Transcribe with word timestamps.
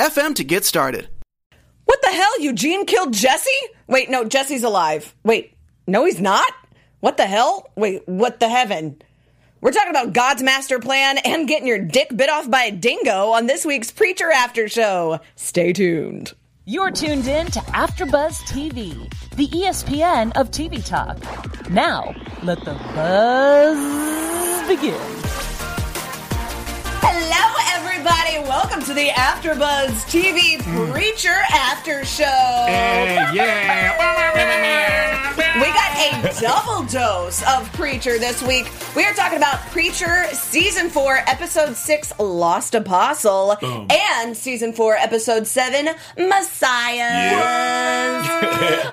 anchor.fm 0.00 0.34
to 0.36 0.44
get 0.44 0.64
started. 0.64 1.08
What 1.84 2.02
the 2.02 2.08
hell? 2.08 2.40
Eugene 2.40 2.86
killed 2.86 3.12
Jesse? 3.12 3.50
Wait, 3.86 4.10
no, 4.10 4.24
Jesse's 4.24 4.62
alive. 4.62 5.14
Wait, 5.24 5.54
no, 5.86 6.04
he's 6.04 6.20
not? 6.20 6.50
What 7.00 7.16
the 7.16 7.26
hell? 7.26 7.70
Wait, 7.76 8.06
what 8.06 8.40
the 8.40 8.48
heaven? 8.48 9.00
We're 9.60 9.72
talking 9.72 9.90
about 9.90 10.12
God's 10.12 10.42
master 10.42 10.78
plan 10.78 11.18
and 11.18 11.48
getting 11.48 11.66
your 11.66 11.78
dick 11.78 12.14
bit 12.16 12.30
off 12.30 12.50
by 12.50 12.62
a 12.62 12.72
dingo 12.72 13.30
on 13.30 13.46
this 13.46 13.64
week's 13.64 13.90
Preacher 13.90 14.30
After 14.30 14.68
Show. 14.68 15.20
Stay 15.36 15.72
tuned. 15.72 16.32
You're 16.64 16.90
tuned 16.90 17.26
in 17.26 17.46
to 17.46 17.58
AfterBuzz 17.60 18.42
TV, 18.42 19.12
the 19.36 19.48
ESPN 19.48 20.36
of 20.36 20.50
TV 20.50 20.84
talk. 20.84 21.18
Now, 21.70 22.14
let 22.42 22.64
the 22.64 22.74
buzz 22.94 24.68
begin. 24.68 25.59
Hello, 27.02 27.54
everybody. 27.78 28.38
Welcome 28.48 28.82
to 28.84 28.92
the 28.94 29.08
AfterBuzz 29.08 30.04
TV 30.10 30.60
Preacher 30.92 31.34
After 31.50 32.04
Show. 32.04 32.24
Eh, 32.24 33.32
yeah! 33.32 33.96
We 35.56 35.66
got 35.66 35.90
a 35.96 36.40
double 36.40 36.86
dose 36.86 37.42
of 37.48 37.70
Preacher 37.72 38.18
this 38.18 38.42
week. 38.42 38.70
We 38.94 39.04
are 39.04 39.12
talking 39.14 39.38
about 39.38 39.58
Preacher 39.70 40.26
Season 40.32 40.88
4, 40.88 41.24
Episode 41.26 41.74
6, 41.76 42.18
Lost 42.18 42.74
Apostle, 42.74 43.56
and 43.90 44.36
Season 44.36 44.72
4, 44.72 44.96
Episode 44.96 45.46
7, 45.46 45.88
Messiah. 46.16 47.30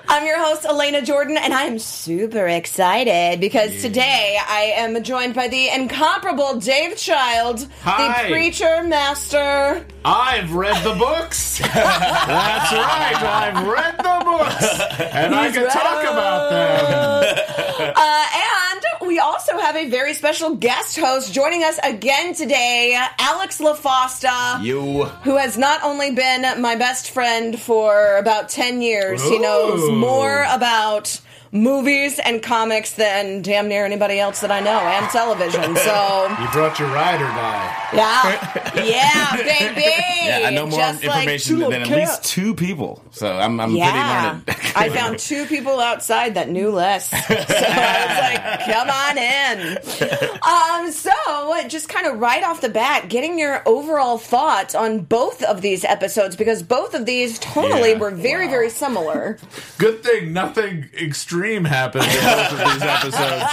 I'm 0.08 0.26
your 0.26 0.38
host, 0.38 0.64
Elena 0.64 1.00
Jordan, 1.02 1.36
and 1.38 1.52
I 1.54 1.64
am 1.64 1.78
super 1.78 2.48
excited 2.48 3.40
because 3.40 3.80
today 3.82 4.38
I 4.46 4.72
am 4.76 5.02
joined 5.02 5.34
by 5.34 5.48
the 5.48 5.68
incomparable 5.68 6.58
Dave 6.58 6.96
Child, 6.96 7.66
Hi. 7.82 7.97
The 7.98 8.32
Preacher 8.32 8.82
Master. 8.84 9.84
I've 10.04 10.52
read 10.54 10.82
the 10.84 10.94
books. 10.94 11.58
That's 11.74 12.72
right. 12.72 13.14
I've 13.16 13.66
read 13.66 13.98
the 13.98 14.20
books, 14.24 14.80
and 15.00 15.34
I 15.34 15.50
can 15.50 15.68
talk 15.68 16.02
about 16.04 16.50
them. 16.50 17.44
Uh, 17.78 18.26
and 18.34 19.08
we 19.08 19.20
also 19.20 19.56
have 19.56 19.76
a 19.76 19.88
very 19.88 20.12
special 20.12 20.56
guest 20.56 20.98
host 20.98 21.32
joining 21.32 21.62
us 21.62 21.78
again 21.84 22.34
today, 22.34 23.00
Alex 23.18 23.60
LaFosta. 23.60 24.64
You. 24.64 25.04
Who 25.04 25.36
has 25.36 25.56
not 25.56 25.84
only 25.84 26.10
been 26.10 26.60
my 26.60 26.74
best 26.74 27.12
friend 27.12 27.58
for 27.58 28.16
about 28.16 28.48
10 28.48 28.82
years, 28.82 29.22
he 29.22 29.38
knows 29.38 29.88
more 29.92 30.44
about 30.50 31.20
movies 31.52 32.18
and 32.18 32.42
comics 32.42 32.92
than 32.92 33.42
damn 33.42 33.68
near 33.68 33.84
anybody 33.84 34.18
else 34.20 34.40
that 34.40 34.50
I 34.50 34.60
know, 34.60 34.78
and 34.78 35.08
television. 35.10 35.76
So, 35.76 36.26
You 36.40 36.48
brought 36.52 36.78
your 36.78 36.88
ride 36.88 37.20
or 37.20 37.26
die. 37.28 37.90
yeah. 37.94 38.84
Yeah, 38.84 39.36
baby. 39.36 39.84
Yeah, 40.28 40.42
I 40.48 40.50
know 40.50 40.66
more 40.66 40.78
Just 40.78 41.02
information 41.02 41.56
two 41.56 41.70
than 41.70 41.80
at 41.82 41.88
least 41.88 42.22
two 42.22 42.54
people. 42.54 43.02
So 43.12 43.32
I'm, 43.32 43.58
I'm 43.60 43.74
Yeah, 43.74 44.40
pretty 44.42 44.52
learned. 44.58 44.72
I 44.76 44.90
found 44.90 45.18
two 45.18 45.46
people 45.46 45.80
outside 45.80 46.34
that 46.34 46.50
knew 46.50 46.70
less. 46.70 47.08
So 47.28 47.34
I 47.34 48.04
was 48.04 48.18
like, 48.20 48.76
"Come 48.76 48.90
on 48.90 49.18
in." 49.18 50.38
Um, 50.42 50.92
so 50.92 51.68
just 51.68 51.88
kind 51.88 52.06
of 52.06 52.18
right 52.20 52.42
off 52.44 52.60
the 52.60 52.68
bat, 52.68 53.08
getting 53.08 53.38
your 53.38 53.62
overall 53.66 54.18
thoughts 54.18 54.74
on 54.74 55.00
both 55.00 55.42
of 55.42 55.62
these 55.62 55.82
episodes 55.84 56.36
because 56.36 56.62
both 56.62 56.92
of 56.94 57.06
these 57.06 57.38
tonally 57.40 57.92
Yeah. 57.92 57.98
were 57.98 58.10
very, 58.10 58.48
very 58.48 58.68
similar. 58.70 59.38
Good 59.78 60.02
thing 60.02 60.32
nothing 60.34 60.90
extreme 61.00 61.37
happened 61.64 62.04
in 62.04 62.10
both 62.10 62.52
of 62.52 62.58
these 62.58 62.82
episodes. 62.82 63.44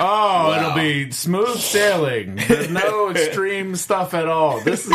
Oh, 0.00 0.54
it'll 0.56 0.74
be 0.74 1.10
smooth 1.10 1.58
sailing. 1.58 2.36
There's 2.36 2.70
no 2.70 3.10
extreme 3.14 3.76
stuff 3.76 4.14
at 4.14 4.28
all. 4.28 4.60
This 4.60 4.86
is 4.86 4.94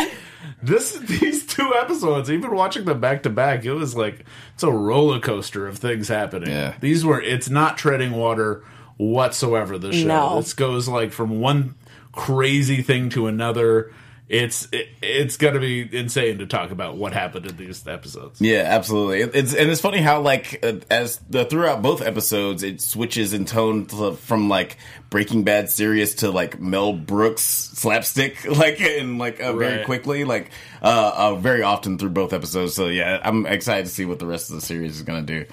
this 0.62 0.94
these 0.94 1.46
two 1.46 1.74
episodes. 1.76 2.32
Even 2.32 2.56
watching 2.56 2.86
them 2.86 3.00
back 3.00 3.24
to 3.24 3.30
back, 3.30 3.66
it 3.66 3.74
was 3.74 3.96
like 3.96 4.26
it's 4.54 4.64
a 4.64 4.72
roller 4.72 5.20
coaster 5.20 5.68
of 5.68 5.78
things 5.78 6.08
happening. 6.08 6.50
Yeah. 6.50 6.76
These 6.80 7.04
were. 7.06 7.22
It's 7.22 7.50
not 7.50 7.78
treading 7.78 8.14
water 8.14 8.64
whatsoever. 8.98 9.78
The 9.78 9.92
show. 9.92 10.08
No. 10.08 10.36
This 10.38 10.54
goes 10.54 10.88
like 10.88 11.12
from 11.12 11.40
one 11.40 11.76
crazy 12.12 12.82
thing 12.82 13.10
to 13.10 13.28
another. 13.28 13.92
It's 14.30 14.70
it, 14.72 14.88
it's 15.02 15.36
gonna 15.38 15.60
be 15.60 15.88
insane 15.96 16.38
to 16.40 16.46
talk 16.46 16.72
about 16.72 16.96
what 16.96 17.12
happened 17.14 17.46
in 17.46 17.58
these 17.58 17.86
episodes. 17.86 18.40
Yeah, 18.40 18.62
absolutely. 18.66 19.20
It's 19.22 19.54
and 19.54 19.70
it's 19.70 19.82
funny 19.82 20.00
how 20.00 20.22
like 20.22 20.60
uh, 20.64 20.76
as 20.90 21.18
the 21.30 21.44
throughout 21.46 21.82
both 21.82 22.02
episodes, 22.02 22.64
it 22.64 22.80
switches 22.82 23.34
in 23.34 23.44
tone 23.46 23.86
to, 23.88 24.14
from 24.14 24.48
like 24.48 24.78
Breaking 25.10 25.44
Bad 25.44 25.70
serious 25.70 26.16
to 26.16 26.32
like 26.32 26.60
Mel 26.60 26.94
Brooks 26.94 27.42
slapstick, 27.44 28.46
like 28.58 28.80
and 28.80 29.20
like 29.20 29.42
uh, 29.42 29.54
very 29.54 29.78
Right. 29.78 29.86
quickly, 29.86 30.24
like 30.24 30.52
uh, 30.82 31.12
uh, 31.16 31.36
very 31.36 31.62
often 31.62 31.98
through 31.98 32.12
both 32.12 32.32
episodes. 32.32 32.74
So 32.76 32.88
yeah, 32.88 33.20
I'm 33.24 33.46
excited 33.46 33.86
to 33.86 33.92
see 33.92 34.06
what 34.06 34.20
the 34.20 34.26
rest 34.26 34.50
of 34.50 34.56
the 34.56 34.62
series 34.62 34.96
is 34.96 35.02
gonna 35.02 35.22
do. 35.22 35.46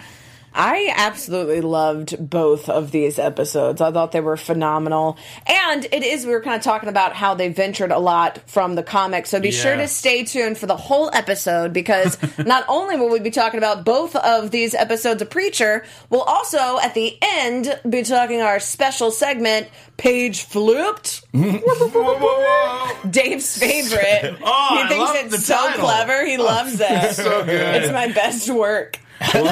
I 0.53 0.93
absolutely 0.97 1.61
loved 1.61 2.29
both 2.31 2.69
of 2.69 2.91
these 2.91 3.19
episodes. 3.19 3.81
I 3.81 3.93
thought 3.93 4.13
they 4.13 4.21
were 4.21 4.37
phenomenal. 4.37 5.17
And 5.47 5.85
it 5.93 6.03
is, 6.03 6.27
we 6.27 6.33
were 6.33 6.41
kind 6.43 6.57
of 6.57 6.63
talking 6.63 6.89
about 6.89 7.15
how 7.15 7.35
they 7.35 7.49
ventured 7.49 7.93
a 7.93 7.99
lot 7.99 8.39
from 8.49 8.75
the 8.75 8.83
comics. 8.83 9.31
So 9.31 9.41
be 9.41 9.51
sure 9.53 9.77
to 9.77 9.87
stay 9.87 10.25
tuned 10.25 10.59
for 10.59 10.67
the 10.67 10.77
whole 10.77 11.11
episode 11.13 11.73
because 11.73 12.19
not 12.39 12.65
only 12.69 12.97
will 12.97 13.11
we 13.11 13.21
be 13.21 13.31
talking 13.31 13.59
about 13.59 13.85
both 13.85 14.17
of 14.17 14.51
these 14.51 14.75
episodes 14.75 15.23
of 15.23 15.31
Preacher, 15.31 15.85
we'll 16.09 16.23
also 16.23 16.79
at 16.79 16.95
the 16.95 17.17
end 17.23 17.81
be 17.89 18.03
talking 18.03 18.41
our 18.41 18.59
special 18.59 19.11
segment, 19.11 19.69
Page 19.97 20.43
Flipped. 20.43 21.23
Dave's 23.11 23.59
favorite. 23.59 24.37
Oh, 24.43 24.83
he 24.83 24.89
thinks 24.89 25.35
it's 25.35 25.47
so 25.47 25.73
clever. 25.75 26.27
He 26.27 26.37
loves 26.37 26.79
it. 26.81 27.15
so 27.15 27.45
good. 27.45 27.83
It's 27.83 27.93
my 27.93 28.09
best 28.09 28.51
work. 28.51 28.99
So 29.33 29.43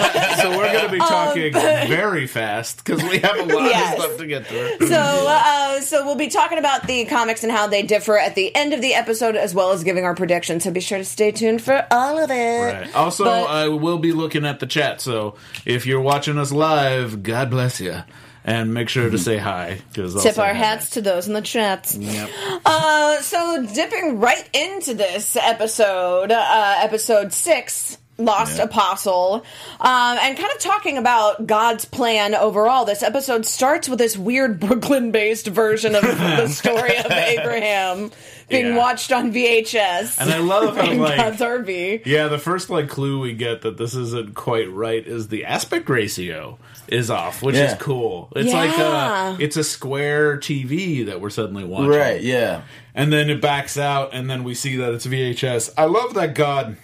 we're 0.56 0.73
going 0.73 0.87
to 0.87 0.93
be 0.93 0.99
talking 0.99 1.53
very 1.53 2.27
fast 2.27 2.84
because 2.84 3.03
we 3.03 3.19
have 3.19 3.37
a 3.39 3.43
lot 3.45 3.65
Yes. 3.69 3.95
of 3.99 4.03
stuff 4.05 4.17
to 4.19 4.27
get 4.27 4.47
through. 4.47 4.87
So, 4.89 4.97
uh, 4.97 5.81
so 5.81 6.05
we'll 6.06 6.15
be 6.17 6.29
talking 6.29 6.59
about 6.59 6.87
the 6.87 7.05
comics 7.05 7.43
and 7.43 7.53
how 7.53 7.67
they 7.67 7.83
differ 7.83 8.17
at 8.19 8.34
the 8.34 8.55
end 8.56 8.73
of 8.73 8.81
the 8.81 8.95
episode, 8.95 9.37
as 9.37 9.55
well 9.55 9.73
as 9.73 9.84
giving 9.84 10.05
our 10.05 10.15
predictions. 10.15 10.65
So 10.65 10.71
be 10.71 10.81
sure 10.81 10.99
to 10.99 11.05
stay 11.05 11.33
tuned 11.33 11.61
for 11.62 11.87
all 11.91 12.19
of 12.19 12.31
it. 12.31 12.34
Right. 12.81 12.95
Also, 12.95 13.25
But- 13.25 13.47
I 13.51 13.69
will 13.69 13.99
be 13.99 14.12
looking 14.12 14.47
at 14.47 14.61
the 14.61 14.67
chat. 14.67 15.01
So 15.01 15.34
if 15.67 15.87
you're 15.87 16.00
watching 16.00 16.39
us 16.39 16.50
live, 16.53 17.23
God 17.23 17.50
bless 17.50 17.81
you, 17.81 18.03
and 18.45 18.73
make 18.73 18.89
sure 18.89 19.11
to 19.11 19.19
say 19.19 19.37
hi. 19.37 19.81
Because 19.93 20.21
Tip 20.23 20.39
our 20.39 20.55
hats 20.55 20.91
to 20.91 21.03
those 21.03 21.27
in 21.29 21.35
the 21.35 21.43
chat. 21.43 21.95
Yep. 21.99 22.31
Uh, 22.65 23.21
so 23.21 23.67
dipping 23.75 24.19
right 24.21 24.49
into 24.55 24.95
this 24.95 25.37
episode, 25.37 26.33
uh, 26.33 26.75
episode 26.79 27.33
six. 27.35 27.99
Lost 28.21 28.59
Apostle, 28.59 29.45
um, 29.81 30.19
and 30.21 30.37
kind 30.37 30.51
of 30.53 30.59
talking 30.59 30.99
about 30.99 31.47
God's 31.47 31.84
plan 31.84 32.34
overall. 32.34 32.84
This 32.84 33.05
episode 33.05 33.47
starts 33.47 33.89
with 33.89 34.01
this 34.01 34.19
weird 34.19 34.59
Brooklyn 34.69 35.12
based 35.12 35.47
version 35.47 35.95
of 35.95 36.03
the 36.03 36.49
story 36.49 36.97
of 36.97 37.06
Abraham 37.12 38.11
being 38.49 38.67
Yeah. 38.69 38.77
watched 38.77 39.12
on 39.12 39.33
VHS. 39.33 40.21
And 40.21 40.31
I 40.31 40.39
love 40.39 40.77
how 40.77 40.91
in 40.91 40.99
like 40.99 41.17
God's 41.17 41.41
RV. 41.41 42.03
yeah, 42.06 42.27
the 42.27 42.39
first 42.39 42.71
like 42.71 42.88
clue 42.88 43.20
we 43.20 43.35
get 43.35 43.62
that 43.62 43.76
this 43.76 43.94
isn't 43.94 44.35
quite 44.35 44.69
right 44.73 45.06
is 45.06 45.29
the 45.29 45.44
aspect 45.44 45.88
ratio 45.88 46.59
is 46.88 47.11
off, 47.11 47.41
which 47.41 47.55
is 47.55 47.75
cool. 47.75 48.32
It's 48.35 48.53
like 48.53 48.71
Yeah. 48.76 49.35
uh 49.35 49.37
it's 49.38 49.56
a 49.56 49.62
square 49.64 50.38
TV 50.38 51.06
that 51.06 51.21
we're 51.21 51.31
suddenly 51.31 51.62
watching. 51.62 51.91
Right? 51.91 52.21
Yeah. 52.21 52.62
and 52.97 53.12
then 53.12 53.31
it 53.31 53.41
backs 53.41 53.79
out 53.79 54.11
and 54.12 54.29
then 54.29 54.43
we 54.43 54.55
see 54.55 54.75
that 54.79 54.93
it's 54.93 55.06
VHS. 55.06 55.73
I 55.79 55.85
love 55.85 56.14
that 56.14 56.35
God 56.35 56.76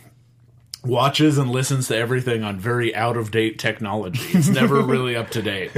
watches 0.84 1.38
and 1.38 1.50
listens 1.50 1.88
to 1.88 1.96
everything 1.96 2.42
on 2.42 2.58
very 2.58 2.94
out 2.94 3.16
of 3.16 3.30
date 3.30 3.58
technology. 3.58 4.20
It's 4.32 4.48
never 4.48 4.82
really 4.82 5.16
up 5.16 5.30
to 5.30 5.42
date. 5.42 5.72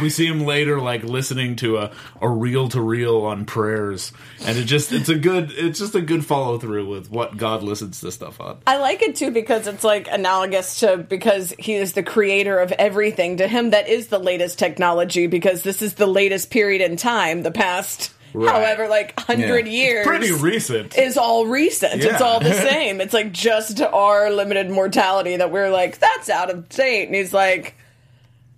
we 0.00 0.10
see 0.10 0.26
him 0.26 0.40
later 0.40 0.80
like 0.80 1.04
listening 1.04 1.56
to 1.56 1.78
a 1.78 1.92
a 2.20 2.28
reel 2.28 2.68
to 2.68 2.80
reel 2.80 3.22
on 3.22 3.44
prayers 3.44 4.12
and 4.44 4.58
it 4.58 4.64
just 4.64 4.92
it's 4.92 5.08
a 5.08 5.14
good 5.14 5.52
it's 5.52 5.78
just 5.78 5.94
a 5.94 6.00
good 6.00 6.24
follow 6.24 6.58
through 6.58 6.88
with 6.88 7.10
what 7.10 7.36
God 7.36 7.62
listens 7.62 8.00
to 8.00 8.10
stuff 8.12 8.40
on. 8.40 8.58
I 8.66 8.78
like 8.78 9.02
it 9.02 9.16
too 9.16 9.30
because 9.30 9.66
it's 9.66 9.84
like 9.84 10.08
analogous 10.10 10.80
to 10.80 10.96
because 10.96 11.54
he 11.58 11.74
is 11.74 11.92
the 11.92 12.02
creator 12.02 12.58
of 12.58 12.72
everything. 12.72 13.38
To 13.38 13.48
him, 13.48 13.70
that 13.70 13.88
is 13.88 14.08
the 14.08 14.18
latest 14.18 14.58
technology 14.58 15.26
because 15.26 15.62
this 15.62 15.82
is 15.82 15.94
the 15.94 16.06
latest 16.06 16.50
period 16.50 16.80
in 16.80 16.96
time, 16.96 17.42
the 17.42 17.50
past 17.50 18.13
Right. 18.34 18.50
however 18.52 18.88
like 18.88 19.18
hundred 19.20 19.66
Yeah. 19.66 19.72
years 19.72 20.06
Pretty 20.06 20.32
recent. 20.32 20.98
is 20.98 21.16
all 21.16 21.46
recent. 21.46 22.02
It's 22.02 22.20
all 22.20 22.40
the 22.40 22.52
same. 22.70 23.00
It's 23.00 23.14
like 23.14 23.30
just 23.32 23.80
our 23.80 24.30
limited 24.30 24.70
mortality 24.70 25.36
that 25.36 25.50
we're 25.52 25.70
like, 25.70 25.98
that's 25.98 26.28
out 26.28 26.50
of 26.50 26.68
date. 26.68 27.06
And 27.06 27.14
he's 27.14 27.32
like, 27.32 27.76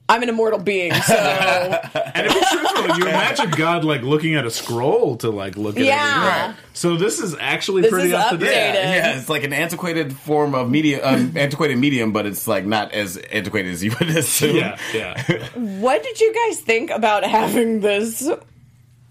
I'm 0.08 0.22
an 0.22 0.28
immortal 0.28 0.60
being, 0.60 0.92
so 0.94 1.14
And 1.16 2.26
if 2.26 2.36
it's 2.36 2.50
truthful, 2.52 2.96
you 2.96 3.06
imagine 3.08 3.50
God 3.50 3.84
like 3.84 4.02
looking 4.02 4.36
at 4.36 4.46
a 4.46 4.50
scroll 4.52 5.16
to 5.16 5.30
like 5.30 5.56
look 5.56 5.76
at 5.76 5.84
Yeah. 5.84 6.44
everything. 6.46 6.64
So 6.74 6.96
this 6.96 7.18
is 7.18 7.34
actually 7.40 7.82
This 7.82 7.90
pretty 7.90 8.08
is 8.08 8.14
up 8.14 8.30
to 8.30 8.36
date. 8.38 8.46
updated. 8.46 8.74
Yeah, 8.74 8.94
yeah, 8.94 9.18
it's 9.18 9.28
like 9.28 9.42
an 9.42 9.52
antiquated 9.52 10.16
form 10.16 10.54
of 10.54 10.70
media, 10.70 11.04
um, 11.04 11.32
antiquated 11.36 11.76
medium, 11.78 12.12
but 12.12 12.24
it's 12.24 12.46
like 12.46 12.64
not 12.64 12.92
as 12.92 13.16
antiquated 13.16 13.72
as 13.72 13.82
you 13.82 13.92
would 13.98 14.10
assume. 14.10 14.56
Yeah, 14.56 14.78
yeah. 14.94 15.22
what 15.54 16.02
did 16.04 16.20
you 16.20 16.32
guys 16.32 16.60
think 16.60 16.90
about 16.90 17.24
having 17.24 17.80
this 17.80 18.30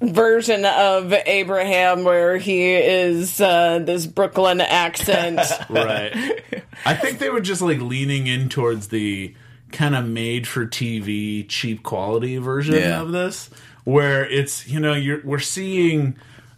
version 0.01 0.65
of 0.65 1.13
Abraham 1.13 2.03
where 2.03 2.38
he 2.38 2.74
is 2.74 3.39
uh, 3.42 3.80
this 3.80 4.06
Brooklyn 4.06 4.62
accent? 4.62 5.39
right. 5.69 6.44
I 6.86 6.94
think 6.95 7.19
they 7.19 7.30
were 7.30 7.42
just 7.42 7.62
like 7.62 7.80
leaning 7.80 8.27
in 8.27 8.50
towards 8.50 8.89
the 8.89 9.33
kind 9.71 9.95
of 9.95 10.07
made 10.07 10.47
for 10.47 10.65
TV 10.65 11.47
cheap 11.47 11.83
quality 11.83 12.38
version 12.38 12.75
Yeah. 12.75 13.01
of 13.01 13.12
this 13.12 13.50
where 13.83 14.27
it's, 14.30 14.68
you 14.68 14.80
know, 14.80 14.94
you're 14.94 15.21
we're 15.24 15.39
seeing 15.39 16.15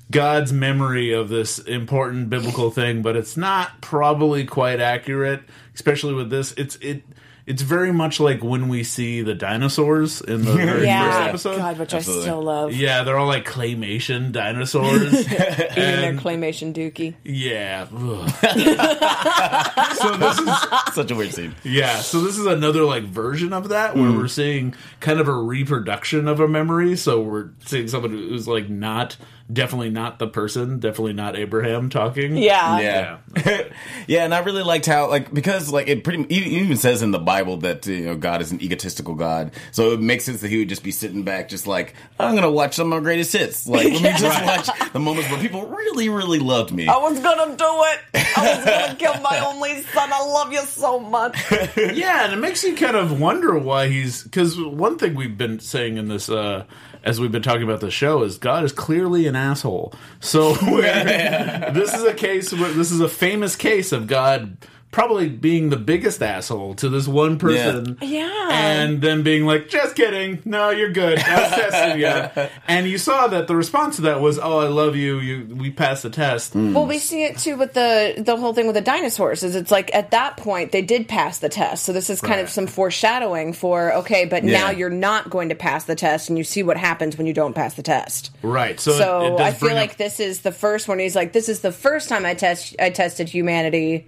God's 0.10 0.54
memory 0.54 1.12
of 1.12 1.28
this 1.30 1.60
important 1.60 2.30
biblical 2.30 2.72
thing, 2.72 3.02
but 3.02 3.16
it's 3.18 3.36
not 3.36 3.82
probably 3.82 4.46
quite 4.46 4.80
accurate, 4.80 5.42
especially 5.76 6.14
with 6.14 6.30
this. 6.30 6.54
It's 6.54 6.78
it 6.78 7.04
it's 7.48 7.64
very 7.64 7.92
much 7.92 8.20
like 8.20 8.44
when 8.44 8.68
we 8.68 8.84
see 8.84 9.22
the 9.24 9.34
dinosaurs 9.34 10.22
in 10.22 10.46
the 10.46 10.52
very 10.54 10.86
first 10.86 11.20
episode. 11.20 11.58
God, 11.58 11.80
which 11.80 11.94
Absolutely. 11.94 12.24
I 12.24 12.28
still 12.28 12.42
love. 12.44 12.74
Yeah, 12.74 13.04
they're 13.04 13.18
all 13.18 13.28
like 13.28 13.46
claymation 13.46 14.32
dinosaurs. 14.34 15.14
Eating 15.14 15.32
their 15.32 16.14
claymation 16.14 16.74
dookie. 16.74 17.16
yeah. 17.24 17.88
So 19.98 20.16
this 20.18 20.40
is 20.40 20.50
Such 20.94 21.12
a 21.12 21.16
weird 21.16 21.34
scene. 21.34 21.56
Yeah, 21.64 21.98
so 22.00 22.22
this 22.22 22.38
is 22.38 22.46
another 22.46 22.84
like 22.84 23.04
version 23.04 23.54
of 23.54 23.70
that 23.70 23.96
where 23.96 24.08
Mm. 24.12 24.18
we're 24.18 24.28
seeing 24.28 24.76
kind 25.00 25.20
of 25.20 25.28
a 25.28 25.34
reproduction 25.34 26.28
of 26.28 26.40
a 26.40 26.48
memory. 26.48 26.96
So 26.96 27.22
we're 27.22 27.50
seeing 27.66 27.88
someone 27.88 28.12
who's 28.12 28.48
like 28.48 28.70
not 28.70 29.18
definitely 29.52 29.90
not 29.90 30.20
the 30.20 30.28
person, 30.28 30.80
definitely 30.80 31.14
not 31.14 31.36
Abraham 31.36 31.90
talking. 31.90 32.38
Yeah. 32.38 32.80
Yeah. 32.80 33.18
yeah, 34.08 34.24
and 34.24 34.34
I 34.34 34.40
really 34.40 34.64
liked 34.64 34.86
how 34.86 35.10
like 35.10 35.34
because 35.34 35.72
like 35.72 35.88
it 35.88 36.04
pretty 36.04 36.24
it 36.24 36.48
even 36.48 36.78
says 36.78 37.02
in 37.02 37.12
the 37.12 37.20
Bible 37.20 37.58
that 37.58 37.86
you 37.86 38.06
know 38.06 38.16
God 38.16 38.42
is 38.42 38.52
an 38.52 38.62
egotistical 38.62 39.16
God, 39.16 39.52
so 39.72 39.92
it 39.92 40.02
makes 40.02 40.26
sense 40.26 40.42
that 40.42 40.50
he 40.50 40.60
would 40.60 40.70
just 40.70 40.84
be 40.84 40.92
sitting 40.92 41.24
back, 41.24 41.50
just 41.50 41.68
like 41.68 41.94
I'm 42.20 42.36
gonna 42.36 42.52
watch 42.52 42.76
some 42.76 42.92
of 42.92 43.00
my 43.00 43.04
greatest 43.04 43.34
hits. 43.34 43.68
Like 43.68 43.86
let 43.86 44.02
me 44.02 44.10
just 44.18 44.44
watch 44.44 44.92
the 44.94 45.00
moments 45.00 45.30
where 45.30 45.40
people 45.40 45.66
really 45.68 46.10
really 46.10 46.40
loved 46.40 46.72
me. 46.72 46.88
I 46.88 46.98
was 46.98 47.20
gonna 47.20 47.56
do 47.56 47.66
it. 47.66 48.00
I 48.38 48.56
was 48.56 48.66
gonna 48.66 48.96
kill 48.96 49.22
my 49.22 49.40
only 49.46 49.82
son. 49.84 50.10
I 50.12 50.24
love 50.24 50.52
you 50.52 50.62
so 50.62 51.00
much. 51.00 51.38
Yeah, 51.78 52.26
and 52.26 52.34
it 52.34 52.38
makes 52.38 52.64
you 52.64 52.76
kind 52.76 52.96
of 52.96 53.20
wonder 53.20 53.58
why 53.58 53.88
he's 53.88 54.24
because 54.24 54.60
one 54.60 54.98
thing 54.98 55.16
we've 55.16 55.38
been 55.38 55.60
saying 55.60 55.98
in 55.98 56.08
this 56.08 56.30
uh 56.30 56.66
as 57.08 57.22
we've 57.22 57.32
been 57.32 57.42
talking 57.42 57.64
about 57.64 57.80
the 57.80 57.90
show 57.90 58.22
is 58.24 58.38
God 58.38 58.66
is 58.66 58.74
clearly 58.74 59.28
an 59.28 59.36
asshole. 59.36 59.94
So 60.20 60.54
this 60.56 61.94
is 61.94 62.04
a 62.04 62.14
case 62.14 62.52
where 62.52 62.72
this 62.74 62.92
is 62.92 63.00
a 63.00 63.08
famous 63.08 63.56
case 63.56 63.94
of 63.94 64.08
God 64.08 64.58
probably 64.98 65.30
being 65.30 65.70
the 65.70 65.78
biggest 65.78 66.24
asshole 66.24 66.74
to 66.74 66.90
this 66.90 67.08
one 67.08 67.38
person. 67.38 67.96
Yeah. 68.02 68.50
And 68.52 69.00
then 69.00 69.22
being 69.22 69.46
like, 69.46 69.70
just 69.70 69.96
kidding. 69.96 70.42
No, 70.44 70.72
you're 70.72 70.92
good. 70.92 71.20
I 71.20 71.42
was 71.44 71.52
testing 71.52 72.00
you. 72.02 72.48
And 72.68 72.88
you 72.88 72.98
saw 72.98 73.28
that 73.28 73.46
the 73.48 73.56
response 73.56 73.98
to 73.98 74.02
that 74.04 74.22
was, 74.22 74.40
oh, 74.40 74.58
I 74.58 74.68
love 74.70 74.96
you. 74.96 75.20
You 75.20 75.56
we 75.56 75.70
passed 75.70 76.02
the 76.02 76.10
test. 76.10 76.54
Hmm. 76.54 76.74
Well, 76.74 76.88
we 76.88 76.98
see 76.98 77.26
it 77.26 77.38
too 77.38 77.58
with 77.58 77.74
the 77.74 78.16
the 78.18 78.36
whole 78.38 78.56
thing 78.56 78.66
with 78.66 78.74
the 78.76 78.82
dinosaurs. 78.82 79.44
Is 79.44 79.56
it's 79.56 79.70
like 79.70 79.94
at 79.94 80.10
that 80.12 80.38
point 80.38 80.72
they 80.72 80.82
did 80.82 81.08
pass 81.08 81.38
the 81.38 81.50
test, 81.50 81.86
so 81.86 81.94
this 81.94 82.10
is 82.10 82.20
kind 82.20 82.42
of 82.42 82.50
some 82.50 82.66
foreshadowing 82.66 83.54
for 83.54 83.94
okay, 83.98 84.26
but 84.26 84.44
Yeah. 84.44 84.62
now 84.62 84.70
you're 84.72 84.90
not 84.90 85.30
going 85.30 85.50
to 85.50 85.56
pass 85.56 85.84
the 85.86 85.94
test, 85.96 86.30
and 86.30 86.40
you 86.40 86.44
see 86.44 86.64
what 86.64 86.76
happens 86.76 87.18
when 87.20 87.28
you 87.28 87.34
don't 87.34 87.54
pass 87.54 87.76
the 87.76 87.84
test. 87.84 88.32
Right. 88.42 88.80
So, 88.80 88.94
So 88.94 89.22
it, 89.26 89.38
does 89.38 89.42
I 89.42 89.52
feel 89.52 89.70
bring 89.70 89.76
like 89.76 89.92
up- 89.92 89.98
this 89.98 90.20
is 90.20 90.42
the 90.42 90.52
first 90.52 90.88
one. 90.88 90.98
He's 90.98 91.16
like, 91.16 91.34
this 91.34 91.50
is 91.50 91.60
the 91.60 91.72
first 91.72 92.10
time 92.10 92.26
I 92.26 92.34
test 92.34 92.76
I 92.80 92.90
tested 92.90 93.30
humanity, 93.30 94.08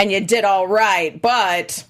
and 0.00 0.10
you 0.12 0.20
did 0.20 0.44
all 0.44 0.66
right, 0.66 1.20
but. 1.20 1.84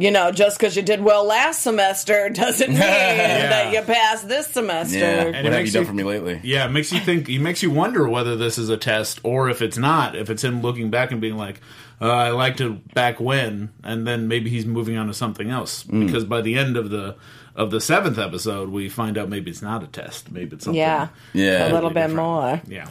You 0.00 0.12
know, 0.12 0.30
just 0.30 0.60
because 0.60 0.76
you 0.76 0.82
did 0.82 1.02
well 1.02 1.24
last 1.24 1.60
semester 1.60 2.28
doesn't 2.32 2.68
mean 2.70 2.78
that 2.78 3.72
you 3.74 3.82
passed 3.82 4.28
this 4.28 4.46
semester. 4.46 4.96
yeah, 4.96 5.22
And 5.24 5.42
what 5.42 5.52
have 5.52 5.66
you 5.66 5.72
done 5.72 5.82
you- 5.82 5.86
for 5.88 5.92
me 5.92 6.04
lately? 6.04 6.40
Yeah, 6.44 6.66
it 6.66 6.70
makes 6.70 6.92
you 6.92 7.00
think. 7.00 7.28
It 7.28 7.40
makes 7.40 7.64
you 7.64 7.72
wonder 7.72 8.08
whether 8.08 8.36
this 8.36 8.58
is 8.58 8.68
a 8.68 8.76
test 8.76 9.18
or 9.24 9.50
if 9.50 9.60
it's 9.60 9.76
not. 9.76 10.14
If 10.14 10.30
it's 10.30 10.44
him 10.44 10.62
looking 10.62 10.88
back 10.90 11.10
and 11.10 11.20
being 11.20 11.36
like, 11.36 11.60
uh, 12.00 12.12
"I 12.12 12.30
liked 12.30 12.60
it 12.60 12.94
back 12.94 13.18
when," 13.18 13.70
and 13.82 14.06
then 14.06 14.28
maybe 14.28 14.50
he's 14.50 14.66
moving 14.66 14.96
on 14.96 15.08
to 15.08 15.12
something 15.14 15.50
else. 15.50 15.82
Mm. 15.82 16.06
Because 16.06 16.22
by 16.24 16.42
the 16.42 16.56
end 16.56 16.76
of 16.76 16.90
the 16.90 17.16
of 17.56 17.72
the 17.72 17.80
seventh 17.80 18.18
episode, 18.18 18.68
we 18.68 18.88
find 18.88 19.18
out 19.18 19.28
maybe 19.28 19.50
it's 19.50 19.62
not 19.62 19.82
a 19.82 19.88
test. 19.88 20.30
Maybe 20.30 20.54
it's 20.54 20.64
something. 20.64 20.78
Yeah, 20.78 21.08
Yeah. 21.32 21.72
a 21.72 21.74
little 21.74 21.90
bit 21.90 22.06
different. 22.06 22.14
more. 22.14 22.60
Yeah. 22.68 22.86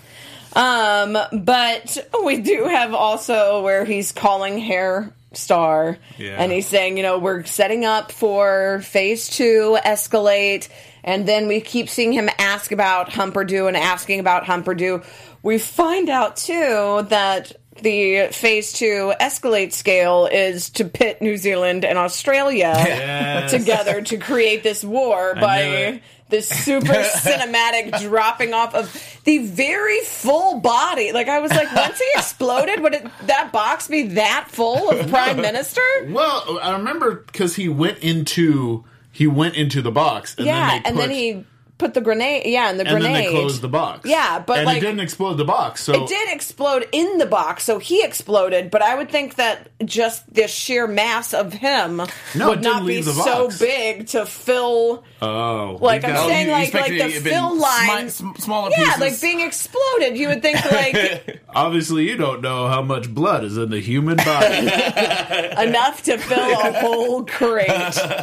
Um, 0.53 1.17
but 1.43 1.97
we 2.23 2.37
do 2.41 2.65
have 2.65 2.93
also 2.93 3.61
where 3.63 3.85
he's 3.85 4.11
calling 4.11 4.57
Herr 4.59 5.13
Starr, 5.33 5.97
Yeah. 6.17 6.35
and 6.41 6.51
he's 6.51 6.67
saying, 6.67 6.97
you 6.97 7.03
know, 7.03 7.19
we're 7.19 7.43
setting 7.43 7.85
up 7.85 8.11
for 8.11 8.81
Phase 8.83 9.29
Two 9.29 9.77
escalate, 9.85 10.67
and 11.03 11.27
then 11.27 11.47
we 11.47 11.61
keep 11.61 11.89
seeing 11.89 12.11
him 12.13 12.29
ask 12.39 12.71
about 12.71 13.09
Humperdoo 13.09 13.67
and 13.67 13.77
asking 13.77 14.19
about 14.19 14.45
Humperdoo. 14.45 15.03
We 15.43 15.57
find 15.59 16.09
out 16.09 16.37
too 16.37 17.05
that 17.09 17.51
the 17.81 18.27
Phase 18.31 18.73
Two 18.73 19.13
escalate 19.19 19.73
scale 19.73 20.27
is 20.31 20.69
to 20.71 20.85
pit 20.85 21.21
New 21.21 21.37
Zealand 21.37 21.85
and 21.85 21.97
Australia 21.97 22.73
Yes. 22.77 23.51
together 23.51 24.01
to 24.01 24.17
create 24.17 24.63
this 24.63 24.83
war 24.83 25.33
knew 25.35 25.41
by 25.41 25.59
it. 25.61 26.01
this 26.29 26.47
super 26.49 26.93
cinematic 26.93 27.99
dropping 28.01 28.53
off 28.53 28.75
of 28.75 28.91
the 29.23 29.39
very 29.39 29.99
full 30.01 30.59
body. 30.59 31.11
Like 31.11 31.27
I 31.27 31.39
was 31.39 31.51
like, 31.51 31.73
once 31.75 31.97
he 31.99 32.05
exploded, 32.15 32.81
would 32.81 32.93
it, 32.95 33.05
that 33.27 33.51
box 33.51 33.87
be 33.87 34.03
that 34.09 34.47
full 34.49 34.89
of 34.89 35.07
prime 35.09 35.37
minister? 35.37 35.81
Well, 36.09 36.59
I 36.61 36.73
remember 36.77 37.15
because 37.27 37.55
he 37.55 37.69
went 37.69 37.99
into 37.99 38.83
he 39.11 39.25
went 39.27 39.55
into 39.55 39.81
the 39.81 39.91
box. 39.91 40.35
And 40.37 40.45
yeah, 40.45 40.69
then 40.69 40.83
they 40.83 40.89
and 40.89 40.97
then 40.99 41.09
he 41.11 41.45
put 41.77 41.93
the 41.93 42.01
grenade. 42.01 42.43
Yeah, 42.45 42.69
and 42.69 42.79
the 42.79 42.85
and 42.85 42.91
grenade. 42.99 43.15
then 43.15 43.23
they 43.33 43.39
closed 43.39 43.61
the 43.61 43.67
box. 43.67 44.09
Yeah, 44.09 44.39
but, 44.45 44.57
and 44.59 44.65
like- 44.65 44.77
it 44.77 44.81
didn't 44.81 44.99
explode 45.01 45.35
the 45.35 45.45
box. 45.45 45.83
So 45.83 45.93
It 46.03 46.07
did 46.09 46.29
explode 46.33 46.87
in 46.91 47.17
the 47.19 47.25
box, 47.25 47.63
so 47.63 47.79
he 47.79 48.03
exploded. 48.03 48.71
But 48.71 48.81
I 48.81 48.95
would 48.95 49.09
think 49.11 49.35
that 49.35 49.69
just 49.85 50.33
the 50.33 50.47
sheer 50.47 50.87
mass 50.87 51.33
of 51.33 51.53
him 51.53 52.01
No, 52.35 52.49
would 52.49 52.61
didn't 52.61 52.85
be 52.87 53.01
so 53.03 53.49
big 53.59 54.07
to 54.07 54.25
fill. 54.25 55.03
Oh, 55.21 55.77
Like, 55.81 56.03
I'm 56.03 56.13
got- 56.13 56.27
saying, 56.27 56.47
you 56.47 56.51
like- 56.53 56.73
like 56.73 56.87
the 56.87 56.95
it 56.95 56.97
to 57.07 57.11
have 57.13 57.23
been 57.23 57.33
fill 57.33 57.57
line- 57.59 58.07
smi- 58.07 58.09
sm- 58.11 58.35
smaller 58.41 58.69
pieces. 58.69 58.85
Yeah, 58.87 58.93
pieces. 58.97 59.01
like 59.01 59.21
being 59.21 59.41
exploded. 59.47 60.17
You 60.17 60.27
would 60.29 60.41
think 60.41 60.71
like 60.71 61.41
obviously 61.55 62.09
you 62.09 62.17
don't 62.17 62.41
know 62.41 62.67
how 62.67 62.81
much 62.81 63.13
blood 63.13 63.43
is 63.43 63.57
in 63.57 63.69
the 63.69 63.79
human 63.79 64.17
body. 64.17 64.67
enough 65.67 66.03
to 66.03 66.17
fill 66.17 66.59
a 66.59 66.73
whole 66.79 67.23
crate. 67.37 67.67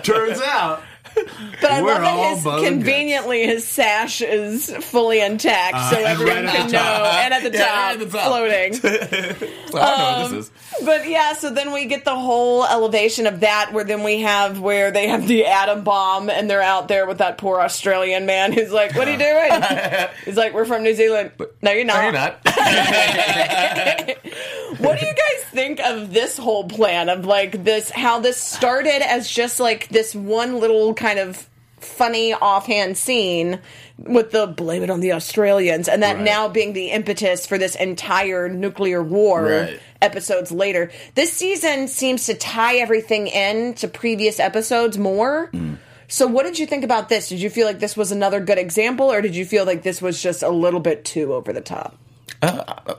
Turns 0.02 0.40
out. 0.40 0.82
But 1.60 1.70
I 1.70 1.82
We're 1.82 1.94
love 2.02 2.42
that 2.44 2.60
his 2.60 2.68
conveniently 2.68 3.44
his 3.44 3.66
sash 3.66 4.20
is 4.20 4.70
fully 4.70 5.20
intact, 5.20 5.76
Uh, 5.76 5.90
so 5.90 5.96
everyone 5.98 6.44
right 6.46 6.56
can 6.56 6.70
know, 6.72 6.78
and 6.78 7.34
at 7.34 7.42
the 7.42 7.56
Yeah, 7.56 7.66
top, 7.66 7.92
at 7.92 7.98
the 8.00 8.06
top. 8.06 8.26
floating. 8.26 8.74
So 9.70 9.78
I 9.78 10.42
know 10.80 10.86
what 10.86 10.98
this 10.98 11.02
is. 11.02 11.04
But 11.04 11.08
yeah, 11.10 11.32
so 11.34 11.50
then 11.50 11.72
we 11.72 11.86
get 11.86 12.04
the 12.04 12.14
whole 12.14 12.64
elevation 12.64 13.26
of 13.26 13.40
that, 13.40 13.72
where 13.72 13.84
then 13.84 14.02
we 14.02 14.20
have 14.20 14.60
where 14.60 14.90
they 14.90 15.08
have 15.08 15.26
the 15.26 15.46
atom 15.46 15.84
bomb, 15.84 16.30
and 16.30 16.48
they're 16.50 16.62
out 16.62 16.88
there 16.88 17.06
with 17.06 17.18
that 17.18 17.38
poor 17.38 17.60
Australian 17.60 18.26
man 18.26 18.52
who's 18.52 18.72
like, 18.72 18.94
"What 18.94 19.08
are 19.08 19.12
you 19.12 19.18
doing?" 19.18 20.08
He's 20.24 20.36
like, 20.36 20.54
"We're 20.54 20.64
from 20.64 20.82
New 20.82 20.94
Zealand." 20.94 21.32
No, 21.62 21.72
you're 21.72 21.84
not. 21.84 21.96
No, 21.96 22.02
you're 22.02 22.12
not. 22.12 22.40
What 24.78 24.98
do 24.98 25.06
you 25.06 25.14
guys 25.14 25.44
think 25.50 25.80
of 25.80 26.12
this 26.12 26.36
whole 26.36 26.64
plan 26.68 27.08
of 27.08 27.24
like 27.24 27.62
this? 27.64 27.90
How 27.90 28.18
this 28.18 28.36
started 28.36 29.02
as 29.08 29.30
just 29.30 29.60
like 29.60 29.88
this 29.88 30.14
one 30.14 30.58
little 30.58 30.94
kind 30.94 31.18
of 31.18 31.48
funny 31.78 32.32
offhand 32.34 32.98
scene 32.98 33.60
with 33.98 34.32
the 34.32 34.46
blame 34.46 34.82
it 34.82 34.90
on 34.90 35.00
the 35.00 35.12
Australians, 35.12 35.88
and 35.88 36.02
that 36.02 36.16
Right. 36.16 36.24
now 36.24 36.48
being 36.48 36.72
the 36.72 36.88
impetus 36.90 37.46
for 37.46 37.58
this 37.58 37.74
entire 37.76 38.48
nuclear 38.48 39.02
war. 39.02 39.44
Right. 39.44 39.80
Episodes 40.02 40.50
later, 40.52 40.90
this 41.14 41.32
season 41.32 41.88
seems 41.88 42.26
to 42.26 42.34
tie 42.34 42.76
everything 42.76 43.28
in 43.28 43.74
to 43.74 43.88
previous 43.88 44.38
episodes 44.40 44.98
more. 44.98 45.48
Mm. 45.54 45.78
So, 46.08 46.26
what 46.26 46.44
did 46.44 46.58
you 46.58 46.66
think 46.66 46.84
about 46.84 47.08
this? 47.08 47.28
Did 47.28 47.40
you 47.40 47.48
feel 47.48 47.66
like 47.66 47.78
this 47.78 47.96
was 47.96 48.12
another 48.12 48.40
good 48.40 48.58
example, 48.58 49.10
or 49.10 49.22
did 49.22 49.34
you 49.34 49.46
feel 49.46 49.64
like 49.64 49.82
this 49.82 50.02
was 50.02 50.22
just 50.22 50.42
a 50.42 50.50
little 50.50 50.80
bit 50.80 51.04
too 51.04 51.32
over 51.32 51.52
the 51.52 51.62
top? 51.62 51.96
Uh, 52.42 52.94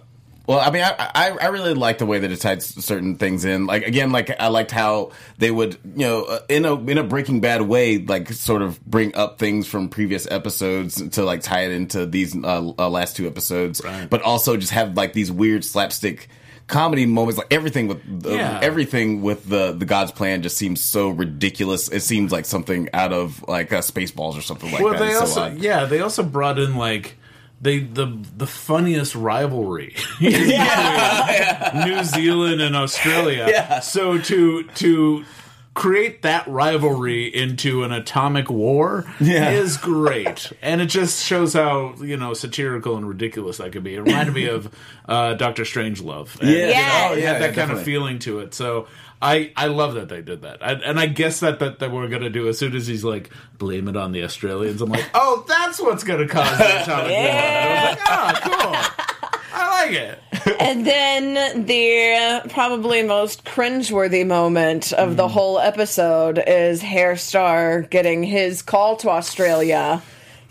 Well, 0.48 0.60
I 0.60 0.70
mean, 0.72 0.84
I, 0.84 0.94
I 1.16 1.30
I 1.42 1.48
really 1.48 1.74
like 1.74 1.98
the 1.98 2.06
way 2.06 2.20
that 2.20 2.32
it 2.32 2.38
ties 2.42 2.66
certain 2.66 3.16
things 3.16 3.46
in. 3.46 3.66
Like 3.66 3.86
again, 3.88 4.12
like 4.12 4.30
I 4.40 4.48
liked 4.48 4.72
how 4.72 5.12
they 5.38 5.50
would, 5.52 5.74
you 5.84 6.06
know, 6.06 6.24
uh, 6.26 6.40
in 6.50 6.66
a 6.66 6.76
in 6.76 6.98
a 6.98 7.04
Breaking 7.04 7.42
Bad 7.42 7.64
way, 7.64 7.98
like 7.98 8.32
sort 8.32 8.62
of 8.62 8.84
bring 8.86 9.16
up 9.16 9.40
things 9.40 9.68
from 9.68 9.90
previous 9.90 10.30
episodes 10.30 11.10
to 11.12 11.24
like 11.24 11.42
tie 11.42 11.62
it 11.66 11.72
into 11.72 12.06
these 12.06 12.36
uh, 12.36 12.72
uh, 12.78 12.90
last 12.90 13.16
two 13.16 13.28
episodes, 13.28 13.82
Right. 13.84 14.10
but 14.10 14.22
also 14.22 14.56
just 14.58 14.72
have 14.72 14.96
like 14.96 15.14
these 15.14 15.32
weird 15.32 15.66
slapstick 15.66 16.28
comedy 16.68 17.06
moments. 17.06 17.38
Like 17.38 17.52
everything 17.52 17.88
with 17.88 18.22
the, 18.24 18.36
Yeah. 18.36 18.60
everything 18.62 19.22
with 19.22 19.48
the 19.50 19.72
the 19.72 19.86
God's 19.86 20.12
plan 20.12 20.42
just 20.42 20.58
seems 20.58 20.82
so 20.82 21.10
ridiculous. 21.10 21.88
It 21.90 22.02
seems 22.02 22.32
like 22.32 22.46
something 22.46 22.90
out 22.94 23.14
of 23.14 23.44
like 23.48 23.72
uh, 23.74 23.80
Spaceballs 23.82 24.38
or 24.38 24.42
something 24.42 24.72
like 24.72 24.82
well, 24.82 24.94
that. 24.94 25.00
they 25.00 25.10
It's 25.12 25.20
also 25.22 25.42
odd. 25.42 25.58
yeah, 25.60 25.86
they 25.86 26.02
also 26.02 26.24
brought 26.24 26.58
in 26.60 26.76
like 26.76 27.18
they 27.62 27.80
the 27.80 28.18
the 28.38 28.48
funniest 28.48 29.16
rivalry 29.16 29.96
between 30.20 31.86
New 31.86 32.04
Zealand 32.04 32.62
and 32.62 32.76
Australia. 32.76 33.48
Yeah. 33.50 33.80
So 33.80 34.18
to 34.20 34.64
to 34.64 35.26
create 35.74 36.22
that 36.22 36.48
rivalry 36.48 37.26
into 37.26 37.84
an 37.84 37.92
atomic 37.92 38.50
war 38.50 39.04
Yeah. 39.20 39.50
is 39.52 39.76
great, 39.78 40.52
and 40.62 40.80
it 40.82 40.86
just 40.86 41.26
shows 41.26 41.54
how 41.54 41.96
you 42.02 42.18
know 42.18 42.34
satirical 42.34 42.96
and 42.98 43.08
ridiculous 43.08 43.58
that 43.58 43.72
could 43.72 43.84
be. 43.84 43.96
It 43.96 44.02
reminded 44.02 44.34
me 44.36 44.48
of 44.48 44.74
uh, 45.08 45.34
Doctor 45.36 45.64
Strangelove. 45.64 46.40
And, 46.40 46.50
Yeah. 46.50 46.56
you 46.58 46.62
know, 46.62 46.70
Yes. 46.70 47.12
it 47.12 47.12
Oh, 47.12 47.16
yeah, 47.16 47.34
had 47.34 47.42
that 47.42 47.46
kind 47.48 47.56
definitely. 47.56 47.82
of 47.82 47.86
feeling 47.86 48.20
to 48.20 48.40
it. 48.40 48.54
So. 48.54 48.88
I, 49.26 49.52
I 49.58 49.68
love 49.68 49.96
that 49.96 50.08
they 50.10 50.22
did 50.22 50.44
that, 50.44 50.64
I, 50.64 50.74
and 50.74 51.00
I 51.00 51.08
guess 51.08 51.40
that, 51.40 51.60
that 51.60 51.80
that 51.80 51.92
we're 51.92 52.08
gonna 52.10 52.30
do 52.30 52.48
as 52.48 52.58
soon 52.60 52.76
as 52.76 52.86
he's 52.88 53.04
like 53.04 53.30
blame 53.58 53.88
it 53.88 53.98
on 53.98 54.12
the 54.12 54.24
Australians. 54.24 54.82
I'm 54.82 54.90
like, 54.90 55.10
oh, 55.14 55.44
that's 55.48 55.80
what's 55.82 56.04
gonna 56.04 56.28
cause 56.28 56.58
the 56.58 56.64
atomic 56.84 57.12
war. 57.12 57.30
I 57.32 57.90
was 57.90 57.98
like, 57.98 58.08
oh, 58.08 58.94
cool. 58.98 59.06
I 59.54 59.86
like 59.86 59.94
it. 59.96 60.20
And 60.60 60.86
then 60.86 61.66
the 61.66 62.48
probably 62.52 63.02
most 63.02 63.46
cringeworthy 63.46 64.26
moment 64.28 64.94
of 64.94 65.10
Mm. 65.14 65.16
the 65.16 65.28
whole 65.28 65.58
episode 65.60 66.42
is 66.46 66.84
Herr 66.84 67.16
Starr 67.18 67.82
getting 67.82 68.22
his 68.24 68.62
call 68.62 68.96
to 68.98 69.10
Australia. 69.10 70.04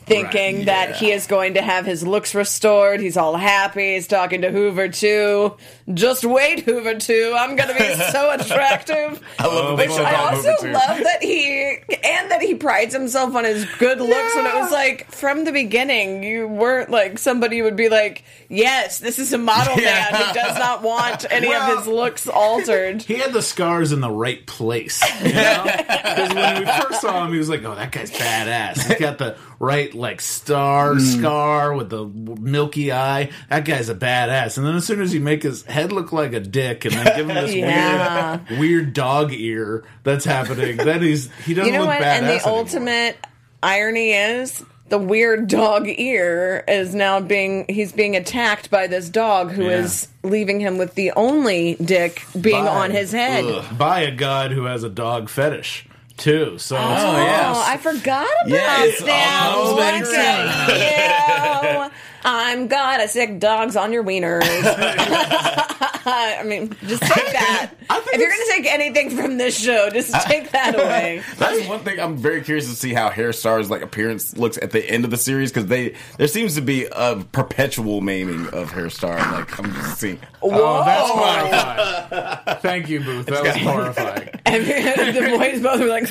Thinking 0.06 0.56
Right, 0.58 0.66
that 0.66 0.96
he 0.96 1.12
is 1.12 1.26
going 1.26 1.54
to 1.54 1.62
have 1.62 1.86
his 1.86 2.06
looks 2.06 2.34
restored. 2.34 3.00
He's 3.00 3.16
all 3.16 3.36
happy. 3.36 3.94
He's 3.94 4.06
talking 4.06 4.42
to 4.42 4.50
Hoover 4.50 4.88
too. 4.88 5.56
Just 5.92 6.24
wait, 6.24 6.60
Hoover 6.60 6.94
too. 6.94 7.34
I'm 7.36 7.56
going 7.56 7.68
to 7.68 7.74
be 7.74 7.94
so 8.10 8.30
attractive. 8.30 9.20
I 9.38 9.46
love 9.46 9.78
Which 9.78 9.90
I 9.90 10.14
also 10.14 10.48
love 10.68 10.98
that 10.98 11.18
he 11.20 11.76
and 12.02 12.30
that 12.30 12.40
he 12.40 12.54
prides 12.54 12.94
himself 12.94 13.34
on 13.34 13.44
his 13.44 13.66
good 13.78 13.98
looks. 13.98 14.34
When 14.34 14.46
it 14.46 14.54
was 14.54 14.72
like 14.72 15.10
from 15.10 15.44
the 15.44 15.52
beginning, 15.52 16.22
you 16.22 16.48
weren't 16.48 16.88
like 16.88 17.18
somebody 17.18 17.60
would 17.60 17.76
be 17.76 17.90
like, 17.90 18.24
"Yes, 18.48 18.98
this 18.98 19.18
is 19.18 19.34
a 19.34 19.38
model 19.38 19.74
Yeah. 19.76 20.08
man 20.10 20.26
who 20.26 20.32
does 20.32 20.58
not 20.58 20.82
want 20.82 21.26
any 21.30 21.48
Well- 21.48 21.72
of 21.72 21.78
his 21.78 21.86
looks 21.86 22.28
altered." 22.28 23.02
He 23.14 23.16
had 23.16 23.32
the 23.34 23.42
scars 23.42 23.92
in 23.92 24.00
the 24.00 24.10
right 24.10 24.44
place, 24.46 25.02
you 25.22 25.32
know? 25.34 25.64
Because 25.64 26.34
when 26.34 26.60
we 26.60 26.66
first 26.66 27.00
saw 27.02 27.24
him, 27.26 27.32
he 27.32 27.38
was 27.38 27.48
like, 27.50 27.62
"Oh, 27.64 27.74
that 27.74 27.92
guy's 27.92 28.10
badass. 28.10 28.86
He's 28.86 28.98
got 28.98 29.18
the 29.18 29.36
right 29.60 29.92
like 29.94 30.20
star 30.20 30.94
hmm. 30.94 31.00
scar 31.00 31.74
with 31.74 31.90
the 31.90 32.06
milky 32.06 32.90
eye. 32.90 33.30
That 33.50 33.66
guy's 33.66 33.90
a 33.90 33.94
badass." 33.94 34.56
And 34.56 34.66
then 34.66 34.76
as 34.76 34.86
soon 34.86 35.02
as 35.02 35.12
you 35.12 35.20
make 35.20 35.42
his 35.42 35.62
head 35.74 35.92
look 35.92 36.12
like 36.12 36.32
a 36.32 36.40
dick, 36.40 36.84
and 36.84 36.94
then 36.94 37.16
give 37.16 37.28
him 37.28 37.34
this 37.36 37.54
Yeah. 37.54 38.38
weird, 38.48 38.58
weird 38.60 38.92
dog 38.94 39.32
ear 39.32 39.84
that's 40.04 40.24
happening, 40.24 40.76
then 40.78 41.02
he's 41.02 41.30
he 41.44 41.54
doesn't 41.54 41.72
You 41.72 41.78
know 41.78 41.84
look 41.84 41.94
what? 41.94 42.02
badass 42.02 42.18
And 42.18 42.26
the 42.26 42.32
anymore. 42.34 42.58
ultimate 42.58 43.16
irony 43.62 44.12
is. 44.12 44.64
The 44.90 44.98
weird 44.98 45.48
dog 45.48 45.88
ear 45.88 46.62
is 46.68 46.94
now 46.94 47.18
being 47.18 47.64
he's 47.68 47.90
being 47.92 48.16
attacked 48.16 48.70
by 48.70 48.86
this 48.86 49.08
dog 49.08 49.50
who 49.50 49.64
Yeah. 49.64 49.78
is 49.80 50.08
leaving 50.22 50.60
him 50.60 50.76
with 50.78 50.94
the 50.94 51.10
only 51.12 51.74
dick 51.82 52.22
being 52.38 52.64
By- 52.66 52.70
on 52.70 52.90
his 52.90 53.10
head. 53.10 53.44
Ugh. 53.46 53.78
by 53.78 54.00
a 54.02 54.10
god 54.14 54.52
who 54.52 54.64
has 54.66 54.84
a 54.84 54.90
dog 54.90 55.30
fetish 55.30 55.86
too. 56.18 56.58
So 56.58 56.76
Oh, 56.76 56.80
Oh, 56.80 57.16
yes. 57.24 57.56
I 57.66 57.76
forgot 57.78 58.28
about 58.46 58.48
Yeah, 58.56 58.84
it's 58.84 59.00
all 59.00 59.06
that. 59.06 59.52
comes 59.54 59.68
Look 59.70 59.78
back 60.14 61.90
at 62.24 62.50
you. 62.50 62.52
I'm 62.52 62.66
gonna 62.68 63.08
sick 63.08 63.38
dogs 63.38 63.76
on 63.76 63.92
your 63.92 64.04
wieners. 64.04 64.42
I 66.06 66.42
mean, 66.44 66.76
just 66.86 67.02
take 67.02 67.32
that. 67.32 67.70
If 67.90 68.18
you're 68.18 68.28
gonna 68.28 68.44
take 68.50 68.66
anything 68.66 69.10
from 69.10 69.38
this 69.38 69.58
show, 69.58 69.88
just 69.88 70.12
take 70.26 70.50
that 70.50 70.74
away. 70.78 71.22
That's 71.38 71.66
one 71.66 71.80
thing 71.80 71.98
I'm 71.98 72.18
very 72.18 72.42
curious 72.42 72.68
to 72.68 72.74
see 72.74 72.92
how 72.92 73.08
Herr 73.08 73.32
Starr's 73.32 73.70
like 73.70 73.80
appearance 73.80 74.36
looks 74.36 74.58
at 74.58 74.70
the 74.70 74.84
end 74.88 75.06
of 75.06 75.10
the 75.10 75.16
series 75.16 75.50
because 75.50 75.66
they 75.66 75.94
there 76.18 76.28
seems 76.28 76.56
to 76.56 76.60
be 76.60 76.86
a 76.92 77.24
perpetual 77.32 78.02
maiming 78.02 78.48
of 78.48 78.70
Herr 78.70 78.90
Starr. 78.90 79.16
Like 79.16 79.58
I'm 79.58 79.72
just 79.72 79.98
seeing. 79.98 80.18
Oh, 80.42 80.84
that's 80.84 81.10
oh, 81.10 81.16
horrifying. 81.16 82.58
Thank 82.60 82.88
you, 82.90 83.00
Booth. 83.00 83.26
That 83.26 83.42
was 83.42 83.56
horrifying. 83.56 84.28
And 84.44 85.16
the 85.16 85.36
boys 85.38 85.62
both 85.62 85.80
were 85.80 85.86
like, 85.86 86.08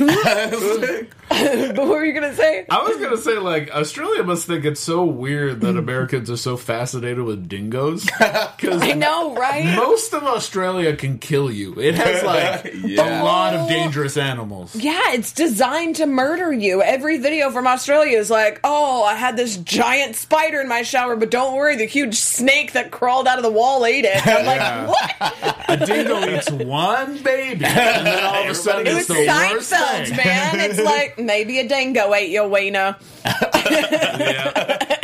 "But 1.75 1.77
what 1.77 1.87
were 1.87 2.05
you 2.05 2.13
gonna 2.13 2.35
say?" 2.35 2.65
I 2.69 2.81
was 2.81 2.97
gonna 2.97 3.17
say, 3.17 3.37
like, 3.37 3.69
Australia 3.71 4.23
must 4.23 4.47
think 4.47 4.65
it's 4.65 4.81
so 4.81 5.05
weird 5.05 5.61
that 5.61 5.77
Americans 6.03 6.29
are 6.29 6.35
so 6.37 6.57
fascinated 6.57 7.21
with 7.23 7.47
dingoes. 7.47 8.05
Because 8.63 8.81
I 8.81 8.93
know, 8.93 9.35
right? 9.35 9.75
most 9.75 10.13
of 10.13 10.23
Australia 10.23 10.95
can 10.95 11.17
kill 11.19 11.51
you. 11.51 11.77
It 11.79 11.95
has 11.95 12.23
like 12.63 12.73
Yeah. 12.83 13.21
a 13.21 13.23
lot 13.23 13.53
of 13.53 13.67
dangerous 13.67 14.15
animals. 14.15 14.73
Yeah, 14.75 15.01
it's 15.11 15.33
designed 15.33 15.97
to 15.97 16.05
murder 16.05 16.51
you. 16.53 16.81
Every 16.81 17.17
video 17.17 17.51
from 17.51 17.67
Australia 17.67 18.17
is 18.17 18.29
like, 18.29 18.61
oh, 18.63 19.03
I 19.03 19.15
had 19.15 19.35
this 19.35 19.57
giant 19.57 20.15
spider 20.15 20.61
in 20.61 20.69
my 20.69 20.83
shower, 20.83 21.15
but 21.17 21.29
don't 21.29 21.55
worry, 21.55 21.75
the 21.75 21.85
huge 21.85 22.15
snake 22.15 22.71
that 22.73 22.91
crawled 22.91 23.27
out 23.27 23.37
of 23.37 23.43
the 23.43 23.51
wall 23.51 23.85
ate 23.85 24.05
it. 24.05 24.25
And 24.25 24.29
I'm 24.39 24.45
like, 24.45 24.59
Yeah. 24.59 24.87
what? 24.87 25.69
A 25.81 25.85
dingo 25.85 26.37
eats 26.37 26.51
one 26.51 27.21
baby, 27.21 27.65
and 27.65 28.07
then 28.07 28.23
all 28.23 28.43
of 28.43 28.49
a 28.49 28.55
sudden 28.55 28.87
it's 28.87 29.07
the 29.07 29.13
worst 29.15 29.73
Seinfeld, 29.73 30.07
thing. 30.07 30.17
man. 30.17 30.59
It's 30.59 30.79
like 30.79 31.17
maybe 31.31 31.59
a 31.59 31.67
dingo 31.67 32.13
ate 32.13 32.29
your 32.29 32.47
wiener. 32.47 32.95
Yeah. 33.25 34.99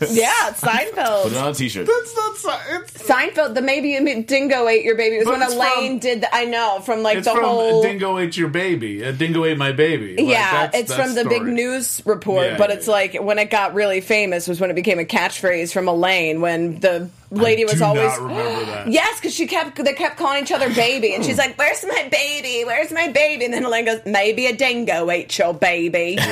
Yeah, 0.10 0.50
it's 0.50 0.60
Put 0.60 0.70
Seinfeld. 0.70 1.26
it 1.32 1.36
on 1.36 1.50
a 1.50 1.54
t-shirt. 1.54 1.86
That's 1.86 2.16
not. 2.16 2.36
si- 2.36 2.74
It's, 2.76 3.02
Seinfeld, 3.02 3.54
the 3.54 3.62
maybe 3.62 3.96
a 3.96 4.22
dingo 4.22 4.68
ate 4.68 4.84
your 4.84 4.94
baby. 4.96 5.16
It 5.16 5.18
was 5.20 5.24
But 5.26 5.32
when 5.38 5.42
it's 5.42 5.54
Elaine 5.54 5.90
from- 5.92 5.98
did. 5.98 6.20
The, 6.22 6.34
I 6.34 6.44
know 6.44 6.80
from 6.84 7.02
like 7.02 7.18
it's 7.18 7.26
the 7.26 7.34
from 7.34 7.44
whole. 7.44 7.82
Dingo 7.82 8.18
ate 8.18 8.36
your 8.36 8.48
baby. 8.48 9.02
A 9.02 9.12
dingo 9.12 9.44
ate 9.44 9.58
my 9.58 9.72
baby. 9.72 10.16
Like, 10.16 10.26
yeah, 10.26 10.50
that's- 10.66 10.80
it's 10.82 10.90
that 10.96 11.04
from 11.04 11.14
the 11.14 11.24
big 11.24 11.38
story. 11.42 11.52
news 11.52 12.02
report, 12.04 12.46
Yeah, 12.46 12.56
but 12.58 12.70
yeah, 12.70 12.76
it's 12.76 12.86
yeah. 12.86 12.92
like 12.92 13.14
when 13.22 13.38
it 13.38 13.50
got 13.50 13.74
really 13.74 14.00
famous 14.00 14.46
was 14.48 14.60
when 14.60 14.70
it 14.70 14.74
became 14.74 14.98
a 14.98 15.04
catchphrase 15.04 15.72
from 15.72 15.88
Elaine 15.88 16.40
when 16.40 16.78
the 16.80 17.08
lady 17.30 17.64
was 17.64 17.78
do 17.78 17.84
always 17.84 18.04
not 18.18 18.20
remember 18.22 18.64
that. 18.66 18.88
Yes, 18.92 19.20
because 19.20 19.34
she 19.34 19.46
kept 19.46 19.82
they 19.82 19.92
kept 19.94 20.16
calling 20.16 20.42
each 20.42 20.52
other 20.52 20.72
baby, 20.74 21.14
and 21.14 21.24
she's 21.24 21.38
like, 21.38 21.58
"Where's 21.58 21.84
my 21.84 22.08
baby? 22.10 22.64
Where's 22.64 22.90
my 22.92 23.08
baby?" 23.08 23.44
And 23.44 23.52
then 23.54 23.64
Elaine 23.64 23.84
goes, 23.84 24.00
"Maybe 24.06 24.46
a 24.46 24.56
dingo 24.56 25.10
ate 25.10 25.36
your 25.38 25.54
baby." 25.54 26.18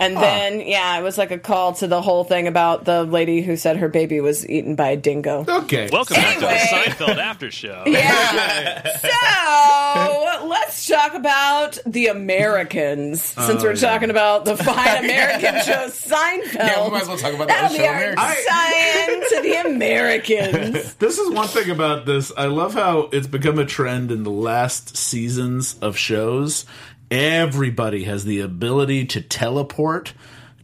And 0.00 0.16
then 0.16 0.60
yeah, 0.60 0.98
it 0.98 1.02
was 1.02 1.18
like 1.18 1.30
a 1.30 1.38
call 1.38 1.74
to 1.74 1.86
the 1.86 2.00
whole 2.02 2.24
thing 2.24 2.48
about 2.48 2.84
the 2.84 3.04
lady 3.04 3.40
who 3.42 3.56
said 3.56 3.76
her 3.76 3.88
baby 3.88 4.20
was 4.20 4.48
eaten 4.48 4.74
by 4.74 4.88
a 4.88 4.96
dingo. 4.96 5.44
Okay. 5.46 5.88
Welcome 5.92 6.16
back 6.16 6.34
to 6.36 6.40
the 6.40 6.48
Anyway. 6.50 6.66
Seinfeld 6.86 7.18
After 7.22 7.50
Show. 7.50 7.84
Yeah. 7.86 8.96
so 8.98 10.46
let's 10.46 10.86
talk 10.88 11.14
about 11.14 11.78
the 11.86 12.06
Americans, 12.08 13.34
oh, 13.36 13.46
since 13.46 13.62
we're 13.62 13.76
talking 13.76 14.10
about 14.10 14.44
the 14.44 14.56
fine 14.64 15.04
American 15.04 15.62
show 15.62 15.88
Seinfeld. 15.88 16.54
Yeah, 16.54 16.84
we 16.84 16.90
might 16.90 17.02
as 17.02 17.08
well 17.08 17.18
talk 17.18 17.34
about 17.34 17.48
the 17.48 17.54
That'll 17.54 17.76
show 17.76 17.82
be 17.82 17.86
our 17.88 18.12
Americans. 18.12 19.28
to 19.28 19.40
the 19.42 19.54
Americans. 19.66 20.21
This 20.98 21.18
is 21.18 21.30
one 21.30 21.48
thing 21.48 21.70
about 21.70 22.06
this. 22.06 22.32
I 22.36 22.46
love 22.46 22.74
how 22.74 23.08
it's 23.12 23.26
become 23.26 23.58
a 23.58 23.66
trend 23.66 24.10
in 24.10 24.22
the 24.22 24.30
last 24.30 24.96
seasons 24.96 25.76
of 25.80 25.96
shows. 25.96 26.64
Everybody 27.10 28.04
has 28.04 28.24
the 28.24 28.40
ability 28.40 29.04
to 29.06 29.20
teleport 29.20 30.14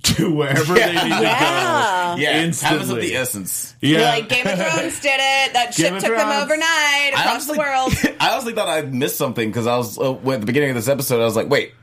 to 0.03 0.33
wherever 0.35 0.75
they 0.75 0.93
need 0.93 1.01
to 1.01 1.09
Yeah. 1.09 2.15
go. 2.17 2.21
Yeah, 2.21 2.33
have 2.33 2.49
us 2.51 2.63
of 2.63 2.73
instantly. 2.73 3.01
the 3.09 3.17
essence. 3.17 3.75
Yeah. 3.81 4.11
Like 4.11 4.29
Game 4.29 4.47
of 4.47 4.55
Thrones 4.59 5.01
did 5.01 5.19
it. 5.21 5.53
That 5.53 5.75
ship 5.75 5.93
of 5.95 6.03
took 6.03 6.17
them 6.17 6.29
overnight 6.43 7.13
I 7.17 7.25
across 7.25 7.47
the 7.47 7.55
world. 7.59 7.93
I 8.21 8.31
honestly 8.31 8.53
thought 8.55 8.69
I 8.69 8.83
missed 8.83 9.17
something 9.17 9.49
because 9.49 9.67
I 9.67 9.77
was 9.77 9.99
uh, 9.99 10.15
at 10.15 10.41
the 10.41 10.47
beginning 10.47 10.71
of 10.71 10.77
this 10.77 10.89
episode. 10.89 11.21
I 11.21 11.25
was 11.25 11.37
like, 11.37 11.49
"Wait, 11.51 11.75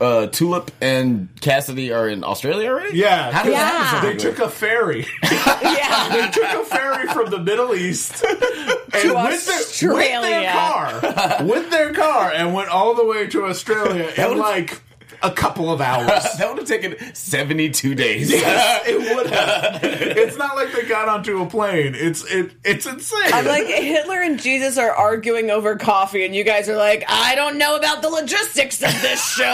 uh, 0.00 0.26
Tulip 0.28 0.70
and 0.80 1.28
Cassidy 1.40 1.92
are 1.92 2.08
in 2.08 2.24
Australia 2.24 2.70
already? 2.70 2.98
yeah. 2.98 3.30
how 3.32 3.42
did 3.44 3.52
Yeah. 3.52 3.58
that 3.58 3.72
happen? 3.86 4.10
They 4.10 4.16
took 4.16 4.38
a 4.38 4.48
ferry. 4.50 5.06
yeah. 5.22 6.08
they 6.12 6.28
took 6.30 6.62
a 6.62 6.64
ferry 6.64 7.06
from 7.08 7.30
the 7.30 7.38
Middle 7.38 7.74
East 7.74 8.24
and 8.24 9.14
with 9.14 9.46
their, 9.46 9.92
with 9.94 10.22
their 10.22 10.52
car, 10.52 11.44
with 11.44 11.70
their 11.70 11.92
car, 11.94 12.30
and 12.32 12.52
went 12.54 12.68
all 12.70 12.94
the 12.94 13.04
way 13.04 13.26
to 13.28 13.44
Australia 13.46 14.10
in 14.16 14.38
like 14.38 14.80
a 15.22 15.30
couple 15.30 15.70
of 15.72 15.80
hours. 15.80 16.06
that 16.38 16.48
would 16.48 16.58
have 16.58 16.66
taken 16.68 17.14
seventy-two 17.14 17.94
days. 17.94 18.30
Yes, 18.30 18.82
it 18.86 18.98
would 19.16 19.30
have. 19.30 19.80
It's 19.82 20.36
not 20.36 20.56
like 20.56 20.72
they 20.72 20.82
got 20.82 21.08
onto 21.08 21.40
a 21.42 21.46
plane. 21.46 21.94
It's 21.94 22.24
it. 22.24 22.52
It's 22.64 22.86
insane. 22.86 23.32
I'm 23.32 23.46
like 23.46 23.66
Hitler 23.66 24.20
and 24.20 24.40
Jesus 24.40 24.78
are 24.78 24.90
arguing 24.90 25.50
over 25.50 25.76
coffee, 25.76 26.24
and 26.24 26.34
you 26.34 26.44
guys 26.44 26.68
are 26.68 26.76
like, 26.76 27.04
I 27.08 27.34
don't 27.34 27.58
know 27.58 27.76
about 27.76 28.02
the 28.02 28.08
logistics 28.08 28.82
of 28.82 28.92
this 29.02 29.24
show. 29.34 29.44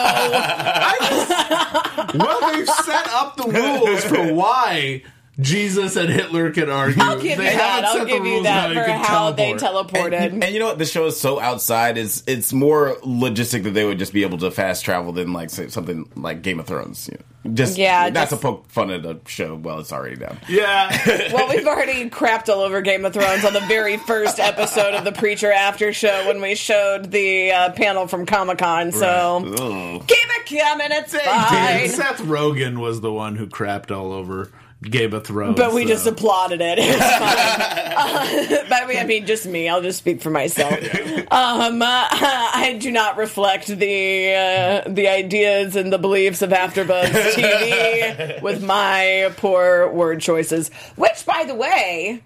well, 2.14 2.52
they've 2.52 2.68
set 2.68 3.08
up 3.12 3.36
the 3.36 3.48
rules 3.48 4.04
for 4.04 4.32
why 4.34 5.02
Jesus 5.40 5.94
and 5.96 6.08
Hitler 6.08 6.50
can 6.50 6.68
argue. 6.68 7.00
I'll 7.02 7.14
give 7.20 7.38
They 7.38 7.52
you 7.52 7.56
that. 7.56 7.84
haven't 7.84 8.00
I'll 8.00 8.06
give 8.06 8.24
you 8.26 8.32
rules 8.32 8.42
that 8.44 8.70
you 8.70 8.74
for 8.76 8.84
can 8.84 9.04
how 9.04 9.30
they 9.30 9.52
teleported. 9.54 10.12
And, 10.32 10.42
and 10.42 10.52
you 10.52 10.58
know 10.58 10.66
what? 10.66 10.78
The 10.78 10.84
show 10.84 11.06
is 11.06 11.18
so 11.20 11.38
outside. 11.38 11.96
It's 11.96 12.24
it's 12.26 12.52
more 12.52 12.96
logistic 13.04 13.62
that 13.62 13.70
they 13.70 13.84
would 13.84 13.98
just 13.98 14.12
be 14.12 14.22
able 14.22 14.38
to 14.38 14.50
fast 14.50 14.84
travel 14.84 15.12
than 15.12 15.32
like 15.32 15.50
say, 15.50 15.68
something 15.68 16.10
like 16.16 16.42
Game 16.42 16.58
of 16.58 16.66
Thrones. 16.66 17.08
You 17.10 17.18
know? 17.18 17.54
Just 17.54 17.78
Yeah, 17.78 18.04
not 18.06 18.12
just- 18.14 18.30
to 18.30 18.36
poke 18.36 18.68
fun 18.68 18.90
at 18.90 19.06
a 19.06 19.20
show. 19.26 19.54
Well, 19.54 19.78
it's 19.78 19.92
already 19.92 20.16
done. 20.16 20.38
Yeah. 20.48 20.90
well, 21.32 21.48
we've 21.48 21.66
already 21.66 22.10
crapped 22.10 22.48
all 22.48 22.60
over 22.60 22.80
Game 22.82 23.04
of 23.04 23.12
Thrones 23.14 23.44
on 23.44 23.52
the 23.52 23.60
very 23.60 23.96
first 23.96 24.40
episode 24.40 24.94
of 24.94 25.04
the 25.04 25.12
Preacher 25.12 25.52
After 25.52 25.92
Show 25.92 26.26
when 26.26 26.42
we 26.42 26.56
showed 26.56 27.12
the 27.12 27.52
uh, 27.52 27.70
panel 27.72 28.08
from 28.08 28.26
Comic 28.26 28.58
Con. 28.58 28.90
So 28.90 29.42
Ugh. 29.46 30.04
keep 30.06 30.18
it 30.18 30.46
coming, 30.64 30.88
it's 30.90 31.14
fine. 31.16 31.88
Seth 31.88 32.18
Rogen 32.22 32.78
was 32.78 33.00
the 33.00 33.12
one 33.12 33.36
who 33.36 33.46
crapped 33.46 33.96
all 33.96 34.12
over 34.12 34.50
Game 34.82 35.12
of 35.12 35.24
Thrones. 35.26 35.56
But 35.56 35.74
we 35.74 35.82
so- 35.82 35.88
just 35.88 36.06
applauded 36.06 36.60
it. 36.60 36.78
It. 36.78 37.00
Uh, 37.00 38.64
but 38.68 38.96
I 38.96 39.04
mean, 39.04 39.26
just 39.26 39.46
me. 39.46 39.68
I'll 39.68 39.82
just 39.82 39.98
speak 39.98 40.22
for 40.22 40.30
myself. 40.30 40.78
Um, 41.30 41.82
uh, 41.82 41.86
I 42.10 42.78
do 42.80 42.90
not 42.90 43.18
reflect 43.18 43.66
the 43.66 44.84
uh, 44.86 44.88
the 44.88 45.08
ideas 45.08 45.76
and 45.76 45.92
the 45.92 45.98
beliefs 45.98 46.40
of 46.40 46.50
AfterBuzz 46.50 47.10
TV 47.34 48.40
with 48.40 48.62
my 48.62 49.30
poor 49.36 49.90
word 49.92 50.22
choices. 50.22 50.70
Which, 50.96 51.26
by 51.26 51.44
the 51.46 51.54
way. 51.54 52.22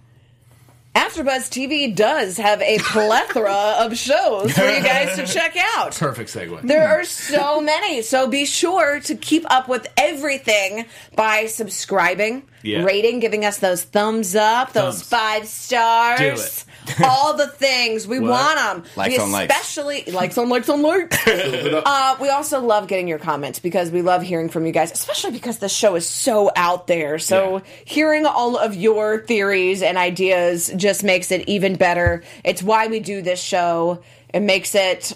AfterBuzz 0.94 1.48
TV 1.48 1.94
does 1.94 2.36
have 2.36 2.60
a 2.60 2.78
plethora 2.78 3.76
of 3.78 3.96
shows 3.96 4.52
for 4.52 4.64
you 4.64 4.82
guys 4.82 5.16
to 5.16 5.26
check 5.26 5.56
out. 5.74 5.94
perfect 5.96 6.28
segue. 6.34 6.60
There 6.62 6.86
are 6.86 7.04
so 7.04 7.62
many. 7.62 8.02
So 8.02 8.26
be 8.28 8.44
sure 8.44 9.00
to 9.00 9.14
keep 9.14 9.50
up 9.50 9.68
with 9.68 9.86
everything 9.96 10.84
by 11.16 11.46
subscribing, 11.46 12.42
Yeah. 12.62 12.82
rating, 12.84 13.20
giving 13.20 13.44
us 13.44 13.56
those 13.56 13.82
thumbs 13.84 14.36
up, 14.36 14.74
those 14.74 14.96
Thumbs. 14.96 15.02
five 15.04 15.48
stars. 15.48 16.66
All 17.04 17.36
the 17.36 17.46
things. 17.46 18.06
We 18.06 18.18
want 18.18 18.58
them. 18.58 18.84
Likes 18.96 19.18
on 19.18 19.30
likes. 19.32 19.54
Especially 19.54 20.04
likes 20.12 20.36
on 20.38 20.48
likes 20.48 20.68
on 20.68 20.82
likes. 20.82 21.16
uh, 21.26 22.16
we 22.20 22.28
also 22.28 22.60
love 22.60 22.88
getting 22.88 23.08
your 23.08 23.18
comments 23.18 23.58
because 23.58 23.90
we 23.90 24.02
love 24.02 24.22
hearing 24.22 24.48
from 24.48 24.66
you 24.66 24.72
guys, 24.72 24.90
especially 24.92 25.30
because 25.32 25.58
the 25.58 25.68
show 25.68 25.94
is 25.94 26.08
so 26.08 26.50
out 26.56 26.86
there. 26.86 27.18
So 27.18 27.58
Yeah. 27.58 27.60
hearing 27.84 28.26
all 28.26 28.56
of 28.56 28.74
your 28.74 29.20
theories 29.20 29.82
and 29.82 29.96
ideas 29.96 30.72
just 30.76 31.04
makes 31.04 31.30
it 31.30 31.48
even 31.48 31.76
better. 31.76 32.22
It's 32.44 32.62
why 32.62 32.88
we 32.88 33.00
do 33.00 33.22
this 33.22 33.40
show. 33.40 34.02
It 34.34 34.40
makes 34.40 34.74
it 34.74 35.12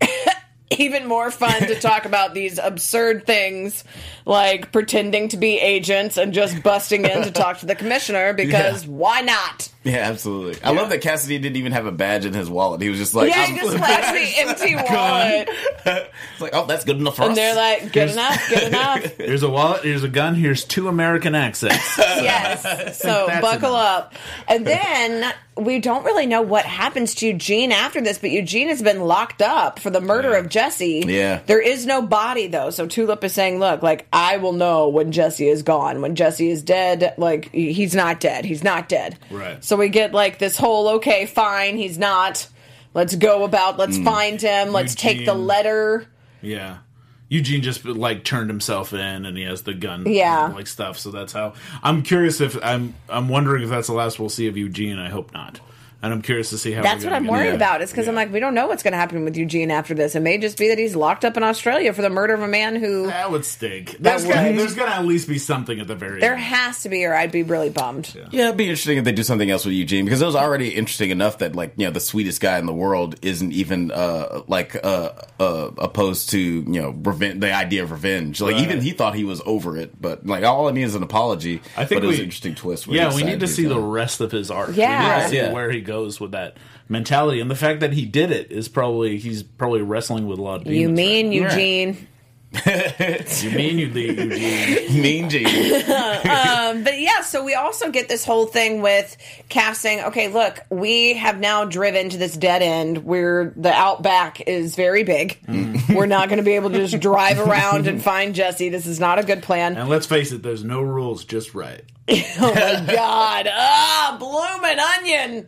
even 0.78 1.06
more 1.06 1.30
fun 1.30 1.60
to 1.62 1.78
talk 1.80 2.04
about 2.04 2.34
these 2.34 2.58
absurd 2.58 3.26
things 3.26 3.82
like 4.24 4.70
pretending 4.72 5.28
to 5.28 5.36
be 5.36 5.58
agents 5.58 6.16
and 6.16 6.32
just 6.32 6.62
busting 6.62 7.04
in 7.04 7.22
to 7.22 7.30
talk 7.32 7.58
to 7.58 7.66
the 7.66 7.74
commissioner 7.74 8.32
because 8.34 8.84
Yeah. 8.84 8.90
why 8.92 9.20
not? 9.22 9.68
Yeah, 9.82 9.96
absolutely. 10.10 10.62
I 10.62 10.72
love 10.72 10.90
that 10.90 11.00
Cassidy 11.00 11.38
didn't 11.38 11.56
even 11.56 11.72
have 11.72 11.86
a 11.86 11.92
badge 11.92 12.26
in 12.26 12.34
his 12.34 12.50
wallet. 12.50 12.82
He 12.82 12.90
was 12.90 12.98
just 12.98 13.14
like, 13.14 13.30
yeah, 13.30 13.40
I'm- 13.40 13.54
he 13.54 13.58
just 13.60 13.76
flashed 13.78 14.12
the 14.12 14.40
empty 14.48 14.74
wallet. 14.76 15.48
it's 15.86 16.40
like, 16.40 16.50
oh, 16.54 16.66
that's 16.66 16.84
good 16.84 16.98
enough 16.98 17.16
for 17.16 17.22
And 17.22 17.30
us. 17.32 17.36
they're 17.36 17.54
like, 17.56 17.90
good 17.92 18.10
enough, 18.10 18.48
good 18.50 18.62
enough. 18.64 19.16
Here's 19.16 19.42
a 19.42 19.48
wallet. 19.48 19.82
Here's 19.82 20.04
a 20.04 20.08
gun. 20.08 20.34
Here's 20.34 20.64
two 20.64 20.88
American 20.88 21.34
accents. 21.34 21.96
yes. 21.98 23.00
So 23.00 23.26
buckle 23.40 23.70
enough. 23.70 24.04
up. 24.12 24.14
And 24.48 24.66
then 24.66 25.32
we 25.56 25.78
don't 25.78 26.04
really 26.04 26.26
know 26.26 26.42
what 26.42 26.66
happens 26.66 27.14
to 27.16 27.26
Eugene 27.28 27.72
after 27.72 28.00
this, 28.02 28.18
but 28.18 28.30
Eugene 28.30 28.68
has 28.68 28.82
been 28.82 29.00
locked 29.00 29.40
up 29.42 29.78
for 29.78 29.88
the 29.90 30.00
murder 30.02 30.34
of 30.34 30.48
Jesse. 30.60 31.04
Yeah. 31.06 31.40
There 31.46 31.60
is 31.60 31.86
no 31.86 32.02
body 32.02 32.46
though. 32.46 32.70
So 32.70 32.86
Tulip 32.86 33.24
is 33.24 33.32
saying, 33.32 33.58
look, 33.58 33.82
like 33.82 34.06
I 34.12 34.36
will 34.36 34.52
know 34.52 34.88
when 34.88 35.10
Jesse 35.10 35.48
is 35.48 35.62
gone. 35.62 36.02
When 36.02 36.14
Jesse 36.14 36.50
is 36.50 36.62
dead, 36.62 37.14
like 37.16 37.50
he's 37.52 37.94
not 37.94 38.20
dead. 38.20 38.44
He's 38.44 38.62
not 38.62 38.88
dead. 38.88 39.18
Right. 39.30 39.62
So 39.64 39.76
we 39.76 39.88
get 39.88 40.12
like 40.12 40.38
this 40.38 40.56
whole 40.58 40.88
okay, 40.96 41.26
fine, 41.26 41.76
he's 41.76 41.98
not. 41.98 42.46
Let's 42.92 43.14
go 43.14 43.44
about 43.44 43.78
let's 43.78 43.96
mm. 43.96 44.04
find 44.04 44.40
him. 44.40 44.72
Let's 44.72 44.94
take 44.94 45.24
the 45.24 45.34
letter. 45.34 46.06
yeah. 46.42 46.78
Eugene 47.30 47.62
just 47.62 47.84
like 47.84 48.24
turned 48.24 48.50
himself 48.50 48.92
in, 48.92 49.24
and 49.24 49.38
he 49.38 49.44
has 49.44 49.62
the 49.62 49.72
gun, 49.72 50.04
Yeah. 50.04 50.48
like 50.48 50.66
stuff. 50.66 50.98
So 50.98 51.12
that's 51.12 51.32
how. 51.32 51.54
I'm 51.80 52.02
curious 52.02 52.40
if 52.40 52.58
I'm. 52.60 52.94
I'm 53.08 53.28
wondering 53.28 53.62
if 53.62 53.70
that's 53.70 53.86
the 53.86 53.92
last 53.92 54.18
we'll 54.18 54.30
see 54.30 54.48
of 54.48 54.56
Eugene. 54.56 54.98
I 54.98 55.10
hope 55.10 55.32
not. 55.32 55.60
And 56.02 56.14
I'm 56.14 56.22
curious 56.22 56.48
to 56.50 56.58
see 56.58 56.72
how. 56.72 56.82
That's 56.82 57.04
what 57.04 57.12
I'm 57.12 57.26
worried 57.26 57.54
about. 57.54 57.82
Is 57.82 57.90
because 57.90 58.08
I'm 58.08 58.14
like, 58.14 58.32
we 58.32 58.40
don't 58.40 58.54
know 58.54 58.66
what's 58.68 58.82
going 58.82 58.92
to 58.92 58.98
happen 58.98 59.22
with 59.24 59.36
Eugene 59.36 59.70
after 59.70 59.92
this. 59.92 60.14
It 60.14 60.20
may 60.20 60.38
just 60.38 60.56
be 60.56 60.68
that 60.68 60.78
he's 60.78 60.96
locked 60.96 61.26
up 61.26 61.36
in 61.36 61.42
Australia 61.42 61.92
for 61.92 62.00
the 62.00 62.08
murder 62.08 62.32
of 62.32 62.40
a 62.40 62.48
man 62.48 62.76
who 62.76 63.08
That 63.08 63.30
would 63.30 63.44
stink. 63.44 63.96
There's 64.00 64.24
would. 64.24 64.32
gonna, 64.34 64.52
there's 64.54 64.74
gonna 64.74 64.92
at 64.92 65.04
least 65.04 65.28
be 65.28 65.38
something 65.38 65.78
at 65.78 65.88
the 65.88 65.94
very 65.94 66.20
there 66.20 66.32
end. 66.32 66.42
has 66.42 66.82
to 66.84 66.88
be, 66.88 67.04
or 67.04 67.14
I'd 67.14 67.32
be 67.32 67.42
really 67.42 67.68
bummed. 67.68 68.14
Yeah, 68.30 68.44
it'd 68.46 68.56
be 68.56 68.64
interesting 68.64 68.96
if 68.96 69.04
they 69.04 69.12
do 69.12 69.22
something 69.22 69.50
else 69.50 69.66
with 69.66 69.74
Eugene 69.74 70.06
because 70.06 70.22
it 70.22 70.26
was 70.26 70.36
already 70.36 70.70
interesting 70.70 71.10
enough 71.10 71.38
that 71.38 71.54
like 71.54 71.74
you 71.76 71.84
know 71.84 71.90
the 71.90 72.00
sweetest 72.00 72.40
guy 72.40 72.58
in 72.58 72.64
the 72.64 72.72
world 72.72 73.16
isn't 73.20 73.52
even 73.52 73.90
uh 73.90 74.42
like 74.48 74.82
uh, 74.82 75.10
uh 75.38 75.70
opposed 75.78 76.30
to 76.30 76.38
you 76.40 76.64
know 76.80 76.90
revenge 76.90 77.40
the 77.40 77.52
idea 77.52 77.82
of 77.82 77.90
revenge. 77.90 78.40
Like 78.40 78.54
Right. 78.54 78.62
even 78.62 78.80
he 78.80 78.92
thought 78.92 79.14
he 79.14 79.24
was 79.24 79.42
over 79.44 79.76
it, 79.76 80.00
but 80.00 80.24
like 80.26 80.44
all 80.44 80.66
I 80.68 80.72
need 80.72 80.84
is 80.84 80.94
an 80.94 81.02
apology. 81.02 81.60
I 81.76 81.84
think 81.84 82.00
but 82.00 82.04
it 82.04 82.08
was 82.08 82.18
an 82.18 82.24
interesting 82.24 82.54
twist. 82.54 82.86
Yeah, 82.86 83.14
we 83.14 83.22
need 83.22 83.40
to 83.40 83.46
he's 83.46 83.54
see 83.56 83.66
the 83.66 83.78
rest 83.78 84.20
of 84.22 84.32
his 84.32 84.50
arc. 84.50 84.74
Yeah. 84.76 85.00
we 85.08 85.14
need 85.16 85.22
to 85.24 85.28
see 85.30 85.36
yeah. 85.36 85.52
where 85.52 85.70
he 85.70 85.80
goes 85.90 86.20
with 86.20 86.30
that 86.30 86.56
mentality, 86.88 87.40
and 87.40 87.50
the 87.50 87.56
fact 87.56 87.80
that 87.80 87.92
he 87.92 88.04
did 88.04 88.30
it 88.30 88.52
is 88.52 88.68
probably 88.68 89.18
he's 89.18 89.42
probably 89.42 89.82
wrestling 89.82 90.28
with 90.28 90.38
a 90.38 90.42
lot 90.42 90.60
of 90.60 90.64
demons. 90.64 90.80
You 90.80 90.88
mean 90.88 91.26
right 91.26 91.52
Eugene? 91.52 91.92
now. 91.92 92.06
you 92.66 93.50
mean 93.50 93.78
you 93.78 93.88
leave 93.90 94.18
Eugene? 94.18 95.02
mean 95.02 95.30
Gene. 95.30 95.46
Um, 96.30 96.84
but 96.84 97.00
yeah, 97.00 97.22
so 97.22 97.42
we 97.44 97.54
also 97.54 97.90
get 97.90 98.08
this 98.08 98.24
whole 98.24 98.46
thing 98.46 98.82
with 98.82 99.16
casting. 99.48 100.00
Okay, 100.00 100.28
look, 100.28 100.60
we 100.70 101.14
have 101.14 101.40
now 101.40 101.64
driven 101.64 102.10
to 102.10 102.18
this 102.18 102.36
dead 102.36 102.62
end 102.62 103.04
where 103.04 103.52
the 103.56 103.72
outback 103.72 104.42
is 104.42 104.76
very 104.76 105.02
big. 105.02 105.40
Mm-hmm. 105.46 105.94
We're 105.94 106.06
not 106.06 106.28
going 106.28 106.36
to 106.36 106.44
be 106.44 106.52
able 106.52 106.70
to 106.70 106.78
just 106.86 107.00
drive 107.00 107.40
around 107.40 107.88
and 107.88 108.00
find 108.00 108.34
Jesse. 108.34 108.68
This 108.68 108.86
is 108.86 109.00
not 109.00 109.18
a 109.18 109.24
good 109.24 109.42
plan. 109.42 109.76
And 109.76 109.88
let's 109.88 110.06
face 110.06 110.30
it, 110.30 110.42
there's 110.42 110.62
no 110.62 110.80
rules, 110.82 111.24
just 111.24 111.54
right. 111.54 111.82
Oh 112.42 112.54
my 112.54 112.82
god! 112.86 113.48
Ah, 113.52 114.16
bloomin' 114.18 114.80
onion. 114.80 115.46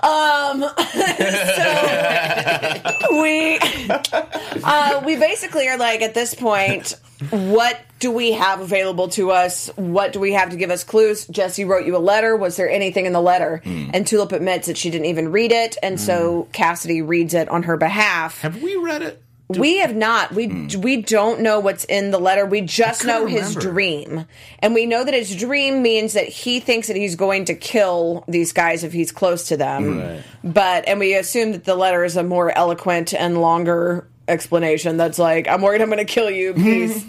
Um, 0.00 0.62
so 3.12 3.22
we 3.22 3.58
uh, 4.64 5.02
we 5.04 5.16
basically 5.16 5.68
are 5.68 5.78
like 5.78 6.02
at 6.02 6.14
this 6.14 6.34
point, 6.34 6.94
what 7.30 7.80
do 8.00 8.10
we 8.10 8.32
have 8.32 8.60
available 8.60 9.08
to 9.10 9.30
us? 9.30 9.68
What 9.76 10.12
do 10.12 10.20
we 10.20 10.32
have 10.32 10.50
to 10.50 10.56
give 10.56 10.70
us 10.70 10.84
clues? 10.84 11.26
Jesse 11.28 11.64
wrote 11.64 11.86
you 11.86 11.96
a 11.96 11.98
letter. 11.98 12.36
Was 12.36 12.56
there 12.56 12.68
anything 12.68 13.06
in 13.06 13.12
the 13.12 13.22
letter? 13.22 13.62
And 13.64 14.06
Tulip 14.06 14.32
admits 14.32 14.66
that 14.66 14.76
she 14.76 14.90
didn't 14.90 15.06
even 15.06 15.32
read 15.32 15.52
it, 15.52 15.76
and 15.82 16.00
so 16.00 16.48
Cassidy 16.52 17.00
reads 17.00 17.34
it 17.34 17.48
on 17.48 17.64
her 17.64 17.76
behalf. 17.76 18.40
Have 18.40 18.62
we 18.62 18.76
read 18.76 19.02
it? 19.02 19.22
We 19.58 19.78
have 19.78 19.94
not. 19.94 20.32
We 20.32 20.68
we 20.76 21.02
don't 21.02 21.40
know 21.40 21.60
what's 21.60 21.84
in 21.84 22.10
the 22.10 22.18
letter. 22.18 22.46
We 22.46 22.60
just 22.60 23.04
know 23.04 23.26
his 23.26 23.54
dream, 23.54 24.26
and 24.60 24.74
we 24.74 24.86
know 24.86 25.04
that 25.04 25.14
his 25.14 25.34
dream 25.34 25.82
means 25.82 26.12
that 26.14 26.28
he 26.28 26.60
thinks 26.60 26.88
that 26.88 26.96
he's 26.96 27.16
going 27.16 27.46
to 27.46 27.54
kill 27.54 28.24
these 28.28 28.52
guys 28.52 28.84
if 28.84 28.92
he's 28.92 29.12
close 29.12 29.48
to 29.48 29.56
them. 29.56 29.98
Right. 29.98 30.22
But 30.42 30.88
and 30.88 31.00
we 31.00 31.14
assume 31.14 31.52
that 31.52 31.64
the 31.64 31.74
letter 31.74 32.04
is 32.04 32.16
a 32.16 32.22
more 32.22 32.56
eloquent 32.56 33.14
and 33.14 33.40
longer 33.40 34.06
explanation. 34.28 34.96
That's 34.96 35.18
like, 35.18 35.48
I'm 35.48 35.62
worried 35.62 35.82
I'm 35.82 35.88
going 35.88 35.98
to 35.98 36.04
kill 36.04 36.30
you. 36.30 36.54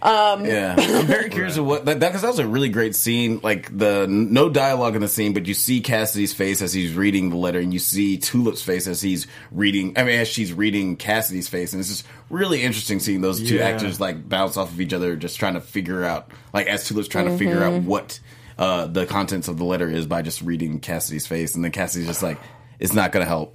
Please. 0.00 0.48
Yeah, 0.48 0.74
I'm 0.78 1.06
very 1.06 1.28
curious 1.28 1.56
of 1.56 1.66
what 1.66 1.84
that 1.86 1.98
because 1.98 2.22
that 2.22 2.28
was 2.28 2.38
a 2.38 2.46
really 2.46 2.68
great 2.68 2.94
scene. 2.94 3.40
Like 3.42 3.76
the 3.76 4.06
no 4.08 4.48
dialogue 4.48 4.94
in 4.94 5.00
the 5.00 5.08
scene, 5.08 5.32
but 5.34 5.46
you 5.46 5.54
see 5.54 5.80
Cassidy's 5.80 6.32
face 6.32 6.62
as 6.62 6.72
he's 6.72 6.94
reading 6.94 7.30
the 7.30 7.36
letter, 7.36 7.58
and 7.58 7.72
you 7.72 7.78
see 7.78 8.18
Tulip's 8.18 8.62
face 8.62 8.86
as 8.86 9.00
he's 9.02 9.26
reading. 9.50 9.94
I 9.96 10.04
mean, 10.04 10.18
as 10.20 10.28
she's 10.28 10.52
reading 10.52 10.96
Cassidy's 10.96 11.48
face, 11.48 11.72
and 11.72 11.80
it's 11.80 11.88
just 11.88 12.06
really 12.30 12.62
interesting 12.62 13.00
seeing 13.00 13.20
those 13.20 13.38
two 13.40 13.56
Yeah. 13.56 13.64
actors 13.68 14.00
like 14.00 14.28
bounce 14.28 14.56
off 14.56 14.70
of 14.70 14.80
each 14.80 14.92
other, 14.92 15.16
just 15.16 15.38
trying 15.38 15.54
to 15.54 15.60
figure 15.60 16.04
out, 16.04 16.30
like 16.54 16.66
as 16.68 16.86
Tulip's 16.86 17.08
trying 17.08 17.26
to 17.26 17.36
figure 17.36 17.62
out 17.62 17.82
what 17.82 18.20
uh, 18.58 18.86
the 18.86 19.06
contents 19.06 19.48
of 19.48 19.56
the 19.58 19.64
letter 19.64 19.88
is 19.88 20.06
by 20.06 20.22
just 20.22 20.42
reading 20.42 20.80
Cassidy's 20.80 21.26
face, 21.26 21.54
and 21.54 21.64
then 21.64 21.72
Cassidy's 21.72 22.06
just 22.08 22.22
like, 22.22 22.38
"It's 22.78 22.92
not 22.94 23.12
going 23.12 23.24
to 23.24 23.28
help." 23.28 23.54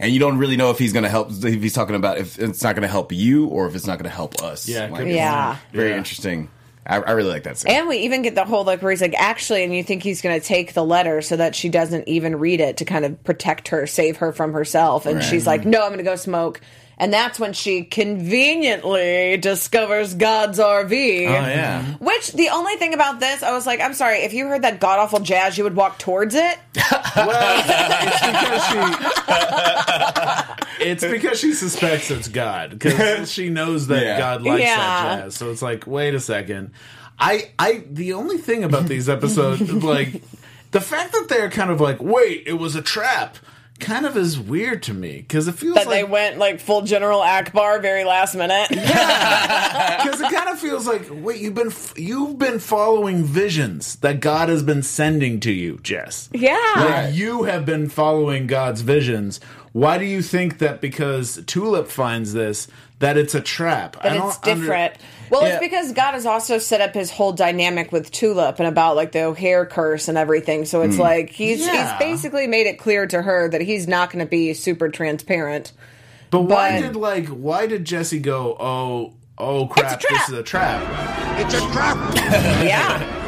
And 0.00 0.12
you 0.12 0.18
don't 0.20 0.38
really 0.38 0.56
know 0.56 0.70
if 0.70 0.78
he's 0.78 0.92
going 0.92 1.04
to 1.04 1.08
help. 1.08 1.30
If 1.30 1.62
he's 1.62 1.72
talking 1.72 1.94
about 1.96 2.18
if 2.18 2.38
it's 2.38 2.62
not 2.62 2.74
going 2.74 2.82
to 2.82 2.88
help 2.88 3.12
you 3.12 3.46
or 3.46 3.66
if 3.66 3.74
it's 3.74 3.86
not 3.86 3.98
going 3.98 4.10
to 4.10 4.14
help 4.14 4.42
us. 4.42 4.68
Yeah, 4.68 4.86
Like, 4.86 4.96
could 4.96 5.04
be 5.04 5.10
it's 5.10 5.16
Yeah. 5.16 5.56
very 5.72 5.90
Yeah. 5.90 5.98
interesting. 5.98 6.48
I, 6.86 6.96
I 6.96 7.12
really 7.12 7.30
like 7.30 7.44
that 7.44 7.56
scene. 7.56 7.72
And 7.72 7.88
we 7.88 7.98
even 7.98 8.20
get 8.22 8.34
the 8.34 8.44
whole 8.44 8.64
like 8.64 8.82
where 8.82 8.90
he's 8.90 9.00
like, 9.00 9.14
actually, 9.16 9.64
and 9.64 9.74
you 9.74 9.82
think 9.82 10.02
he's 10.02 10.20
going 10.20 10.38
to 10.38 10.46
take 10.46 10.74
the 10.74 10.84
letter 10.84 11.22
so 11.22 11.36
that 11.36 11.54
she 11.54 11.70
doesn't 11.70 12.06
even 12.08 12.36
read 12.36 12.60
it 12.60 12.76
to 12.78 12.84
kind 12.84 13.04
of 13.06 13.22
protect 13.24 13.68
her, 13.68 13.86
save 13.86 14.18
her 14.18 14.32
from 14.32 14.52
herself. 14.52 15.06
And 15.06 15.16
Right. 15.16 15.24
she's 15.24 15.46
like, 15.46 15.64
no, 15.64 15.80
I'm 15.80 15.88
going 15.88 15.98
to 15.98 16.04
go 16.04 16.16
smoke. 16.16 16.60
And 16.96 17.12
that's 17.12 17.40
when 17.40 17.52
she 17.52 17.82
conveniently 17.84 19.36
discovers 19.36 20.14
God's 20.14 20.58
RV. 20.60 20.92
oh 20.92 21.30
yeah, 21.30 21.82
mm-hmm. 21.82 22.04
Which 22.04 22.32
the 22.32 22.50
only 22.50 22.76
thing 22.76 22.94
about 22.94 23.18
this, 23.20 23.42
I 23.42 23.52
was 23.52 23.66
like, 23.66 23.80
I'm 23.80 23.94
sorry, 23.94 24.18
if 24.18 24.32
you 24.32 24.46
heard 24.46 24.62
that 24.62 24.78
god 24.80 24.98
awful 25.00 25.18
jazz, 25.20 25.58
you 25.58 25.64
would 25.64 25.74
walk 25.76 25.98
towards 25.98 26.34
it. 26.34 26.58
Well, 27.16 27.64
it's 28.02 28.20
because 28.26 28.64
she 30.78 30.84
It's 30.90 31.04
because 31.04 31.38
she 31.38 31.52
suspects 31.52 32.10
it's 32.10 32.28
God 32.28 32.70
because 32.70 33.30
she 33.32 33.48
knows 33.50 33.86
that 33.88 34.02
Yeah. 34.02 34.18
God 34.18 34.42
likes 34.42 34.62
Yeah. 34.62 34.76
that 34.76 35.22
jazz. 35.24 35.36
So 35.36 35.50
it's 35.50 35.62
like, 35.62 35.86
wait 35.86 36.14
a 36.14 36.20
second. 36.20 36.72
I 37.18 37.52
I 37.58 37.84
the 37.90 38.14
only 38.14 38.38
thing 38.38 38.64
about 38.64 38.86
these 38.86 39.08
episodes 39.08 39.72
like 39.84 40.22
the 40.72 40.80
fact 40.80 41.12
that 41.12 41.26
they're 41.28 41.50
kind 41.50 41.70
of 41.70 41.80
like 41.80 42.02
wait 42.02 42.42
it 42.46 42.54
was 42.54 42.74
a 42.74 42.82
trap 42.82 43.36
kind 43.80 44.06
of 44.06 44.16
is 44.16 44.38
weird 44.38 44.82
to 44.84 44.94
me 44.94 45.16
because 45.18 45.48
it 45.48 45.52
feels 45.52 45.74
That 45.74 45.86
like 45.86 45.96
they 45.96 46.04
went 46.04 46.38
like 46.38 46.60
full 46.60 46.82
General 46.82 47.20
Ackbar 47.20 47.82
very 47.82 48.04
last 48.04 48.34
minute. 48.34 48.68
because 48.68 50.20
it 50.20 50.32
kind 50.32 50.48
of 50.48 50.58
feels 50.58 50.86
like 50.86 51.06
wait 51.10 51.40
you've 51.40 51.54
been 51.54 51.68
f- 51.68 51.98
you've 51.98 52.38
been 52.38 52.58
following 52.60 53.24
visions 53.24 53.96
that 53.96 54.20
God 54.20 54.48
has 54.48 54.62
been 54.62 54.82
sending 54.82 55.40
to 55.40 55.52
you 55.52 55.78
Jess 55.82 56.28
yeah. 56.32 56.56
like 56.76 57.14
you 57.14 57.44
have 57.44 57.66
been 57.66 57.88
following 57.88 58.46
God's 58.46 58.80
visions 58.82 59.40
why 59.72 59.98
do 59.98 60.04
you 60.04 60.22
think 60.22 60.58
that 60.58 60.80
because 60.80 61.42
Tulip 61.46 61.88
finds 61.88 62.32
this 62.32 62.68
that 63.00 63.16
it's 63.16 63.34
a 63.34 63.40
trap 63.40 63.96
But 64.02 64.12
I 64.12 64.14
don't 64.14 64.28
it's 64.28 64.38
different. 64.38 64.94
well, 65.30 65.42
Yeah. 65.42 65.54
it's 65.54 65.60
because 65.60 65.92
God 65.92 66.12
has 66.12 66.26
also 66.26 66.58
set 66.58 66.80
up 66.80 66.94
his 66.94 67.10
whole 67.10 67.32
dynamic 67.32 67.90
with 67.92 68.10
Tulip 68.10 68.58
and 68.58 68.68
about 68.68 68.96
like 68.96 69.12
the 69.12 69.22
O'Hare 69.24 69.66
curse 69.66 70.08
and 70.08 70.16
everything. 70.16 70.64
So 70.64 70.82
it's 70.82 70.96
hmm. 70.96 71.02
like 71.02 71.30
he's 71.30 71.60
Yeah. 71.60 71.98
he's 71.98 71.98
basically 71.98 72.46
made 72.46 72.66
it 72.66 72.78
clear 72.78 73.06
to 73.06 73.20
her 73.22 73.48
that 73.48 73.60
he's 73.60 73.86
not 73.88 74.10
going 74.10 74.24
to 74.24 74.28
be 74.30 74.54
super 74.54 74.88
transparent. 74.88 75.72
But 76.30 76.42
why 76.42 76.80
But- 76.80 76.86
did 76.86 76.96
like 76.96 77.28
why 77.28 77.66
did 77.66 77.84
Jesse 77.84 78.18
go? 78.20 78.56
Oh, 78.58 79.12
oh 79.38 79.66
crap! 79.66 80.00
trap." 80.00 80.12
This 80.12 80.28
is 80.28 80.34
a 80.38 80.42
trap. 80.42 81.40
It's 81.40 81.54
a 81.54 81.60
trap! 81.72 81.96
Yeah, 82.64 83.23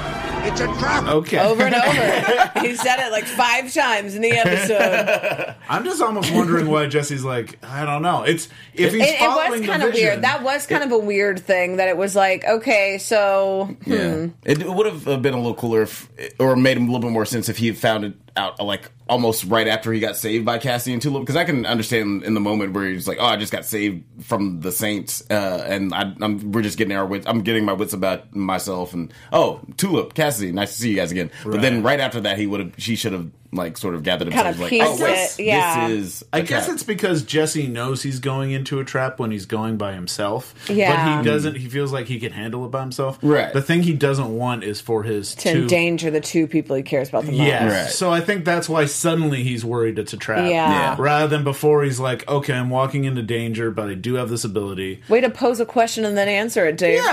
It's 0.48 0.60
a 0.60 0.66
trap! 0.78 1.06
Okay, 1.08 1.38
over 1.38 1.64
and 1.64 1.74
over. 1.74 2.60
he 2.66 2.76
said 2.76 3.04
it 3.04 3.10
like 3.10 3.24
five 3.24 3.72
times 3.74 4.14
in 4.14 4.22
the 4.22 4.30
episode. 4.32 5.54
I'm 5.68 5.84
just 5.84 6.00
almost 6.00 6.32
wondering 6.32 6.68
why 6.70 6.86
Jesse's 6.86 7.24
like 7.24 7.58
I 7.64 7.84
don't 7.84 8.02
know. 8.02 8.22
It's 8.22 8.48
if 8.74 8.92
he's 8.92 9.02
It, 9.02 9.08
it 9.14 9.18
following 9.18 9.50
was 9.50 9.60
the 9.62 9.66
kind 9.66 9.82
of 9.82 9.90
vision- 9.92 10.06
weird. 10.08 10.22
That 10.22 10.42
was 10.42 10.66
kind 10.66 10.84
of 10.84 10.92
a 10.92 10.98
weird 10.98 11.40
thing. 11.40 11.76
That 11.78 11.88
it 11.88 11.96
was 11.96 12.14
like, 12.14 12.44
okay, 12.44 12.98
so 12.98 13.76
Yeah, 13.86 14.28
it 14.44 14.64
would 14.68 14.86
have 14.86 15.08
uh, 15.08 15.16
been 15.18 15.34
a 15.34 15.38
little 15.38 15.54
cooler, 15.54 15.82
if, 15.82 16.08
or 16.38 16.54
made 16.56 16.76
him 16.76 16.84
a 16.84 16.86
little 16.86 17.00
bit 17.00 17.10
more 17.12 17.24
sense 17.26 17.48
if 17.48 17.58
he 17.58 17.66
had 17.66 17.76
found 17.76 18.04
it 18.04 18.14
out 18.36 18.60
like 18.60 18.90
almost 19.08 19.44
right 19.44 19.68
after 19.68 19.92
he 19.92 20.00
got 20.00 20.16
saved 20.16 20.44
by 20.44 20.58
Cassie 20.58 20.92
and 20.92 21.00
Tulip. 21.00 21.22
Because 21.22 21.36
I 21.36 21.44
can 21.44 21.66
understand 21.66 22.24
in 22.24 22.34
the 22.34 22.40
moment 22.40 22.72
where 22.72 22.86
he's 22.86 23.08
like, 23.08 23.18
"Oh, 23.20 23.26
I 23.26 23.36
just 23.36 23.52
got 23.52 23.64
saved 23.64 24.04
from 24.24 24.60
the 24.60 24.72
Saints, 24.72 25.22
uh, 25.30 25.64
and 25.66 25.94
I, 25.94 26.14
I'm 26.20 26.52
we're 26.52 26.62
just 26.62 26.78
getting 26.78 26.96
our 26.96 27.06
wits. 27.06 27.26
I'm 27.26 27.42
getting 27.42 27.64
my 27.64 27.72
wits 27.72 27.92
about 27.92 28.34
myself." 28.34 28.92
And 28.92 29.12
oh, 29.32 29.60
Tulip, 29.76 30.14
Cassie, 30.14 30.52
nice 30.52 30.74
to 30.74 30.80
see 30.82 30.90
you 30.90 30.96
guys 30.96 31.12
again. 31.12 31.30
But 31.44 31.62
then 31.62 31.82
right 31.82 32.00
after 32.00 32.20
that, 32.20 32.38
he 32.38 32.46
would 32.46 32.60
have, 32.60 32.72
she 32.78 32.96
should 32.96 33.12
have 33.12 33.30
like 33.56 33.76
sort 33.78 33.94
of 33.94 34.02
gathered 34.02 34.32
Kind 34.32 34.46
himself, 34.46 34.54
of 34.54 34.72
like, 34.72 34.82
"Oh, 34.82 34.90
pieced 34.90 35.02
wait, 35.38 35.44
it, 35.44 35.46
yeah. 35.46 35.88
this 35.88 35.98
is." 35.98 36.24
I 36.32 36.38
a 36.38 36.42
guess 36.42 36.66
trap." 36.66 36.74
it's 36.74 36.82
because 36.82 37.22
Jesse 37.24 37.66
knows 37.66 38.02
he's 38.02 38.20
going 38.20 38.52
into 38.52 38.78
a 38.80 38.84
trap 38.84 39.18
when 39.18 39.30
he's 39.30 39.46
going 39.46 39.76
by 39.76 39.92
himself. 39.94 40.54
Yeah. 40.68 40.94
But 40.94 41.18
he 41.18 41.28
doesn't. 41.28 41.56
He 41.56 41.68
feels 41.68 41.92
like 41.92 42.06
he 42.06 42.20
can 42.20 42.32
handle 42.32 42.64
it 42.64 42.70
by 42.70 42.80
himself. 42.80 43.18
Right. 43.22 43.52
The 43.52 43.62
thing 43.62 43.82
he 43.82 43.94
doesn't 43.94 44.36
want 44.36 44.64
is 44.64 44.80
for 44.80 45.02
his 45.02 45.34
to 45.36 45.52
two. 45.52 45.62
endanger 45.62 46.10
the 46.10 46.20
two 46.20 46.46
people 46.46 46.76
he 46.76 46.82
cares 46.82 47.08
about 47.08 47.24
the 47.24 47.32
most. 47.32 47.40
Yeah. 47.40 47.82
Right. 47.82 47.90
So 47.90 48.10
I 48.12 48.20
think 48.20 48.44
that's 48.44 48.68
why 48.68 48.84
suddenly 48.86 49.42
he's 49.42 49.64
worried 49.64 49.98
it's 49.98 50.12
a 50.12 50.16
trap. 50.16 50.48
Yeah. 50.50 50.70
Yeah. 50.70 50.96
Rather 50.98 51.28
than 51.28 51.44
before 51.44 51.82
he's 51.84 51.98
like, 51.98 52.28
okay, 52.28 52.52
I'm 52.54 52.70
walking 52.70 53.04
into 53.04 53.22
danger, 53.22 53.70
but 53.70 53.88
I 53.88 53.94
do 53.94 54.14
have 54.14 54.28
this 54.28 54.44
ability. 54.44 55.02
Way 55.08 55.20
to 55.22 55.30
pose 55.30 55.60
a 55.60 55.66
question 55.66 56.04
and 56.04 56.16
then 56.16 56.28
answer 56.28 56.66
it, 56.66 56.76
Dave. 56.76 56.96
Yeah. 56.96 57.10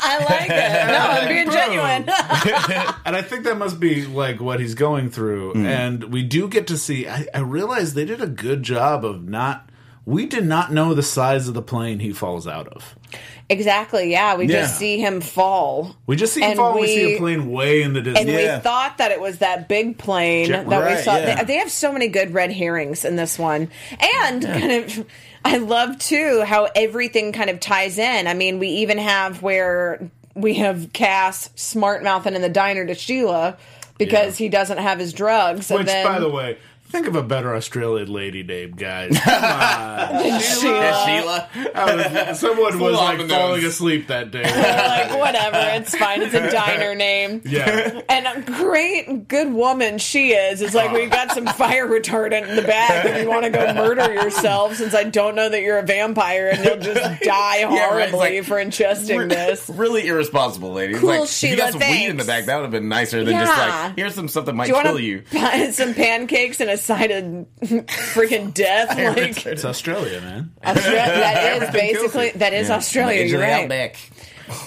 I 0.00 0.18
like 0.28 0.50
it. 0.50 0.88
No, 0.88 0.98
I'm 0.98 1.28
being 1.28 1.46
Bro. 1.46 1.54
genuine. 1.54 2.02
and 3.04 3.16
I 3.16 3.22
think 3.22 3.44
that 3.44 3.58
must 3.58 3.78
be 3.78 4.06
like 4.06 4.40
what 4.40 4.60
he's 4.60 4.74
going 4.78 5.10
through. 5.10 5.52
Hmm. 5.52 5.66
And 5.66 6.04
we 6.04 6.22
do 6.22 6.48
get 6.48 6.66
to 6.68 6.78
see. 6.78 7.06
I, 7.06 7.26
I 7.34 7.40
realize 7.40 7.92
they 7.92 8.06
did 8.06 8.22
a 8.22 8.26
good 8.26 8.62
job 8.62 9.04
of 9.04 9.28
not. 9.28 9.68
We 10.06 10.24
did 10.24 10.46
not 10.46 10.72
know 10.72 10.94
the 10.94 11.02
size 11.02 11.48
of 11.48 11.52
the 11.54 11.60
plane 11.60 11.98
he 11.98 12.12
falls 12.14 12.46
out 12.48 12.68
of. 12.68 12.94
exactly. 13.50 14.10
Yeah, 14.10 14.36
we 14.36 14.46
Yeah. 14.46 14.62
just 14.62 14.78
see 14.78 14.98
him 14.98 15.20
fall. 15.20 15.96
We 16.06 16.16
just 16.16 16.32
see 16.34 16.40
him 16.40 16.50
And 16.50 16.56
fall. 16.58 16.72
and 16.72 16.80
We, 16.80 16.86
see 16.86 17.14
a 17.14 17.18
plane 17.18 17.50
way 17.50 17.82
in 17.82 17.92
the 17.92 18.00
distance. 18.00 18.20
And 18.20 18.28
Yeah. 18.30 18.56
we 18.56 18.62
thought 18.62 18.98
that 18.98 19.10
it 19.10 19.20
was 19.20 19.38
that 19.38 19.68
big 19.68 19.98
plane 19.98 20.48
Ja- 20.48 20.62
that 20.64 20.96
we 20.96 21.02
saw. 21.02 21.16
yeah. 21.16 21.36
They, 21.42 21.44
they 21.44 21.58
have 21.58 21.70
so 21.70 21.92
many 21.92 22.08
good 22.08 22.32
red 22.32 22.52
herrings 22.52 23.04
in 23.04 23.16
this 23.16 23.38
one. 23.38 23.70
And 24.22 24.42
kind 24.44 24.72
of, 24.72 25.06
I 25.44 25.58
love 25.58 25.98
too 25.98 26.42
how 26.46 26.68
everything 26.74 27.32
kind 27.32 27.48
of 27.50 27.58
ties 27.60 27.98
in. 27.98 28.26
I 28.26 28.34
mean, 28.34 28.58
we 28.58 28.68
even 28.68 28.98
have 28.98 29.42
where 29.42 30.10
we 30.34 30.54
have 30.54 30.92
Cass 30.92 31.50
smart 31.54 32.02
mouthing 32.02 32.34
in 32.34 32.42
the 32.42 32.48
diner 32.48 32.86
to 32.86 32.94
Sheila 32.94 33.56
because 33.98 34.40
Yeah. 34.40 34.44
he 34.44 34.48
doesn't 34.48 34.78
have 34.78 34.98
his 34.98 35.12
drugs. 35.12 35.70
Which, 35.70 35.80
and 35.80 35.88
then, 35.88 36.06
by 36.06 36.18
the 36.18 36.28
way, 36.28 36.56
think 36.90 37.06
of 37.06 37.14
a 37.16 37.22
better 37.22 37.54
Australian 37.54 38.12
lady 38.12 38.42
name, 38.42 38.72
guys. 38.72 39.18
Come 39.24 39.44
on. 39.44 40.40
Sheila. 40.40 41.02
Sheila. 41.06 41.48
I 41.74 41.94
was- 42.28 42.40
someone 42.40 42.78
was 42.78 42.94
like 42.96 43.20
on 43.20 43.28
falling 43.28 43.60
nose. 43.62 43.64
asleep 43.64 44.06
that 44.08 44.30
day. 44.30 44.42
like 45.08 45.18
whatever, 45.18 45.58
it's 45.76 45.94
fine. 45.94 46.22
It's 46.22 46.34
a 46.34 46.50
diner 46.50 46.94
name. 46.94 47.42
yeah. 47.44 48.00
And 48.08 48.26
a 48.26 48.40
great, 48.52 49.28
good 49.28 49.52
woman 49.52 49.98
she 49.98 50.30
is. 50.32 50.62
It's 50.62 50.74
like 50.74 50.92
we've 50.92 51.10
got 51.10 51.32
some 51.32 51.46
fire 51.46 51.86
retardant 51.86 52.48
in 52.48 52.56
the 52.56 52.62
bag 52.62 53.06
if 53.06 53.22
you 53.22 53.28
want 53.28 53.44
to 53.44 53.50
go 53.50 53.72
murder 53.74 54.12
yourself. 54.12 54.76
Since 54.76 54.94
I 54.94 55.04
don't 55.04 55.34
know 55.34 55.48
that 55.48 55.60
you're 55.62 55.78
a 55.78 55.82
vampire 55.86 56.48
and 56.52 56.64
you'll 56.64 56.78
just 56.78 57.22
die 57.22 57.64
right, 57.64 57.68
it's 57.70 57.84
horribly 58.12 58.18
like- 58.38 58.44
for 58.44 58.56
ingesting 58.56 59.28
this. 59.28 59.68
Really 59.68 60.06
irresponsible, 60.06 60.72
lady. 60.72 60.94
Cool, 60.94 61.08
like, 61.10 61.20
if 61.24 61.28
Sheila, 61.30 61.50
you 61.52 61.58
got 61.58 61.72
some 61.72 61.80
weed 61.80 62.06
in 62.06 62.16
the 62.16 62.24
thanks. 62.24 62.26
back, 62.26 62.46
that 62.46 62.56
would 62.56 62.62
have 62.62 62.70
been 62.70 62.88
nicer 62.88 63.24
than 63.24 63.34
just 63.34 63.52
like, 63.58 63.96
here's 63.96 64.14
some 64.14 64.28
stuff 64.28 64.46
that 64.46 64.54
might 64.54 64.68
Do 64.68 64.76
you 64.76 64.82
kill 64.82 65.00
you. 65.00 65.20
to 65.30 65.72
some 65.72 65.92
pancakes 65.94 66.60
and 66.60 66.70
a 66.70 66.77
side 66.78 67.10
of 67.10 67.24
freaking 67.62 68.52
death? 68.54 68.96
Like 68.96 69.46
It's 69.46 69.64
Australia, 69.64 70.20
man. 70.20 70.52
Australia, 70.64 70.94
that 71.06 71.62
is 71.62 71.70
basically 71.70 72.26
you. 72.26 72.32
that 72.38 72.52
is 72.52 72.70
Australia. 72.70 73.24
You're 73.24 73.36
of 73.36 73.40
the 73.40 73.46
right. 73.46 73.62
outback. 73.64 73.96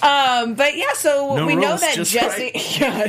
Um, 0.02 0.54
but 0.54 0.76
yeah, 0.76 0.92
so 0.94 1.34
No 1.34 1.44
we 1.46 1.56
know 1.56 1.76
that 1.76 1.96
just 1.96 2.12
Jesse. 2.12 2.52
Yeah. 2.78 3.08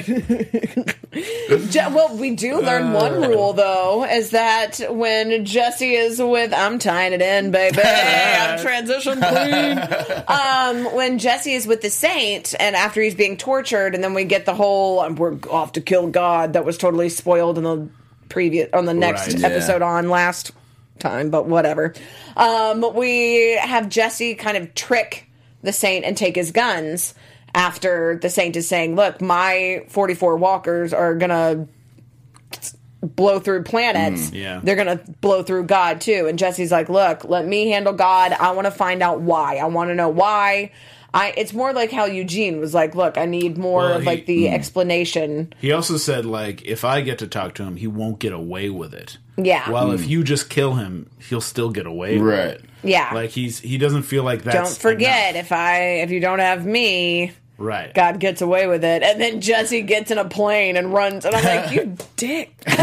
Je- 1.69 1.93
well, 1.93 2.17
we 2.17 2.35
do 2.35 2.59
learn 2.59 2.93
one 2.93 3.21
rule 3.21 3.53
though, 3.53 4.03
is 4.03 4.31
that 4.31 4.79
when 4.89 5.45
Jesse 5.45 5.93
is 5.93 6.19
with, 6.19 6.51
I'm 6.51 6.79
tying 6.79 7.13
it 7.13 7.21
in, 7.21 7.51
baby. 7.51 7.79
I'm 7.79 8.57
transition 8.59 9.19
queen. 9.21 9.79
Um, 10.27 10.95
when 10.95 11.19
Jesse 11.19 11.53
is 11.53 11.67
with 11.67 11.81
the 11.81 11.91
saint, 11.91 12.55
and 12.59 12.75
after 12.75 13.01
he's 13.01 13.13
being 13.13 13.37
tortured, 13.37 13.93
and 13.93 14.03
then 14.03 14.15
we 14.15 14.23
get 14.23 14.47
the 14.47 14.55
whole 14.55 15.07
"we're 15.13 15.37
off 15.51 15.73
to 15.73 15.81
kill 15.81 16.07
God" 16.07 16.53
that 16.53 16.65
was 16.65 16.79
totally 16.79 17.09
spoiled 17.09 17.59
in 17.59 17.63
the 17.65 17.87
previous 18.29 18.69
on 18.73 18.85
the 18.85 18.93
next 18.93 19.27
Right. 19.33 19.39
Yeah. 19.39 19.47
episode 19.47 19.81
on 19.81 20.09
last 20.09 20.51
time, 20.99 21.29
but 21.29 21.45
whatever. 21.47 21.93
Um, 22.37 22.85
we 22.95 23.55
have 23.61 23.89
Jesse 23.89 24.35
kind 24.35 24.57
of 24.57 24.73
trick 24.75 25.29
the 25.61 25.73
saint 25.73 26.05
and 26.05 26.15
take 26.17 26.35
his 26.35 26.51
guns 26.51 27.13
after 27.55 28.17
the 28.21 28.29
saint 28.29 28.55
is 28.55 28.67
saying, 28.67 28.95
"Look, 28.95 29.21
my 29.21 29.85
44 29.89 30.37
walkers 30.37 30.93
are 30.93 31.15
going 31.15 31.29
to 31.29 31.67
blow 33.01 33.39
through 33.39 33.63
planets. 33.63 34.31
yeah. 34.31 34.59
They're 34.63 34.75
going 34.75 34.97
to 34.97 35.03
blow 35.21 35.43
through 35.43 35.63
God 35.65 36.01
too." 36.01 36.25
And 36.27 36.37
Jesse's 36.39 36.71
like, 36.71 36.89
"Look, 36.89 37.23
let 37.25 37.45
me 37.45 37.69
handle 37.69 37.93
God. 37.93 38.31
I 38.33 38.51
want 38.51 38.65
to 38.65 38.71
find 38.71 39.01
out 39.03 39.21
why. 39.21 39.57
I 39.57 39.65
want 39.65 39.89
to 39.89 39.95
know 39.95 40.09
why." 40.09 40.71
I, 41.13 41.33
it's 41.37 41.53
more 41.53 41.73
like 41.73 41.91
how 41.91 42.05
Eugene 42.05 42.59
was 42.59 42.73
like, 42.73 42.95
"Look, 42.95 43.17
I 43.17 43.25
need 43.25 43.57
more 43.57 43.81
Well, 43.81 43.93
of 43.93 44.01
he- 44.01 44.07
like 44.07 44.25
the 44.25 44.45
mm. 44.45 44.53
explanation." 44.53 45.53
He 45.59 45.71
also 45.71 45.97
said, 45.97 46.25
like, 46.25 46.63
if 46.63 46.83
I 46.83 47.01
get 47.01 47.19
to 47.19 47.27
talk 47.27 47.53
to 47.55 47.63
him, 47.63 47.75
he 47.75 47.87
won't 47.87 48.19
get 48.19 48.33
away 48.33 48.69
with 48.69 48.93
it. 48.93 49.17
Yeah. 49.37 49.69
Well, 49.69 49.91
if 49.91 50.01
mm. 50.01 50.07
you 50.09 50.23
just 50.23 50.49
kill 50.49 50.73
him, 50.75 51.09
he'll 51.29 51.41
still 51.41 51.69
get 51.69 51.85
away 51.85 52.17
with 52.17 52.27
Right. 52.27 52.47
it. 52.47 52.65
Yeah. 52.83 53.11
Like 53.13 53.29
he's 53.31 53.59
he 53.59 53.77
doesn't 53.77 54.03
feel 54.03 54.23
like 54.23 54.43
that. 54.43 54.53
Don't 54.53 54.77
forget, 54.77 55.35
enough. 55.35 55.45
if 55.45 55.51
I 55.51 55.79
if 56.01 56.11
you 56.11 56.19
don't 56.19 56.39
have 56.39 56.65
me, 56.65 57.31
Right. 57.57 57.93
God 57.93 58.19
gets 58.19 58.41
away 58.41 58.67
with 58.67 58.83
it. 58.83 59.03
And 59.03 59.21
then 59.21 59.39
Jesse 59.39 59.81
gets 59.81 60.09
in 60.11 60.17
a 60.17 60.25
plane 60.27 60.75
and 60.75 60.91
runs. 60.93 61.23
And 61.25 61.35
I'm 61.35 61.43
like, 61.43 61.71
you 61.71 61.95
dick. 62.15 62.51
He's 62.67 62.77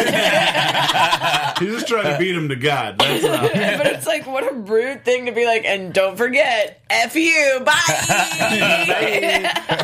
just 1.75 1.89
trying 1.89 2.05
to 2.13 2.17
beat 2.19 2.35
him 2.35 2.49
to 2.49 2.57
God. 2.57 2.99
That's 2.99 3.23
but 3.79 3.87
it's 3.89 4.07
like, 4.07 4.27
what 4.27 4.51
a 4.51 4.55
rude 4.55 5.05
thing 5.05 5.27
to 5.27 5.33
be 5.33 5.45
like, 5.45 5.65
and 5.65 5.93
don't 5.93 6.17
forget, 6.17 6.83
F 6.89 7.15
you. 7.17 7.61
Bye. 7.65 7.73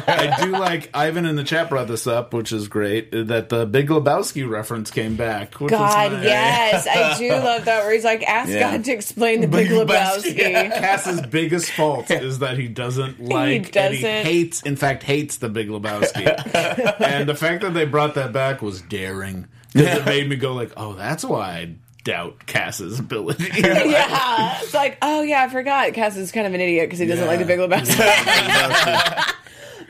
I 0.09 0.37
do 0.43 0.51
like 0.53 0.91
Ivan 0.95 1.27
in 1.27 1.37
the 1.37 1.45
chat 1.45 1.69
brought 1.69 1.89
this 1.89 2.07
up, 2.07 2.33
which 2.33 2.53
is 2.53 2.69
great. 2.69 3.11
That 3.13 3.49
the 3.49 3.67
Big 3.67 3.89
Lebowski 3.89 4.49
reference 4.49 4.91
came 4.91 5.17
back. 5.17 5.61
Which 5.61 5.71
God, 5.71 6.13
nice. 6.13 6.25
yes. 6.25 6.87
I 6.89 7.19
do 7.19 7.31
love 7.33 7.65
that 7.67 7.85
where 7.85 7.93
he's 7.93 8.05
like, 8.05 8.23
ask 8.23 8.51
Yeah. 8.51 8.61
God 8.77 8.85
to 8.85 8.93
explain 8.93 9.41
the 9.41 9.49
Big 9.49 9.69
Lebowski. 9.69 10.37
Cass's 10.71 11.21
biggest 11.27 11.71
fault 11.73 12.11
is 12.11 12.39
that 12.41 12.59
he 12.59 12.69
doesn't 12.69 13.21
like 13.21 13.57
and 13.57 13.67
he 13.67 13.71
doesn't. 13.73 14.25
hates, 14.27 14.63
in 14.77 14.81
fact, 14.81 15.05
hates 15.05 15.39
the 15.39 15.49
Big 15.49 15.69
Lebowski. 15.69 17.01
and 17.01 17.27
the 17.27 17.35
fact 17.35 17.63
that 17.63 17.73
they 17.73 17.87
brought 17.87 18.15
that 18.17 18.31
back 18.31 18.61
was 18.61 18.83
daring 18.83 19.49
because 19.73 20.01
it 20.01 20.05
made 20.05 20.29
me 20.29 20.37
go 20.37 20.53
like, 20.53 20.71
"Oh, 20.77 20.93
that's 20.93 21.25
why 21.25 21.49
I 21.49 21.75
doubt 22.05 22.45
Cass's 22.45 22.99
ability." 23.01 23.51
Yeah. 23.57 24.59
It's 24.63 24.75
like, 24.75 24.99
oh, 25.01 25.23
yeah, 25.23 25.45
I 25.45 25.49
forgot. 25.49 25.95
Cass 25.95 26.17
is 26.17 26.31
kind 26.31 26.47
of 26.47 26.53
an 26.53 26.61
idiot 26.61 26.87
because 26.87 26.99
he 26.99 27.07
doesn't 27.07 27.27
like 27.27 27.39
the 27.39 27.47
Big 27.47 27.59
Lebowski. 27.59 27.97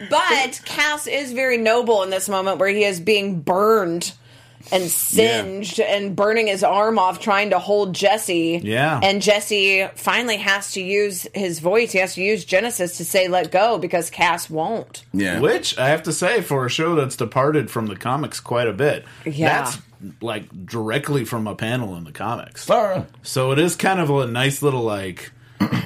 But 0.09 0.61
Cass 0.65 1.07
is 1.07 1.33
very 1.33 1.57
noble 1.57 2.03
in 2.03 2.11
this 2.11 2.29
moment 2.29 2.59
where 2.59 2.69
he 2.69 2.85
is 2.85 3.01
being 3.01 3.41
burned 3.41 4.13
and 4.73 4.85
singed 4.91 5.81
and 5.81 6.17
burning 6.17 6.47
his 6.47 6.63
arm 6.65 6.99
off 6.99 7.21
trying 7.21 7.51
to 7.51 7.59
hold 7.59 7.95
Jesse. 7.95 8.61
Yeah. 8.63 9.01
And 9.03 9.23
Jesse 9.23 9.87
finally 9.95 10.37
has 10.39 10.73
to 10.73 10.83
use 10.83 11.27
his 11.35 11.59
voice. 11.61 11.93
He 11.93 11.99
has 11.99 12.15
to 12.15 12.23
use 12.23 12.45
Genesis 12.45 12.97
to 12.99 13.05
say 13.05 13.29
let 13.29 13.51
go 13.51 13.79
because 13.79 14.11
Cass 14.11 14.51
won't. 14.51 15.05
Yeah. 15.13 15.41
Which 15.41 15.79
I 15.79 15.89
have 15.89 16.03
to 16.05 16.13
say, 16.13 16.41
for 16.41 16.67
a 16.67 16.71
show 16.71 16.95
that's 16.95 17.17
departed 17.17 17.71
from 17.71 17.87
the 17.87 17.97
comics 17.97 18.41
quite 18.41 18.69
a 18.69 18.73
bit, 18.73 19.05
Yeah. 19.25 19.63
that's 19.63 19.79
like 20.21 20.67
directly 20.67 21.25
from 21.25 21.47
a 21.47 21.55
panel 21.55 21.97
in 21.97 22.05
the 22.05 22.13
comics. 22.13 22.69
Alright. 22.71 23.07
So 23.23 23.53
it 23.53 23.59
is 23.59 23.77
kind 23.77 23.99
of 24.01 24.11
a 24.11 24.27
nice 24.27 24.63
little 24.63 24.83
like 24.83 25.33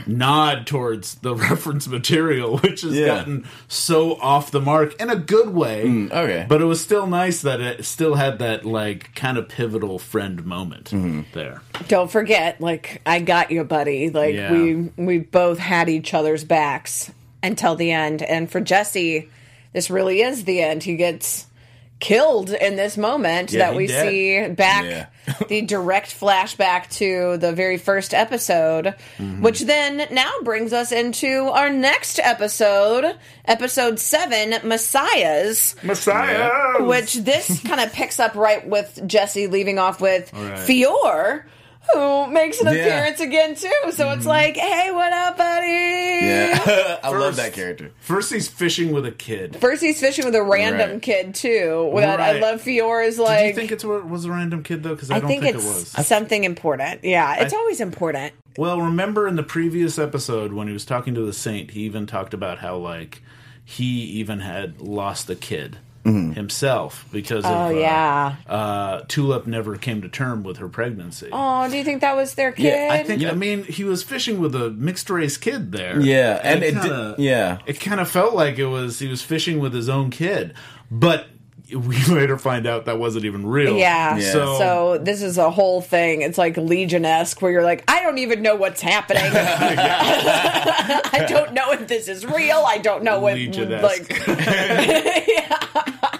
nod 0.06 0.66
towards 0.66 1.14
the 1.16 1.34
reference 1.36 1.86
material, 1.86 2.58
which 2.58 2.82
has 2.82 2.92
Yeah. 2.94 3.06
gotten 3.06 3.46
so 3.68 4.14
off 4.20 4.50
the 4.50 4.60
mark 4.60 5.00
in 5.00 5.10
a 5.10 5.16
good 5.16 5.50
way. 5.54 5.84
Mm, 5.86 6.10
okay. 6.12 6.46
But 6.48 6.60
it 6.60 6.64
was 6.64 6.80
still 6.80 7.06
nice 7.06 7.42
that 7.42 7.60
it 7.60 7.84
still 7.84 8.14
had 8.16 8.38
that 8.40 8.64
like 8.64 9.14
kind 9.14 9.38
of 9.38 9.48
pivotal 9.48 9.98
friend 9.98 10.44
moment 10.44 10.90
Mm-hmm. 10.90 11.22
there. 11.32 11.62
Don't 11.88 12.10
forget, 12.10 12.60
like 12.60 13.00
I 13.06 13.20
got 13.20 13.50
you, 13.50 13.64
buddy. 13.64 14.10
Like 14.10 14.34
Yeah. 14.34 14.52
we 14.52 14.74
we 14.96 15.18
both 15.18 15.58
had 15.58 15.88
each 15.88 16.12
other's 16.14 16.44
backs 16.44 17.10
until 17.42 17.76
the 17.76 17.90
end. 17.92 18.22
And 18.22 18.50
for 18.50 18.60
Jesse, 18.60 19.28
this 19.72 19.90
really 19.90 20.20
is 20.22 20.44
the 20.44 20.60
end. 20.62 20.82
He 20.82 20.96
gets 20.96 21.46
killed 22.00 22.50
in 22.50 22.76
this 22.76 22.96
moment 22.96 23.52
Yeah, 23.52 23.58
that 23.70 23.76
we 23.76 23.86
dead. 23.86 24.08
see 24.08 24.48
back 24.54 24.84
Yeah. 24.84 25.06
the 25.48 25.60
direct 25.62 26.18
flashback 26.18 26.88
to 26.96 27.36
the 27.36 27.52
very 27.52 27.76
first 27.76 28.12
episode, 28.14 28.94
Mm-hmm. 29.18 29.42
which 29.42 29.60
then 29.60 30.06
now 30.10 30.32
brings 30.42 30.72
us 30.72 30.90
into 30.92 31.44
our 31.52 31.70
next 31.70 32.18
episode, 32.18 33.16
episode 33.44 34.00
seven, 34.00 34.66
Messiahs. 34.66 35.76
Messiah. 35.82 36.82
Which 36.84 37.14
this 37.14 37.60
kind 37.64 37.80
of 37.80 37.92
picks 37.92 38.18
up 38.18 38.34
right 38.34 38.66
with 38.66 39.00
Jesse 39.06 39.46
leaving 39.46 39.78
off 39.78 40.00
with 40.00 40.32
right. 40.32 40.58
Fiore, 40.58 41.44
who 41.92 42.26
makes 42.30 42.60
an 42.60 42.66
Yeah. 42.66 42.72
appearance 42.72 43.20
again 43.20 43.54
too. 43.54 43.70
So 43.92 44.10
it's 44.10 44.20
mm-hmm. 44.20 44.28
like, 44.28 44.56
hey, 44.56 44.90
what 44.92 45.12
up, 45.12 45.36
buddy? 45.36 45.66
Yeah. 45.66 46.98
I 47.02 47.10
love 47.10 47.36
that 47.36 47.52
character. 47.52 47.90
First, 48.00 48.32
he's 48.32 48.48
fishing 48.48 48.92
with 48.92 49.06
a 49.06 49.12
kid. 49.12 49.56
First, 49.56 49.82
he's 49.82 49.98
fishing 50.00 50.24
with 50.24 50.34
a 50.34 50.42
random 50.42 50.90
Right. 50.90 51.02
kid 51.02 51.34
too. 51.34 51.90
But 51.92 52.20
I 52.20 52.38
love 52.38 52.60
Fiore 52.60 53.06
is 53.06 53.16
Did 53.16 53.22
like. 53.22 53.46
you 53.46 53.54
think 53.54 53.72
it 53.72 53.84
was 53.84 54.24
a 54.24 54.30
random 54.30 54.62
kid 54.62 54.82
though? 54.82 54.94
Because 54.94 55.10
I, 55.10 55.16
I 55.16 55.20
don't 55.20 55.28
think, 55.28 55.42
think, 55.42 55.56
it's 55.56 55.64
it 55.64 55.96
was. 55.98 56.06
something 56.06 56.44
important. 56.44 57.04
Yeah, 57.04 57.42
it's 57.42 57.54
I- 57.54 57.56
always 57.56 57.80
important. 57.80 58.34
Well, 58.58 58.80
remember 58.80 59.28
in 59.28 59.36
the 59.36 59.42
previous 59.44 59.98
episode 59.98 60.52
when 60.52 60.66
he 60.66 60.72
was 60.72 60.84
talking 60.84 61.14
to 61.14 61.22
the 61.22 61.32
saint, 61.32 61.70
he 61.70 61.82
even 61.82 62.06
talked 62.06 62.34
about 62.34 62.58
how 62.58 62.76
like 62.76 63.22
he 63.64 63.84
even 64.02 64.40
had 64.40 64.80
lost 64.80 65.30
a 65.30 65.36
kid 65.36 65.78
himself 66.04 67.06
because 67.12 67.44
Oh, 67.44 67.48
of 67.70 67.76
uh, 67.76 67.78
yeah. 67.78 68.36
uh, 68.48 69.00
Tulip 69.08 69.46
never 69.46 69.76
came 69.76 70.02
to 70.02 70.08
term 70.08 70.42
with 70.42 70.56
her 70.58 70.68
pregnancy. 70.68 71.28
Oh, 71.32 71.68
do 71.70 71.76
you 71.76 71.84
think 71.84 72.00
that 72.00 72.16
was 72.16 72.34
their 72.34 72.52
kid? 72.52 72.64
Yeah, 72.64 72.88
I 72.92 73.02
think 73.02 73.22
I 73.24 73.32
mean 73.32 73.64
he 73.64 73.84
was 73.84 74.02
fishing 74.02 74.40
with 74.40 74.54
a 74.54 74.70
mixed 74.70 75.10
race 75.10 75.36
kid 75.36 75.72
there. 75.72 76.00
Yeah, 76.00 76.40
and 76.42 76.62
it 76.62 76.72
did- 76.72 76.80
kinda, 76.82 77.14
yeah. 77.18 77.58
it 77.66 77.80
kind 77.80 78.00
of 78.00 78.08
felt 78.10 78.34
like 78.34 78.58
it 78.58 78.66
was 78.66 78.98
he 78.98 79.08
was 79.08 79.22
fishing 79.22 79.58
with 79.60 79.74
his 79.74 79.88
own 79.88 80.10
kid, 80.10 80.54
but 80.90 81.26
we 81.74 82.04
later 82.08 82.36
find 82.38 82.66
out 82.66 82.86
that 82.86 82.98
wasn't 82.98 83.24
even 83.24 83.46
real. 83.46 83.76
Yeah. 83.76 84.16
Yeah. 84.16 84.32
So, 84.32 84.58
So 84.58 84.98
this 84.98 85.22
is 85.22 85.38
a 85.38 85.50
whole 85.50 85.80
thing. 85.80 86.22
It's 86.22 86.38
like 86.38 86.56
Legion 86.56 87.04
esque, 87.04 87.40
where 87.42 87.50
you're 87.52 87.62
like, 87.64 87.84
I 87.88 88.02
don't 88.02 88.18
even 88.18 88.42
know 88.42 88.56
what's 88.56 88.80
happening. 88.80 89.22
I 89.32 91.26
don't 91.28 91.52
know 91.52 91.72
if 91.72 91.86
this 91.88 92.08
is 92.08 92.24
real. 92.26 92.64
I 92.66 92.78
don't 92.78 93.02
know 93.04 93.20
what 93.20 93.34
Legion-esque. 93.34 94.10
like. 94.10 94.26
Yeah. 95.28 96.18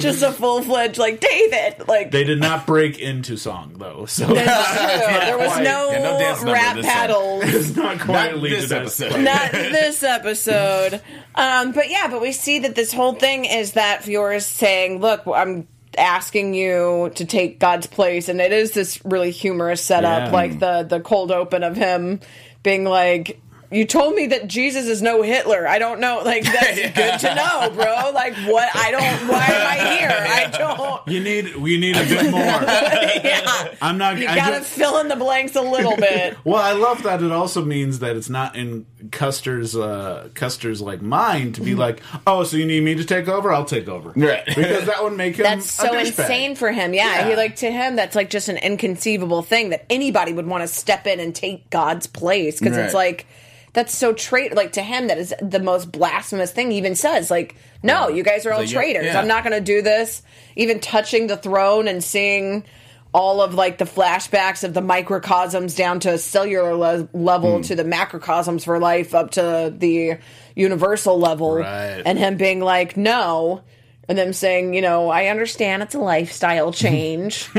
Just 0.00 0.22
a 0.22 0.32
full 0.32 0.62
fledged 0.62 0.98
like 0.98 1.20
David. 1.20 1.86
Like 1.88 2.10
they 2.10 2.24
did 2.24 2.40
not 2.40 2.66
break 2.66 2.98
into 2.98 3.36
song 3.36 3.74
though, 3.78 4.06
so 4.06 4.26
that's 4.26 4.68
true. 4.70 5.20
There 5.24 5.38
was 5.38 5.52
quite. 5.52 5.64
no, 5.64 5.90
Yeah, 5.90 6.02
no 6.02 6.18
dance 6.18 6.38
number 6.38 6.52
rap 6.52 6.76
this 6.76 6.86
time. 6.86 6.94
paddles. 6.94 7.44
it's 7.46 7.76
not 7.76 8.00
quite 8.00 8.32
Not 8.32 8.42
Legion 8.42 8.60
this 8.60 8.72
episode. 8.72 9.20
not 9.22 9.52
this 9.52 10.02
episode. 10.02 11.02
Um, 11.34 11.72
but 11.72 11.90
yeah, 11.90 12.08
but 12.08 12.20
we 12.20 12.32
see 12.32 12.60
that 12.60 12.74
this 12.74 12.92
whole 12.92 13.14
thing 13.14 13.44
is 13.44 13.72
that 13.72 14.04
Fiore 14.04 14.36
is 14.36 14.46
saying, 14.46 15.00
"Look, 15.00 15.22
I'm 15.26 15.66
asking 15.96 16.54
you 16.54 17.10
to 17.14 17.24
take 17.24 17.58
God's 17.58 17.86
place," 17.86 18.28
and 18.28 18.40
it 18.40 18.52
is 18.52 18.72
this 18.72 19.04
really 19.04 19.30
humorous 19.30 19.80
setup, 19.82 20.26
Yeah. 20.26 20.32
like 20.32 20.58
the 20.58 20.82
the 20.82 21.00
cold 21.00 21.30
open 21.32 21.62
of 21.62 21.76
him 21.76 22.20
being 22.62 22.84
like. 22.84 23.40
You 23.74 23.84
told 23.84 24.14
me 24.14 24.28
that 24.28 24.46
Jesus 24.46 24.86
is 24.86 25.02
no 25.02 25.22
Hitler. 25.22 25.66
I 25.66 25.78
don't 25.78 25.98
know. 26.00 26.22
Like 26.24 26.44
that's 26.44 26.76
good 26.94 27.18
to 27.28 27.34
know, 27.34 27.70
bro. 27.74 28.12
Like 28.14 28.34
what? 28.46 28.68
I 28.74 28.90
don't. 28.90 29.28
Why 29.28 29.44
am 29.46 29.66
I 29.66 29.96
here? 29.98 30.08
I 30.28 30.46
don't. 30.56 31.08
You 31.08 31.20
need 31.20 31.56
we 31.56 31.78
need 31.78 31.96
a 31.96 32.04
bit 32.04 32.30
more. 32.30 32.40
yeah. 32.40 33.74
I'm 33.82 33.98
not. 33.98 34.18
You 34.18 34.28
I 34.28 34.36
gotta 34.36 34.52
don't- 34.56 34.64
fill 34.64 34.98
in 35.00 35.08
the 35.08 35.16
blanks 35.16 35.56
a 35.56 35.62
little 35.62 35.96
bit. 35.96 36.36
well, 36.44 36.62
I 36.62 36.72
love 36.72 37.02
that. 37.02 37.22
It 37.22 37.32
also 37.32 37.64
means 37.64 37.98
that 37.98 38.16
it's 38.16 38.30
not 38.30 38.54
in 38.56 38.86
Custer's 39.10 39.74
uh, 39.76 40.28
Custer's 40.34 40.80
like 40.80 41.02
mind 41.02 41.56
to 41.56 41.60
Mm-hmm. 41.60 41.70
be 41.70 41.74
like, 41.74 42.00
oh, 42.26 42.44
so 42.44 42.56
you 42.56 42.66
need 42.66 42.82
me 42.84 42.94
to 42.94 43.04
take 43.04 43.26
over? 43.28 43.52
I'll 43.52 43.64
take 43.64 43.88
over, 43.88 44.12
Right. 44.14 44.44
Because 44.46 44.86
that 44.86 45.02
would 45.02 45.14
make 45.14 45.36
him. 45.36 45.44
That's 45.44 45.66
a 45.66 45.68
so 45.82 45.88
douchebag. 45.88 46.06
insane 46.06 46.54
for 46.56 46.70
him. 46.70 46.94
Yeah. 46.94 47.20
Yeah. 47.20 47.28
He 47.30 47.36
like 47.36 47.56
to 47.56 47.70
him 47.70 47.96
that's 47.96 48.14
like 48.14 48.30
just 48.30 48.48
an 48.48 48.58
inconceivable 48.58 49.42
thing 49.42 49.70
that 49.70 49.84
anybody 49.90 50.32
would 50.32 50.46
want 50.46 50.62
to 50.62 50.68
step 50.68 51.06
in 51.06 51.18
and 51.20 51.34
take 51.34 51.70
God's 51.70 52.06
place 52.06 52.58
because 52.60 52.76
it's 52.76 52.94
like 52.94 53.26
that's 53.74 53.94
so 53.96 54.12
trait 54.14 54.54
like 54.54 54.72
to 54.72 54.82
him 54.82 55.08
that 55.08 55.18
is 55.18 55.34
the 55.42 55.60
most 55.60 55.92
blasphemous 55.92 56.50
thing 56.52 56.70
he 56.70 56.78
even 56.78 56.94
says 56.94 57.30
like 57.30 57.54
no 57.82 58.08
you 58.08 58.22
guys 58.22 58.46
are 58.46 58.52
all 58.54 58.64
traitors 58.66 59.04
yeah. 59.04 59.20
i'm 59.20 59.28
not 59.28 59.44
going 59.44 59.52
to 59.52 59.60
do 59.60 59.82
this 59.82 60.22
even 60.56 60.80
touching 60.80 61.26
the 61.26 61.36
throne 61.36 61.86
and 61.88 62.02
seeing 62.02 62.64
all 63.12 63.40
of 63.42 63.54
like 63.54 63.78
the 63.78 63.84
flashbacks 63.84 64.64
of 64.64 64.74
the 64.74 64.80
microcosms 64.80 65.74
down 65.76 66.00
to 66.00 66.12
a 66.14 66.18
cellular 66.18 66.74
le- 66.74 67.08
level 67.12 67.56
Hmm. 67.56 67.62
to 67.62 67.74
the 67.76 67.84
macrocosms 67.84 68.64
for 68.64 68.78
life 68.80 69.14
up 69.14 69.32
to 69.32 69.72
the 69.76 70.18
universal 70.56 71.18
level 71.18 71.56
Right. 71.56 72.02
and 72.06 72.18
him 72.18 72.36
being 72.36 72.60
like 72.60 72.96
no 72.96 73.60
and 74.08 74.18
them 74.18 74.32
saying 74.32 74.74
you 74.74 74.82
know 74.82 75.08
i 75.10 75.26
understand 75.26 75.82
it's 75.82 75.94
a 75.94 75.98
lifestyle 75.98 76.72
change 76.72 77.48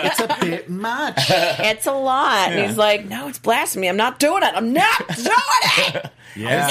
It's 0.00 0.20
a 0.20 0.36
bit 0.40 0.68
much. 0.68 1.16
it's 1.28 1.86
a 1.86 1.92
lot 1.92 2.50
and 2.50 2.68
he's 2.68 2.78
like 2.78 3.06
no 3.06 3.28
it's 3.28 3.38
blasphemy 3.38 3.88
i'm 3.88 3.96
not 3.96 4.18
doing 4.18 4.42
it 4.42 4.52
i'm 4.54 4.72
not 4.72 5.08
doing 5.16 5.28
it 5.94 6.10
Yeah. 6.36 6.68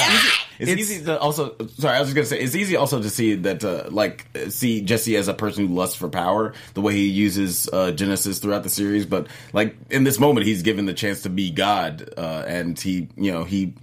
It's, 0.58 0.70
easy 0.72 1.04
to 1.04 1.18
also. 1.20 1.54
Sorry, 1.78 1.96
I 1.96 2.00
was 2.00 2.08
just 2.08 2.16
gonna 2.16 2.26
say 2.26 2.40
it's 2.40 2.56
easy 2.56 2.74
also 2.74 3.00
to 3.00 3.10
see 3.10 3.34
that 3.36 3.62
uh, 3.62 3.84
like 3.90 4.26
uh, 4.34 4.48
see 4.50 4.80
Jesse 4.80 5.14
as 5.16 5.28
a 5.28 5.34
person 5.34 5.68
who 5.68 5.74
lusts 5.74 5.94
for 5.94 6.08
power, 6.08 6.52
the 6.74 6.80
way 6.80 6.94
he 6.94 7.06
uses 7.06 7.68
uh, 7.72 7.92
Genesis 7.92 8.40
throughout 8.40 8.64
the 8.64 8.68
series. 8.70 9.06
But 9.06 9.28
like 9.52 9.76
in 9.90 10.02
this 10.02 10.18
moment, 10.18 10.46
he's 10.46 10.62
given 10.62 10.86
the 10.86 10.94
chance 10.94 11.22
to 11.22 11.28
be 11.28 11.50
God, 11.52 12.12
uh, 12.16 12.44
and 12.46 12.78
he 12.80 13.08
you 13.16 13.30
know 13.30 13.44
he. 13.44 13.74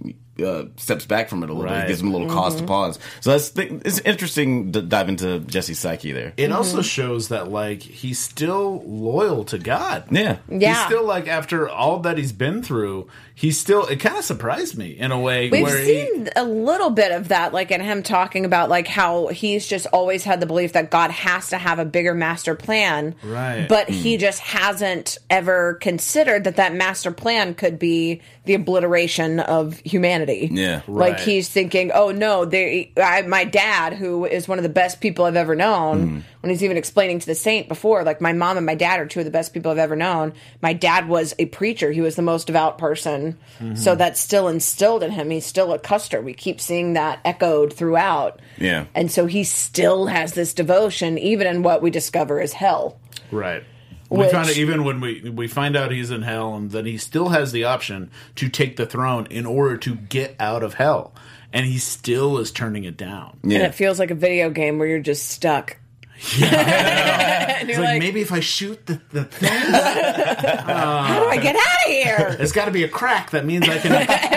Uh, 0.42 0.66
steps 0.76 1.06
back 1.06 1.28
from 1.28 1.42
it 1.42 1.50
a 1.50 1.52
little 1.52 1.68
bit. 1.68 1.74
Right. 1.74 1.84
It 1.84 1.88
gives 1.88 2.02
him 2.02 2.08
a 2.08 2.12
little 2.12 2.28
cause 2.28 2.54
to 2.54 2.58
mm-hmm. 2.58 2.68
pause. 2.68 2.98
So 3.20 3.30
that's 3.30 3.50
th- 3.50 3.72
it's 3.84 4.00
interesting 4.00 4.72
to 4.72 4.82
dive 4.82 5.08
into 5.08 5.40
Jesse's 5.40 5.78
psyche 5.78 6.12
there. 6.12 6.34
It 6.36 6.44
mm-hmm. 6.44 6.52
also 6.56 6.82
shows 6.82 7.28
that 7.28 7.50
like 7.50 7.82
he's 7.82 8.18
still 8.18 8.82
loyal 8.84 9.44
to 9.46 9.58
God. 9.58 10.04
Yeah. 10.10 10.38
Yeah. 10.48 10.74
He's 10.74 10.86
still 10.86 11.04
like 11.04 11.28
after 11.28 11.68
all 11.68 12.00
that 12.00 12.18
he's 12.18 12.32
been 12.32 12.62
through, 12.62 13.08
he's 13.34 13.58
still 13.58 13.86
it 13.86 14.00
kind 14.00 14.16
of 14.16 14.24
surprised 14.24 14.76
me 14.76 14.90
in 14.90 15.12
a 15.12 15.18
way 15.18 15.50
We've 15.50 15.62
where 15.62 15.84
seen 15.84 16.28
a 16.36 16.44
little 16.44 16.90
bit 16.90 17.12
of 17.12 17.28
that, 17.28 17.52
like 17.52 17.70
in 17.70 17.80
him 17.80 18.02
talking 18.02 18.44
about 18.44 18.68
like 18.68 18.88
how 18.88 19.28
he's 19.28 19.66
just 19.66 19.86
always 19.92 20.24
had 20.24 20.40
the 20.40 20.46
belief 20.46 20.72
that 20.72 20.90
God 20.90 21.10
has 21.10 21.50
to 21.50 21.58
have 21.58 21.78
a 21.78 21.84
bigger 21.84 22.14
master 22.14 22.54
plan, 22.54 23.14
Right. 23.22 23.66
But 23.68 23.88
he 23.88 24.16
mm. 24.16 24.20
just 24.20 24.40
hasn't 24.40 25.18
ever 25.30 25.74
considered 25.74 26.44
that 26.44 26.56
that 26.56 26.74
master 26.74 27.10
plan 27.10 27.54
could 27.54 27.78
be 27.78 28.20
the 28.44 28.54
obliteration 28.54 29.40
of 29.40 29.78
humanity. 29.80 30.25
Yeah. 30.34 30.82
like 30.86 31.20
he's 31.20 31.48
thinking, 31.48 31.90
oh 31.92 32.10
no, 32.10 32.44
they, 32.44 32.92
I, 32.96 33.22
my 33.22 33.44
dad, 33.44 33.94
who 33.94 34.24
is 34.24 34.48
one 34.48 34.58
of 34.58 34.62
the 34.62 34.68
best 34.68 35.00
people 35.00 35.24
I've 35.24 35.36
ever 35.36 35.54
known, 35.54 35.98
mm-hmm. 35.98 36.20
when 36.40 36.50
he's 36.50 36.62
even 36.62 36.76
explaining 36.76 37.18
to 37.20 37.26
the 37.26 37.34
saint 37.34 37.68
before, 37.68 38.02
like 38.04 38.20
my 38.20 38.32
mom 38.32 38.56
and 38.56 38.66
my 38.66 38.74
dad 38.74 39.00
are 39.00 39.06
two 39.06 39.20
of 39.20 39.24
the 39.24 39.30
best 39.30 39.54
people 39.54 39.70
I've 39.70 39.78
ever 39.78 39.96
known. 39.96 40.34
My 40.62 40.72
dad 40.72 41.08
was 41.08 41.34
a 41.38 41.46
preacher; 41.46 41.92
he 41.92 42.00
was 42.00 42.16
the 42.16 42.22
most 42.22 42.46
devout 42.46 42.78
person, 42.78 43.38
mm-hmm. 43.58 43.76
so 43.76 43.94
that's 43.94 44.20
still 44.20 44.48
instilled 44.48 45.02
in 45.02 45.10
him. 45.10 45.30
He's 45.30 45.46
still 45.46 45.72
a 45.72 45.78
Custer. 45.78 46.20
We 46.20 46.34
keep 46.34 46.60
seeing 46.60 46.94
that 46.94 47.20
echoed 47.24 47.72
throughout. 47.72 48.40
Yeah. 48.58 48.86
and 48.94 49.10
so 49.10 49.26
he 49.26 49.44
still 49.44 50.06
has 50.06 50.32
this 50.32 50.54
devotion, 50.54 51.18
even 51.18 51.46
in 51.46 51.62
what 51.62 51.82
we 51.82 51.90
discover 51.90 52.40
is 52.40 52.52
hell. 52.52 52.98
Right. 53.30 53.64
We 54.08 54.18
Which- 54.18 54.30
found 54.30 54.48
it 54.48 54.58
even 54.58 54.84
when 54.84 55.00
we 55.00 55.28
we 55.30 55.48
find 55.48 55.76
out 55.76 55.90
he's 55.90 56.10
in 56.10 56.22
hell 56.22 56.54
and 56.54 56.70
that 56.70 56.86
he 56.86 56.96
still 56.98 57.30
has 57.30 57.50
the 57.52 57.64
option 57.64 58.10
to 58.36 58.48
take 58.48 58.76
the 58.76 58.86
throne 58.86 59.26
in 59.30 59.46
order 59.46 59.76
to 59.78 59.94
get 59.96 60.36
out 60.38 60.62
of 60.62 60.74
hell. 60.74 61.12
And 61.52 61.64
he 61.66 61.78
still 61.78 62.38
is 62.38 62.50
turning 62.52 62.84
it 62.84 62.96
down. 62.96 63.38
And 63.42 63.52
it 63.52 63.74
feels 63.74 63.98
like 63.98 64.10
a 64.10 64.14
video 64.14 64.50
game 64.50 64.78
where 64.78 64.86
you're 64.88 64.98
just 65.00 65.28
stuck. 65.30 65.76
and 66.42 67.68
It's 67.70 67.78
like, 67.78 67.86
like, 67.88 67.98
maybe 68.00 68.20
if 68.20 68.32
I 68.32 68.40
shoot 68.40 68.84
the, 68.86 69.00
the 69.10 69.24
thing, 69.24 69.48
how 69.50 71.20
do 71.22 71.28
I 71.28 71.36
get 71.36 71.56
out 71.56 71.86
of 71.86 71.92
here? 71.92 72.34
there's 72.38 72.52
got 72.52 72.66
to 72.66 72.70
be 72.70 72.84
a 72.84 72.88
crack. 72.88 73.30
That 73.30 73.44
means 73.44 73.68
I 73.68 73.78
can. 73.78 73.92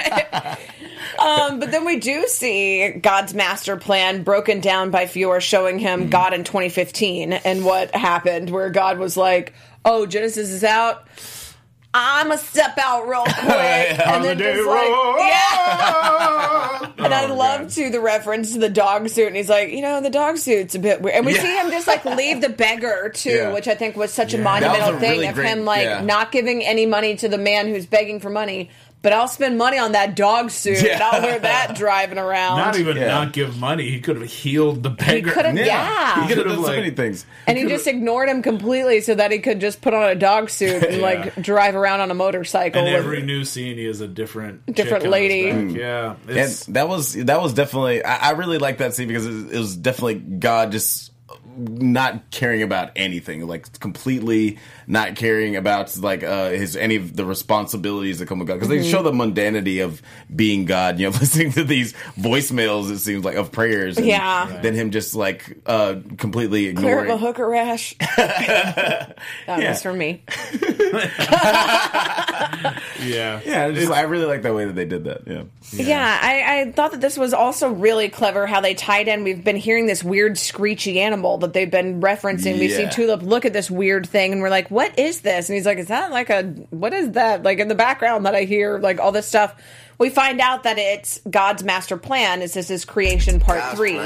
um, 1.19 1.59
but 1.59 1.71
then 1.71 1.85
we 1.85 1.97
do 1.99 2.27
see 2.27 2.89
God's 2.91 3.33
master 3.33 3.77
plan 3.77 4.23
broken 4.23 4.59
down 4.61 4.89
by 4.91 5.05
Fiore, 5.07 5.39
showing 5.41 5.79
him 5.79 6.09
God 6.09 6.33
in 6.33 6.43
2015 6.43 7.33
and 7.33 7.65
what 7.65 7.93
happened, 7.95 8.49
where 8.49 8.69
God 8.69 8.97
was 8.99 9.17
like, 9.17 9.53
"Oh, 9.85 10.05
Genesis 10.05 10.49
is 10.49 10.63
out." 10.63 11.05
I'm 11.91 12.27
gonna 12.27 12.37
step 12.37 12.77
out 12.77 13.07
real 13.07 13.23
quick, 13.27 13.47
and 14.07 14.23
then 14.23 14.37
just 14.37 14.67
like, 14.67 14.87
yeah. 15.17 16.91
And 16.99 17.13
I 17.13 17.25
Oh, 17.29 17.33
love 17.35 17.61
God. 17.61 17.69
to 17.71 17.89
the 17.89 17.99
reference 18.01 18.51
to 18.53 18.59
the 18.59 18.69
dog 18.69 19.07
suit, 19.09 19.27
and 19.27 19.35
he's 19.35 19.49
like, 19.49 19.69
you 19.69 19.81
know, 19.81 19.99
the 20.01 20.09
dog 20.09 20.37
suit's 20.37 20.75
a 20.75 20.79
bit 20.79 21.01
weird. 21.01 21.15
And 21.15 21.25
we 21.25 21.33
Yeah. 21.33 21.41
see 21.41 21.57
him 21.57 21.71
just 21.71 21.87
like 21.87 22.03
leave 22.05 22.41
the 22.41 22.49
beggar 22.49 23.09
too, 23.13 23.29
Yeah. 23.31 23.53
which 23.53 23.67
I 23.67 23.73
think 23.75 23.95
was 23.95 24.11
such 24.13 24.33
a 24.33 24.37
monumental 24.37 24.95
a 24.97 24.99
thing 24.99 25.11
really 25.11 25.27
of 25.27 25.35
great- 25.35 25.47
him 25.47 25.65
like 25.65 25.83
yeah. 25.85 26.01
not 26.01 26.31
giving 26.31 26.63
any 26.63 26.85
money 26.85 27.15
to 27.15 27.27
the 27.29 27.37
man 27.39 27.67
who's 27.67 27.85
begging 27.85 28.19
for 28.19 28.29
money. 28.29 28.69
But 29.01 29.13
I'll 29.13 29.29
spend 29.29 29.57
money 29.57 29.77
on 29.77 29.93
that 29.93 30.17
dog 30.17 30.51
suit, 30.51 30.83
and 30.83 31.01
I'll 31.01 31.21
wear 31.21 31.39
that 31.39 31.73
driving 31.77 32.17
around. 32.17 32.57
Not 32.57 32.77
even 32.77 32.97
Yeah. 32.97 33.07
not 33.07 33.31
give 33.31 33.57
money. 33.57 33.89
He 33.89 34.01
could 34.01 34.17
have 34.17 34.29
healed 34.29 34.83
the 34.83 34.89
beggar. 34.89 35.31
could 35.31 35.45
have- 35.45 35.55
Yeah. 35.55 36.15
He 36.23 36.27
could 36.27 36.37
have 36.39 36.47
Could've, 36.47 36.57
done 36.57 36.65
so 36.65 36.71
many 36.75 36.91
things. 36.91 37.25
and 37.47 37.57
he 37.57 37.65
just 37.65 37.87
ignored 37.87 38.27
him 38.27 38.41
completely 38.41 38.99
so 38.99 39.15
that 39.15 39.31
he 39.31 39.39
could 39.39 39.61
just 39.61 39.81
put 39.81 39.93
on 39.93 40.03
a 40.09 40.15
dog 40.15 40.49
suit 40.49 40.83
and 40.83 40.95
Yeah. 40.97 41.01
like 41.01 41.41
drive 41.41 41.75
around 41.77 42.01
on 42.01 42.11
a 42.11 42.13
motorcycle. 42.13 42.85
And 42.85 42.93
every 42.93 43.21
new 43.21 43.45
scene, 43.45 43.77
he 43.77 43.85
is 43.85 44.01
a 44.01 44.07
different, 44.07 44.65
Different 44.65 44.87
chick 44.87 44.93
on 44.95 45.01
his 45.01 45.11
lady. 45.11 45.51
back. 45.51 45.59
Mm. 45.61 45.77
Yeah, 45.77 46.15
And 46.27 46.75
that 46.75 46.89
was 46.89 47.13
that 47.13 47.41
was 47.41 47.53
definitely 47.53 48.03
I, 48.03 48.29
I 48.29 48.31
really 48.31 48.57
like 48.57 48.79
that 48.79 48.93
scene 48.95 49.07
because 49.07 49.25
it, 49.25 49.53
it 49.55 49.57
was 49.59 49.77
definitely 49.77 50.15
God 50.15 50.73
just 50.73 51.11
not 51.57 52.31
caring 52.31 52.61
about 52.63 52.91
anything, 52.95 53.45
like 53.47 53.79
completely 53.79 54.57
not 54.87 55.15
caring 55.15 55.55
about 55.55 55.95
like 55.97 56.23
uh, 56.23 56.49
his 56.51 56.75
any 56.75 56.95
of 56.95 57.15
the 57.15 57.25
responsibilities 57.25 58.19
that 58.19 58.27
come 58.27 58.39
with 58.39 58.47
God 58.47 58.55
because 58.55 58.69
Mm-hmm. 58.69 58.81
they 58.83 58.89
show 58.89 59.03
the 59.03 59.11
mundanity 59.11 59.83
of 59.83 60.01
being 60.33 60.65
God. 60.65 60.99
You 60.99 61.09
know, 61.09 61.11
listening 61.19 61.51
to 61.53 61.63
these 61.63 61.93
voicemails, 62.17 62.91
it 62.91 62.99
seems 62.99 63.25
like 63.25 63.35
of 63.35 63.51
prayers. 63.51 63.97
And 63.97 64.05
Yeah. 64.07 64.59
Then 64.61 64.73
him 64.73 64.91
just 64.91 65.15
like 65.15 65.57
uh, 65.65 65.95
completely 66.17 66.73
Clear 66.73 66.99
up 66.99 67.01
ignoring. 67.03 67.11
a 67.11 67.17
hooker 67.17 67.47
rash. 67.47 67.95
that 68.17 69.15
Yeah. 69.47 69.69
was 69.69 69.81
for 69.81 69.93
me. 69.93 70.23
yeah, 73.01 73.39
Yeah, 73.45 73.71
just, 73.71 73.91
I 73.91 74.01
really 74.01 74.25
like 74.25 74.41
that 74.43 74.53
way 74.53 74.65
that 74.65 74.75
they 74.75 74.85
did 74.85 75.05
that. 75.05 75.21
Yeah. 75.27 75.43
Yeah, 75.71 76.19
I, 76.21 76.61
I 76.61 76.71
thought 76.71 76.91
that 76.91 77.01
this 77.01 77.17
was 77.17 77.33
also 77.33 77.69
really 77.71 78.09
clever 78.09 78.45
how 78.47 78.61
they 78.61 78.73
tied 78.73 79.07
in. 79.07 79.23
We've 79.23 79.43
been 79.43 79.55
hearing 79.55 79.85
this 79.87 80.03
weird 80.03 80.37
screechy 80.37 80.99
animal 80.99 81.37
that 81.39 81.53
they've 81.53 81.69
been 81.69 82.01
referencing. 82.01 82.59
We 82.59 82.69
see 82.69 82.83
Yeah. 82.83 82.89
Tulip 82.89 83.21
look 83.21 83.45
at 83.45 83.53
this 83.53 83.69
weird 83.71 84.07
thing 84.07 84.31
and 84.33 84.41
we're 84.41 84.49
like, 84.49 84.69
what 84.69 84.97
is 84.99 85.21
this? 85.21 85.49
And 85.49 85.55
he's 85.55 85.65
like, 85.65 85.77
is 85.77 85.87
that 85.87 86.11
like 86.11 86.29
a, 86.29 86.43
what 86.69 86.93
is 86.93 87.11
that? 87.11 87.43
Like 87.43 87.59
in 87.59 87.67
the 87.67 87.75
background 87.75 88.25
that 88.25 88.35
I 88.35 88.43
hear, 88.43 88.79
like 88.79 88.99
all 88.99 89.11
this 89.11 89.27
stuff. 89.27 89.55
We 89.97 90.09
find 90.09 90.39
out 90.39 90.63
that 90.63 90.77
it's 90.77 91.19
God's 91.29 91.63
master 91.63 91.97
plan. 91.97 92.41
Is 92.41 92.53
this 92.53 92.69
is 92.69 92.85
creation 92.85 93.39
part 93.39 93.75
three? 93.75 93.99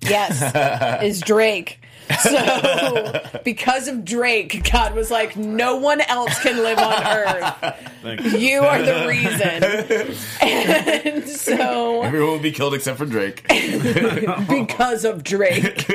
Yes, 0.00 1.02
is 1.02 1.20
Drake. 1.20 1.80
So, 2.18 3.40
because 3.44 3.86
of 3.88 4.04
Drake, 4.04 4.70
God 4.70 4.94
was 4.94 5.10
like, 5.10 5.36
no 5.36 5.76
one 5.76 6.00
else 6.00 6.38
can 6.40 6.56
live 6.58 6.78
on 6.78 7.06
Earth. 7.06 8.32
You. 8.32 8.38
You 8.48 8.60
are 8.60 8.82
the 8.82 9.06
reason. 9.06 10.16
And 10.40 11.28
so, 11.28 12.02
Everyone 12.02 12.32
will 12.32 12.38
be 12.38 12.52
killed 12.52 12.74
except 12.74 12.98
for 12.98 13.06
Drake. 13.06 13.46
because 14.48 15.04
of 15.04 15.22
Drake. 15.22 15.88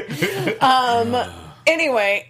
Um. 0.62 1.16
Anyway, 1.66 2.26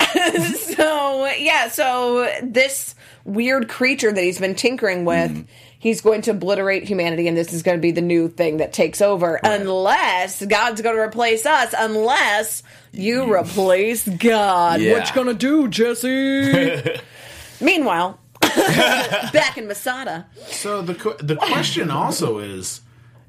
so 0.55 1.25
yeah, 1.37 1.67
so 1.69 2.31
this 2.43 2.93
weird 3.25 3.67
creature 3.67 4.11
that 4.11 4.21
he's 4.23 4.39
been 4.39 4.53
tinkering 4.55 5.05
with, 5.05 5.47
he's 5.83 5.99
going 5.99 6.21
to 6.21 6.31
obliterate 6.31 6.85
humanity, 6.85 7.27
and 7.27 7.35
this 7.35 7.51
is 7.51 7.61
going 7.61 7.77
to 7.77 7.81
be 7.81 7.91
the 7.91 8.01
new 8.01 8.29
thing 8.29 8.57
that 8.57 8.71
takes 8.71 9.01
over, 9.01 9.35
unless 9.43 10.43
God's 10.45 10.81
going 10.81 10.95
to 10.95 11.01
replace 11.01 11.45
us, 11.45 11.75
unless 11.77 12.63
you 12.93 13.31
replace 13.39 14.07
God. 14.07 14.79
Yeah. 14.79 14.93
What 14.93 15.09
you 15.09 15.15
gonna 15.15 15.33
do, 15.33 15.67
Jesse? 15.67 16.99
Meanwhile, 17.61 18.17
back 18.41 19.57
in 19.57 19.67
Masada. 19.67 20.25
So 20.47 20.81
the 20.81 20.93
the 21.21 21.35
question 21.35 21.91
also 21.91 22.39
is: 22.39 22.79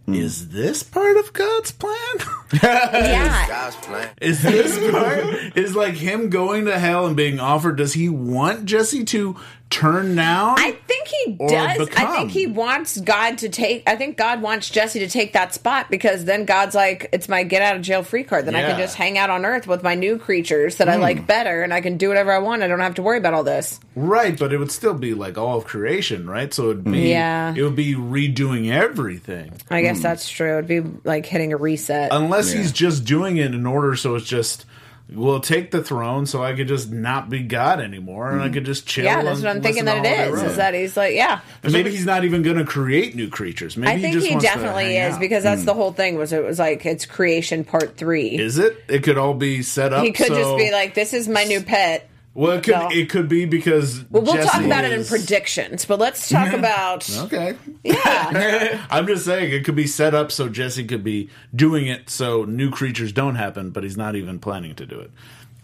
Is 0.07 0.51
this 0.51 0.83
part 0.85 1.17
of 1.17 1.33
God's 1.33 1.73
plan? 1.73 2.17
Yeah. 2.63 3.49
God's 3.49 3.77
plan. 3.77 4.11
Is 4.21 4.43
this 4.43 4.79
part 4.93 5.57
is 5.57 5.75
like 5.75 5.95
him 5.95 6.31
going 6.31 6.67
to 6.67 6.79
hell 6.79 7.07
and 7.07 7.17
being 7.17 7.41
offered? 7.41 7.77
Does 7.77 7.95
he 7.95 8.09
want 8.09 8.65
Jesse 8.65 9.05
to 9.05 9.37
turn 9.71 10.15
down? 10.15 10.55
I 10.59 10.73
think 10.87 11.09
he 11.09 11.37
Or 11.41 11.49
does. 11.49 11.89
I 11.97 12.17
think 12.17 12.31
he 12.31 12.47
wants 12.47 13.01
God 13.01 13.39
to 13.39 13.49
take. 13.49 13.83
I 13.89 13.97
think 13.97 14.17
God 14.17 14.41
wants 14.41 14.71
Jesse 14.71 15.01
to 15.01 15.09
take 15.09 15.33
that 15.33 15.53
spot 15.53 15.91
because 15.91 16.25
then 16.25 16.45
God's 16.45 16.75
like, 16.77 17.09
it's 17.13 17.29
my 17.29 17.43
get 17.43 17.61
out 17.61 17.75
of 17.75 17.83
jail 17.83 18.03
free 18.05 18.23
card. 18.23 18.47
Then 18.47 18.55
I 18.55 18.63
can 18.63 18.77
Hmm. 18.77 18.81
just 18.81 18.95
hang 18.97 19.19
out 19.19 19.31
on 19.31 19.45
Earth 19.45 19.67
with 19.67 19.83
my 19.83 19.97
new 19.97 20.17
creatures 20.19 20.77
that 20.77 20.89
I 20.89 20.97
like 20.97 21.27
better, 21.27 21.63
and 21.63 21.75
I 21.75 21.81
can 21.81 21.97
do 21.97 22.09
whatever 22.09 22.31
I 22.33 22.39
want. 22.39 22.63
I 22.63 22.69
don't 22.69 22.79
have 22.81 22.95
to 22.95 23.03
worry 23.03 23.19
about 23.19 23.35
all 23.35 23.45
this. 23.45 23.81
right, 23.97 24.37
but 24.39 24.53
it 24.53 24.59
would 24.59 24.73
still 24.73 24.95
be 24.95 25.15
like 25.15 25.39
all 25.39 25.57
of 25.59 25.65
creation, 25.65 26.29
right? 26.29 26.53
So 26.55 26.71
it'd 26.71 26.85
be 26.85 27.11
Yeah. 27.11 27.53
it 27.57 27.63
would 27.63 27.77
be 27.77 27.95
redoing 27.95 28.73
everything. 28.73 29.53
I 29.71 29.83
guess 29.83 30.01
that's 30.01 30.29
true. 30.29 30.59
It'd 30.59 30.67
be 30.69 30.83
like 31.05 31.27
hitting 31.27 31.53
a 31.53 31.57
reset. 31.57 32.09
Unless 32.13 32.53
he's 32.53 32.71
just 32.73 33.05
doing 33.05 33.37
it 33.39 33.55
in 33.55 33.67
order 33.67 33.95
so 33.97 34.15
it's 34.17 34.27
just 34.27 34.67
we'll 35.15 35.41
take 35.41 35.71
the 35.71 35.83
throne 35.83 36.27
so 36.27 36.43
I 36.43 36.55
could 36.55 36.69
just 36.69 36.91
not 36.91 37.31
be 37.31 37.43
God 37.43 37.81
anymore 37.81 38.31
and 38.31 38.43
I 38.43 38.49
could 38.49 38.65
just 38.65 38.87
chill. 38.87 39.05
yeah, 39.05 39.23
that's 39.23 39.41
what 39.41 39.57
I'm 39.57 39.63
thinking 39.63 39.85
that 39.87 40.05
it 40.05 40.33
is. 40.33 40.43
is. 40.43 40.57
That 40.57 40.75
he's 40.75 40.97
like, 40.97 41.15
yeah. 41.15 41.41
And 41.63 41.73
maybe 41.73 41.91
he's 41.91 42.07
not 42.07 42.25
even 42.25 42.43
going 42.43 42.57
to 42.57 42.65
create 42.65 43.15
new 43.15 43.29
creatures. 43.29 43.77
Maybe 43.77 43.93
I 43.93 44.01
think 44.01 44.23
he 44.23 44.31
wants 44.31 44.45
definitely 44.45 44.97
is 44.97 45.15
out. 45.15 45.21
because 45.21 45.43
that's 45.43 45.63
hmm. 45.63 45.67
the 45.67 45.75
whole 45.75 45.93
thing. 45.93 46.17
Was 46.17 46.33
it 46.33 46.45
was 46.45 46.59
like 46.59 46.85
it's 46.87 47.07
creation 47.07 47.65
part 47.65 47.97
three. 47.97 48.37
Is 48.37 48.59
it? 48.59 48.83
It 48.89 49.03
could 49.03 49.19
all 49.19 49.35
be 49.35 49.63
set 49.63 49.93
up. 49.93 50.05
he 50.05 50.13
could 50.13 50.29
just 50.29 50.57
be 50.57 50.71
like, 50.71 50.95
"This 50.95 51.13
is 51.13 51.29
my 51.29 51.45
new 51.45 51.63
pet." 51.63 52.09
Well, 52.35 52.53
it 52.59 52.65
could. 52.65 52.75
No. 52.75 52.89
It 52.91 53.09
could 53.09 53.29
be 53.29 53.45
because. 53.45 54.05
Well, 54.11 54.23
we'll 54.23 54.35
talk 54.35 54.53
Jesse 54.55 54.67
about 54.67 54.85
it 54.85 54.93
in 54.93 55.05
predictions, 55.05 55.85
but 55.85 56.01
let's 56.01 56.29
talk 56.29 56.53
about 56.53 57.09
Okay. 57.21 57.57
yeah. 57.85 58.85
I'm 58.91 59.07
just 59.07 59.25
saying 59.25 59.53
it 59.53 59.65
could 59.65 59.77
be 59.77 59.87
set 59.87 60.15
up 60.15 60.33
so 60.33 60.49
Jesse 60.49 60.85
could 60.85 61.05
be 61.05 61.31
doing 61.55 61.87
it 61.87 62.11
so 62.11 62.45
new 62.45 62.71
creatures 62.71 63.13
don't 63.13 63.37
happen, 63.37 63.71
but 63.71 63.85
he's 63.85 63.97
not 63.97 64.17
even 64.17 64.41
planning 64.41 64.75
to 64.75 64.87
do 64.87 64.99
it. 64.99 65.13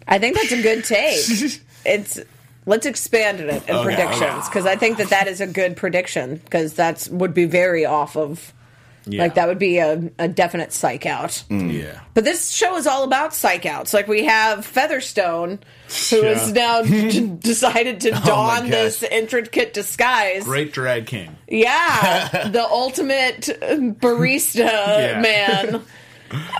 I 0.07 0.17
think 0.17 0.37
that's 0.37 0.53
a 0.53 0.61
good 0.61 0.85
take. 0.85 1.19
it's 1.85 2.19
let's 2.65 2.85
expand 2.85 3.41
it 3.41 3.49
in 3.49 3.55
Okay, 3.75 3.83
predictions 3.83 4.47
because 4.47 4.65
I 4.65 4.77
think 4.77 4.97
that 4.97 5.09
that 5.09 5.27
is 5.27 5.41
a 5.41 5.47
good 5.47 5.75
prediction 5.75 6.37
because 6.37 6.73
that's 6.73 7.09
would 7.09 7.33
be 7.33 7.45
very 7.45 7.85
off 7.85 8.15
of 8.15 8.53
Yeah. 9.05 9.23
like 9.23 9.35
that 9.35 9.47
would 9.47 9.57
be 9.59 9.79
a, 9.79 10.11
a 10.19 10.27
definite 10.27 10.71
psych 10.71 11.05
out. 11.07 11.43
Mm. 11.49 11.73
Yeah. 11.73 12.01
But 12.13 12.23
this 12.23 12.51
show 12.51 12.75
is 12.77 12.85
all 12.85 13.03
about 13.03 13.33
psych 13.33 13.65
outs. 13.65 13.93
Like 13.95 14.07
we 14.07 14.25
have 14.25 14.63
Featherstone, 14.65 15.59
who 16.09 16.21
has 16.23 16.51
now 16.51 16.81
d- 16.83 17.27
decided 17.39 18.01
to 18.01 18.11
oh 18.11 18.21
don 18.25 18.61
gosh. 18.63 18.69
this 18.69 19.03
intricate 19.03 19.73
disguise. 19.73 20.43
Great 20.43 20.71
drag 20.71 21.07
king. 21.07 21.35
Yeah, 21.47 22.47
the 22.49 22.63
ultimate 22.63 23.41
barista 23.99 24.57
Yeah. 24.59 25.19
man. 25.21 25.81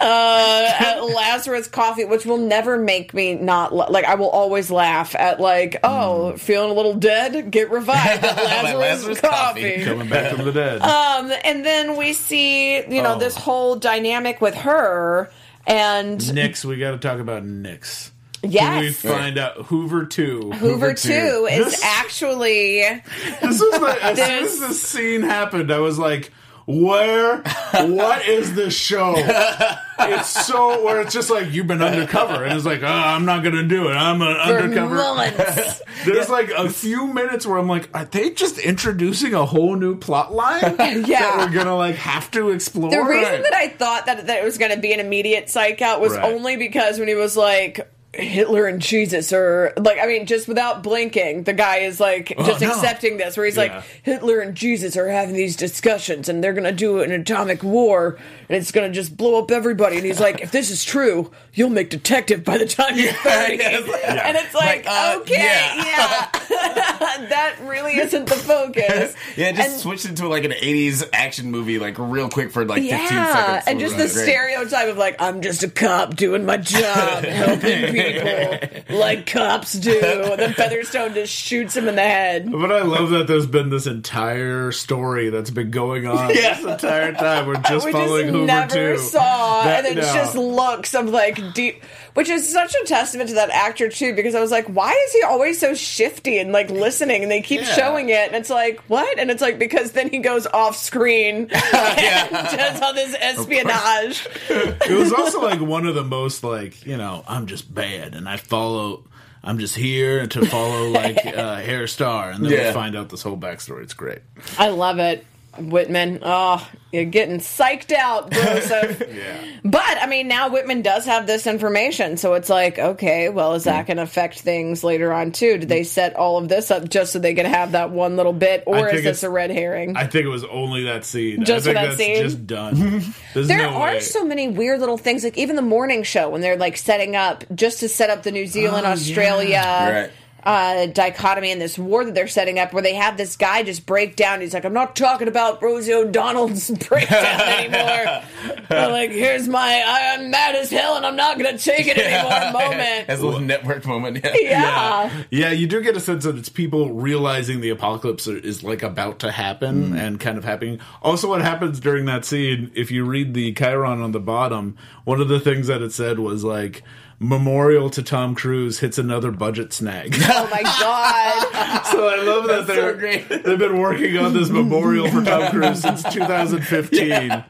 Uh, 0.02 0.72
at 0.80 1.00
Lazarus 1.02 1.68
Coffee, 1.68 2.06
which 2.06 2.26
will 2.26 2.38
never 2.38 2.78
make 2.78 3.14
me 3.14 3.36
not 3.36 3.74
la- 3.74 3.86
like. 3.90 4.06
I 4.06 4.16
will 4.16 4.30
always 4.30 4.70
laugh 4.72 5.16
at 5.16 5.40
like, 5.40 5.78
oh, 5.84 6.36
feeling 6.38 6.72
a 6.72 6.74
little 6.74 6.96
dead, 6.96 7.52
get 7.52 7.70
revived 7.72 8.24
at 8.24 8.36
Lazarus, 8.44 8.74
Lazarus 8.76 9.22
Coffee. 9.22 9.72
Coffee. 9.72 9.84
Coming 9.86 10.10
back 10.10 10.36
from 10.36 10.46
the 10.46 10.52
dead. 10.52 10.82
Um, 10.82 11.32
and 11.44 11.66
then 11.66 11.96
we 11.98 12.14
see, 12.14 12.78
you 12.78 13.02
know, 13.02 13.16
Oh. 13.16 13.20
this 13.20 13.36
whole 13.36 13.76
dynamic 13.76 14.42
with 14.42 14.56
her, 14.56 15.30
and 15.68 16.20
Nyx, 16.20 16.64
we 16.66 16.78
got 16.78 16.92
to 16.92 16.98
talk 16.98 17.20
about 17.20 17.44
Nyx. 17.44 18.12
yes, 18.44 18.82
We 18.82 18.92
find 18.92 19.38
out 19.38 19.58
Hoover 19.68 20.06
2. 20.06 20.52
Hoover 20.54 20.94
Two 20.96 21.48
is 21.52 21.66
This- 21.66 21.84
actually 21.84 22.80
This 23.42 23.60
was 23.62 23.80
the, 23.80 23.98
as 24.02 24.18
soon 24.18 24.30
as 24.30 24.42
This- 24.42 24.60
this 24.60 24.82
scene 24.82 25.22
happened, 25.22 25.72
I 25.72 25.80
was 25.80 26.00
like, 26.00 26.32
where? 26.72 27.44
What 27.74 28.28
is 28.28 28.54
this 28.54 28.74
show? 28.74 29.14
It's 29.18 30.46
so 30.46 30.84
where 30.84 31.00
it's 31.00 31.14
just 31.14 31.30
like 31.30 31.52
you've 31.52 31.68
been 31.68 31.82
undercover, 31.82 32.44
and 32.44 32.54
it's 32.54 32.66
like, 32.66 32.84
oh, 32.84 32.86
I'm 32.88 33.24
not 33.24 33.44
gonna 33.46 33.64
do 33.64 33.88
it. 33.88 33.94
I'm 33.94 34.22
an 34.22 34.36
for 34.36 34.58
undercover. 34.64 34.98
There's 36.06 36.30
like 36.30 36.50
a 36.50 36.70
few 36.70 37.08
minutes 37.08 37.46
where 37.46 37.58
I'm 37.58 37.70
like, 37.70 37.88
are 37.94 38.04
they 38.06 38.32
just 38.32 38.58
introducing 38.60 39.34
a 39.34 39.46
whole 39.46 39.76
new 39.78 39.96
plot 39.96 40.34
line 40.34 40.60
that 40.78 41.36
we're 41.38 41.54
gonna 41.54 41.78
like 41.78 41.96
have 41.96 42.30
to 42.32 42.50
explore? 42.50 42.92
The 42.92 43.02
reason 43.02 43.42
that 43.44 43.54
I 43.54 43.70
thought 43.70 44.06
that, 44.08 44.28
that 44.28 44.42
it 44.42 44.44
was 44.44 44.58
going 44.58 44.72
to 44.72 44.80
be 44.80 44.92
an 44.92 45.00
immediate 45.00 45.50
psych 45.50 45.82
out 45.82 46.02
was 46.02 46.14
Right. 46.14 46.26
only 46.26 46.58
because 46.58 47.00
when 47.00 47.08
he 47.08 47.16
was 47.16 47.38
like 47.38 47.90
Hitler 48.14 48.66
and 48.68 48.82
Jesus, 48.82 49.32
or 49.32 49.72
like 49.78 49.98
I 49.98 50.06
mean, 50.06 50.26
just 50.26 50.48
without 50.48 50.84
blinking, 50.84 51.44
the 51.44 51.54
guy 51.54 51.78
is 51.78 52.00
like 52.00 52.28
just 52.38 52.62
Oh, 52.62 52.68
no. 52.68 52.74
accepting 52.74 53.16
this, 53.18 53.38
where 53.38 53.46
he's 53.46 53.56
Yeah. 53.56 53.62
like 53.78 53.84
Hitler 54.04 54.40
and 54.42 54.54
Jesus 54.54 54.98
are 54.98 55.08
having 55.08 55.34
these 55.34 55.56
discussions, 55.56 56.28
and 56.28 56.44
they're 56.44 56.52
going 56.54 56.66
to 56.66 56.74
do 56.74 57.00
an 57.00 57.12
atomic 57.14 57.64
war, 57.64 58.18
and 58.50 58.58
it's 58.58 58.72
going 58.72 58.90
to 58.92 58.94
just 58.94 59.16
blow 59.16 59.40
up 59.40 59.50
everybody. 59.50 59.96
And 59.96 60.06
he's 60.06 60.20
like, 60.20 60.42
if 60.42 60.52
this 60.52 60.72
is 60.72 60.84
true, 60.84 61.32
you'll 61.54 61.70
make 61.70 61.90
detective 61.90 62.44
by 62.44 62.58
the 62.58 62.66
time 62.66 62.98
you're 62.98 63.14
thirty. 63.24 63.56
yes. 63.58 63.84
And 64.06 64.36
it's 64.36 64.54
like, 64.54 64.86
Like, 64.86 64.88
uh, 64.88 65.20
okay, 65.22 65.36
yeah. 65.36 65.86
yeah, 65.86 66.30
that 67.30 67.56
really 67.64 67.98
isn't 67.98 68.26
the 68.28 68.36
focus. 68.36 69.16
Yeah, 69.38 69.48
it 69.50 69.56
just 69.56 69.70
And- 69.70 69.80
switched 69.80 70.06
into 70.06 70.28
like 70.28 70.44
an 70.44 70.52
'80s 70.52 71.08
action 71.14 71.50
movie, 71.52 71.80
like 71.80 71.96
real 71.98 72.28
quick 72.28 72.52
for 72.52 72.66
like 72.66 72.82
15 72.82 72.90
Yeah, 72.90 73.34
seconds. 73.34 73.64
and 73.68 73.80
just 73.80 73.94
the 73.96 74.04
great. 74.14 74.28
stereotype 74.28 74.90
of 74.90 74.98
like 74.98 75.16
I'm 75.22 75.42
just 75.42 75.64
a 75.64 75.70
cop 75.70 76.18
doing 76.18 76.46
my 76.46 76.58
job, 76.58 77.24
helping 77.24 77.86
people 77.94 78.01
like 78.90 79.26
cops 79.28 79.74
do. 79.74 80.00
Then 80.42 80.54
Featherstone 80.54 81.14
just 81.14 81.32
shoots 81.34 81.76
him 81.76 81.88
in 81.88 81.96
the 81.96 82.02
head. 82.02 82.52
But 82.52 82.72
I 82.72 82.82
love 82.82 83.10
that 83.12 83.28
there's 83.28 83.46
been 83.46 83.70
this 83.70 83.86
entire 83.86 84.72
story 84.72 85.30
that's 85.30 85.50
been 85.52 85.72
going 85.72 86.08
on 86.08 86.28
this 86.30 86.64
entire 86.64 87.14
time. 87.14 87.48
We're 87.48 87.56
just 87.62 87.86
we 87.86 87.92
following 87.92 88.26
just 88.28 88.34
Hoover 88.36 88.46
never 88.48 88.96
too. 88.96 88.98
saw, 88.98 89.64
That- 89.64 89.86
and 89.86 89.98
it's 89.98 90.08
no. 90.08 90.14
just 90.14 90.36
looks 90.36 90.94
of 90.96 91.10
like 91.10 91.54
deep, 91.54 91.84
which 92.14 92.30
is 92.30 92.52
such 92.52 92.76
a 92.76 92.86
testament 92.86 93.30
to 93.30 93.36
that 93.36 93.50
actor 93.50 93.90
too. 93.90 94.14
Because 94.16 94.36
I 94.36 94.40
was 94.42 94.52
like, 94.52 94.66
why 94.68 94.92
is 95.08 95.14
he 95.14 95.24
always 95.24 95.60
so 95.60 95.74
shifty 95.74 96.38
and 96.40 96.52
like 96.52 96.70
listening? 96.70 97.24
And 97.24 97.32
they 97.32 97.42
keep 97.42 97.62
Yeah. 97.62 97.74
showing 97.76 98.10
it, 98.10 98.28
and 98.28 98.36
it's 98.36 98.50
like, 98.50 98.80
what? 98.88 99.20
And 99.20 99.30
it's 99.32 99.42
like 99.42 99.60
because 99.60 99.92
then 99.94 100.10
he 100.10 100.20
goes 100.20 100.48
off 100.48 100.76
screen 100.78 101.36
and 101.52 102.32
does 102.32 102.82
all 102.82 102.94
this 102.94 103.16
espionage. 103.20 104.28
It 104.50 104.98
was 104.98 105.14
also 105.14 105.42
like 105.42 105.62
one 105.62 105.86
of 105.86 105.96
the 105.96 106.04
most 106.04 106.44
like 106.44 106.86
you 106.86 106.98
know 106.98 107.24
I'm 107.28 107.48
just 107.48 107.74
bad 107.74 108.16
and 108.16 108.28
I 108.28 108.38
follow. 108.38 109.06
I'm 109.44 109.58
just 109.58 109.76
here 109.76 110.28
to 110.28 110.46
follow 110.46 110.90
like 110.90 111.26
uh, 111.26 111.56
Herr 111.62 111.88
Starr, 111.88 112.30
and 112.30 112.46
then 112.46 112.52
Yeah. 112.52 112.68
we 112.68 112.74
find 112.74 112.96
out 112.96 113.10
this 113.10 113.24
whole 113.24 113.38
backstory. 113.38 113.82
It's 113.84 113.96
great. 113.96 114.20
I 114.60 114.70
love 114.70 115.00
it. 115.00 115.26
Whitman, 115.58 116.20
oh, 116.22 116.66
you're 116.94 117.04
getting 117.06 117.40
psyched 117.40 117.92
out, 117.94 118.32
Joseph. 118.32 119.04
Yeah. 119.12 119.38
But 119.64 119.84
I 120.02 120.08
mean, 120.08 120.28
now 120.28 120.50
Whitman 120.50 120.82
does 120.82 121.06
have 121.06 121.28
this 121.28 121.46
information, 121.46 122.18
so 122.18 122.34
it's 122.36 122.50
like, 122.50 122.80
okay, 122.80 123.30
well, 123.30 123.54
is 123.54 123.64
Hmm. 123.66 123.70
that 123.72 123.88
going 123.88 123.98
to 123.98 124.04
affect 124.04 124.40
things 124.40 124.84
later 124.84 125.12
on 125.14 125.32
too? 125.32 125.58
Did 125.58 125.70
they 125.70 125.84
set 125.84 126.16
all 126.16 126.38
of 126.38 126.48
this 126.50 126.72
up 126.72 126.90
just 126.90 127.12
so 127.14 127.20
they 127.20 127.34
can 127.34 127.46
have 127.46 127.74
that 127.74 127.92
one 127.92 128.16
little 128.18 128.34
bit, 128.34 128.64
or 128.66 128.88
is 128.90 129.04
this 129.04 129.24
a 129.24 129.30
red 129.30 129.52
herring? 129.52 129.96
I 129.98 130.08
think 130.08 130.26
it 130.26 130.30
was 130.30 130.44
only 130.46 130.86
that 130.86 131.04
scene. 131.06 131.44
Just 131.46 131.68
I 131.68 131.70
for 131.70 131.74
that 131.74 131.84
that's 131.86 131.98
scene? 131.98 132.24
just 132.24 132.48
done. 132.48 133.04
There's 133.34 133.48
there 133.48 133.58
no 133.60 133.70
are 133.76 133.92
way. 133.94 134.00
so 134.00 134.24
many 134.26 134.48
weird 134.48 134.80
little 134.80 134.98
things, 134.98 135.24
like 135.24 135.38
even 135.38 135.56
the 135.58 135.62
morning 135.62 136.04
show 136.04 136.30
when 136.30 136.42
they're 136.42 136.58
like 136.58 136.78
setting 136.78 137.16
up 137.16 137.44
just 137.54 137.82
to 137.82 137.90
set 137.90 138.10
up 138.10 138.24
the 138.24 138.32
New 138.32 138.48
Zealand 138.48 138.88
Oh, 138.88 138.92
Australia 138.92 139.62
Right. 139.62 140.12
Uh, 140.44 140.88
dichotomy 140.88 141.52
and 141.52 141.62
this 141.62 141.78
war 141.78 142.04
that 142.06 142.16
they're 142.16 142.28
setting 142.28 142.60
up, 142.60 142.74
where 142.74 142.84
they 142.84 142.96
have 142.96 143.18
this 143.18 143.36
guy 143.36 143.64
just 143.64 143.86
break 143.86 144.16
down. 144.16 144.42
He's 144.42 144.54
like, 144.54 144.66
"I'm 144.66 144.74
not 144.74 144.96
talking 144.96 145.28
about 145.28 145.62
Rosie 145.62 145.94
O'Donnell's 145.94 146.70
breakdown 146.88 147.42
anymore. 147.42 148.24
Like, 148.70 149.12
here's 149.12 149.48
my 149.48 149.84
I'm 149.86 150.32
mad 150.32 150.56
as 150.56 150.70
hell 150.70 150.96
and 150.96 151.06
I'm 151.06 151.16
not 151.16 151.38
gonna 151.38 151.58
take 151.58 151.88
it 151.88 151.98
anymore 151.98 152.52
moment." 152.62 153.10
As 153.10 153.20
a 153.20 153.26
little 153.26 153.40
network 153.40 153.86
moment. 153.86 154.20
Yeah. 154.24 154.36
yeah. 154.40 155.24
Yeah, 155.30 155.52
you 155.52 155.68
do 155.68 155.82
get 155.82 155.96
a 155.96 156.00
sense 156.00 156.24
that 156.24 156.38
it's 156.38 156.50
people 156.50 156.94
realizing 156.94 157.62
the 157.62 157.70
apocalypse 157.70 158.28
is 158.28 158.64
like 158.64 158.84
about 158.84 159.20
to 159.20 159.32
happen 159.32 159.96
and 159.98 160.20
kind 160.20 160.38
of 160.38 160.44
happening. 160.44 160.80
Also, 161.02 161.28
what 161.30 161.42
happens 161.42 161.80
during 161.80 162.06
that 162.06 162.26
scene, 162.26 162.72
if 162.76 162.92
you 162.92 163.06
read 163.06 163.34
the 163.34 163.54
Chiron 163.54 164.02
on 164.02 164.12
the 164.12 164.20
bottom, 164.20 164.78
one 165.04 165.22
of 165.22 165.28
the 165.28 165.40
things 165.40 165.68
that 165.68 165.82
it 165.82 165.92
said 165.92 166.20
was 166.20 166.44
like, 166.44 166.84
Memorial 167.24 167.92
to 167.92 168.02
Tom 168.02 168.34
Cruise 168.34 168.80
hits 168.80 168.98
another 168.98 169.30
budget 169.30 169.72
snag. 169.74 170.16
Oh 170.24 170.50
my 170.52 170.64
god. 170.64 171.84
so 171.92 172.08
I 172.08 172.16
love 172.24 172.48
that 172.48 172.66
so 172.66 172.74
they're, 172.74 172.94
great. 172.96 173.30
they've 173.30 173.60
been 173.60 173.78
working 173.80 174.18
on 174.18 174.34
this 174.34 174.50
memorial 174.50 175.08
for 175.10 175.24
Tom 175.24 175.52
Cruise 175.52 175.82
since 175.84 176.02
2015. 176.14 177.44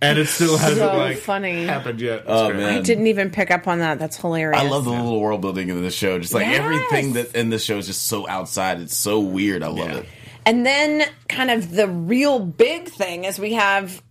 And 0.00 0.18
it 0.18 0.26
still 0.28 0.56
hasn't 0.56 0.78
So 0.78 0.96
like 0.96 1.18
funny. 1.18 1.64
happened 1.66 2.00
yet. 2.00 2.24
Oh, 2.26 2.32
it's 2.32 2.42
Oh, 2.42 2.48
great. 2.52 2.60
man. 2.60 2.78
I 2.78 2.80
didn't 2.80 3.06
even 3.08 3.30
pick 3.30 3.50
up 3.50 3.68
on 3.68 3.80
that. 3.80 3.98
That's 3.98 4.16
hilarious. 4.16 4.58
I 4.60 4.66
love 4.66 4.84
the 4.86 4.90
little 4.90 5.20
world 5.20 5.42
building 5.42 5.68
in 5.68 5.82
this 5.82 5.94
show. 5.94 6.18
Just 6.18 6.32
like 6.32 6.46
Yes. 6.46 6.60
everything 6.60 7.12
that 7.12 7.34
in 7.36 7.50
this 7.50 7.62
show 7.62 7.76
is 7.76 7.86
just 7.86 8.06
so 8.06 8.26
outside. 8.26 8.80
It's 8.80 8.96
so 8.96 9.20
weird. 9.20 9.62
I 9.62 9.68
love 9.68 9.90
Yeah. 9.90 9.96
it. 9.98 10.06
And 10.46 10.64
then 10.66 11.04
kind 11.28 11.50
of 11.50 11.70
the 11.70 11.86
real 11.86 12.40
big 12.40 12.88
thing 12.88 13.24
is 13.26 13.38
we 13.38 13.52
have 13.52 14.02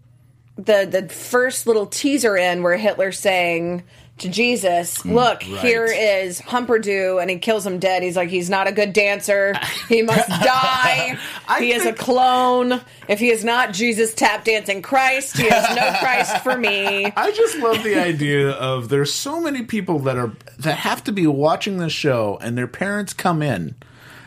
the 0.58 0.88
the 0.90 1.10
first 1.12 1.66
little 1.66 1.88
teaser 1.88 2.38
in 2.38 2.62
where 2.62 2.78
Hitler's 2.78 3.18
saying 3.18 3.84
to 4.22 4.30
Jesus, 4.30 5.00
mm, 5.00 5.14
"Look, 5.14 5.42
right. 5.42 5.60
here 5.60 5.86
is 5.86 6.40
Humperdoo," 6.42 7.22
and 7.22 7.30
he 7.30 7.38
kills 7.38 7.66
him 7.66 7.80
dead. 7.80 8.04
He's 8.04 8.16
like, 8.16 8.30
"He's 8.30 8.50
not 8.50 8.68
a 8.68 8.72
good 8.72 8.94
dancer. 8.94 9.54
He 9.90 10.02
must 10.02 10.28
die. 10.30 11.18
he 11.60 11.74
is 11.74 11.86
a 11.86 11.94
clone. 11.94 12.82
If 13.08 13.20
he 13.20 13.30
is 13.30 13.44
not 13.44 13.74
Jesus 13.74 14.14
tap 14.14 14.46
dancing 14.46 14.82
Christ, 14.82 15.38
he 15.38 15.46
is 15.46 15.76
no 15.76 15.94
Christ 16.00 16.38
for 16.44 16.58
me." 16.58 17.06
I 17.16 17.32
just 17.32 17.58
love 17.58 17.84
the 17.84 17.96
idea 17.96 18.52
of 18.52 18.90
there's 18.90 19.14
so 19.14 19.40
many 19.42 19.64
people 19.64 20.00
that 20.00 20.18
are 20.18 20.32
that 20.60 20.78
have 20.78 21.04
to 21.06 21.12
be 21.12 21.28
watching 21.28 21.78
the 21.78 21.90
show 21.90 22.38
and 22.42 22.58
their 22.58 22.68
parents 22.68 23.14
come 23.14 23.42
in. 23.42 23.76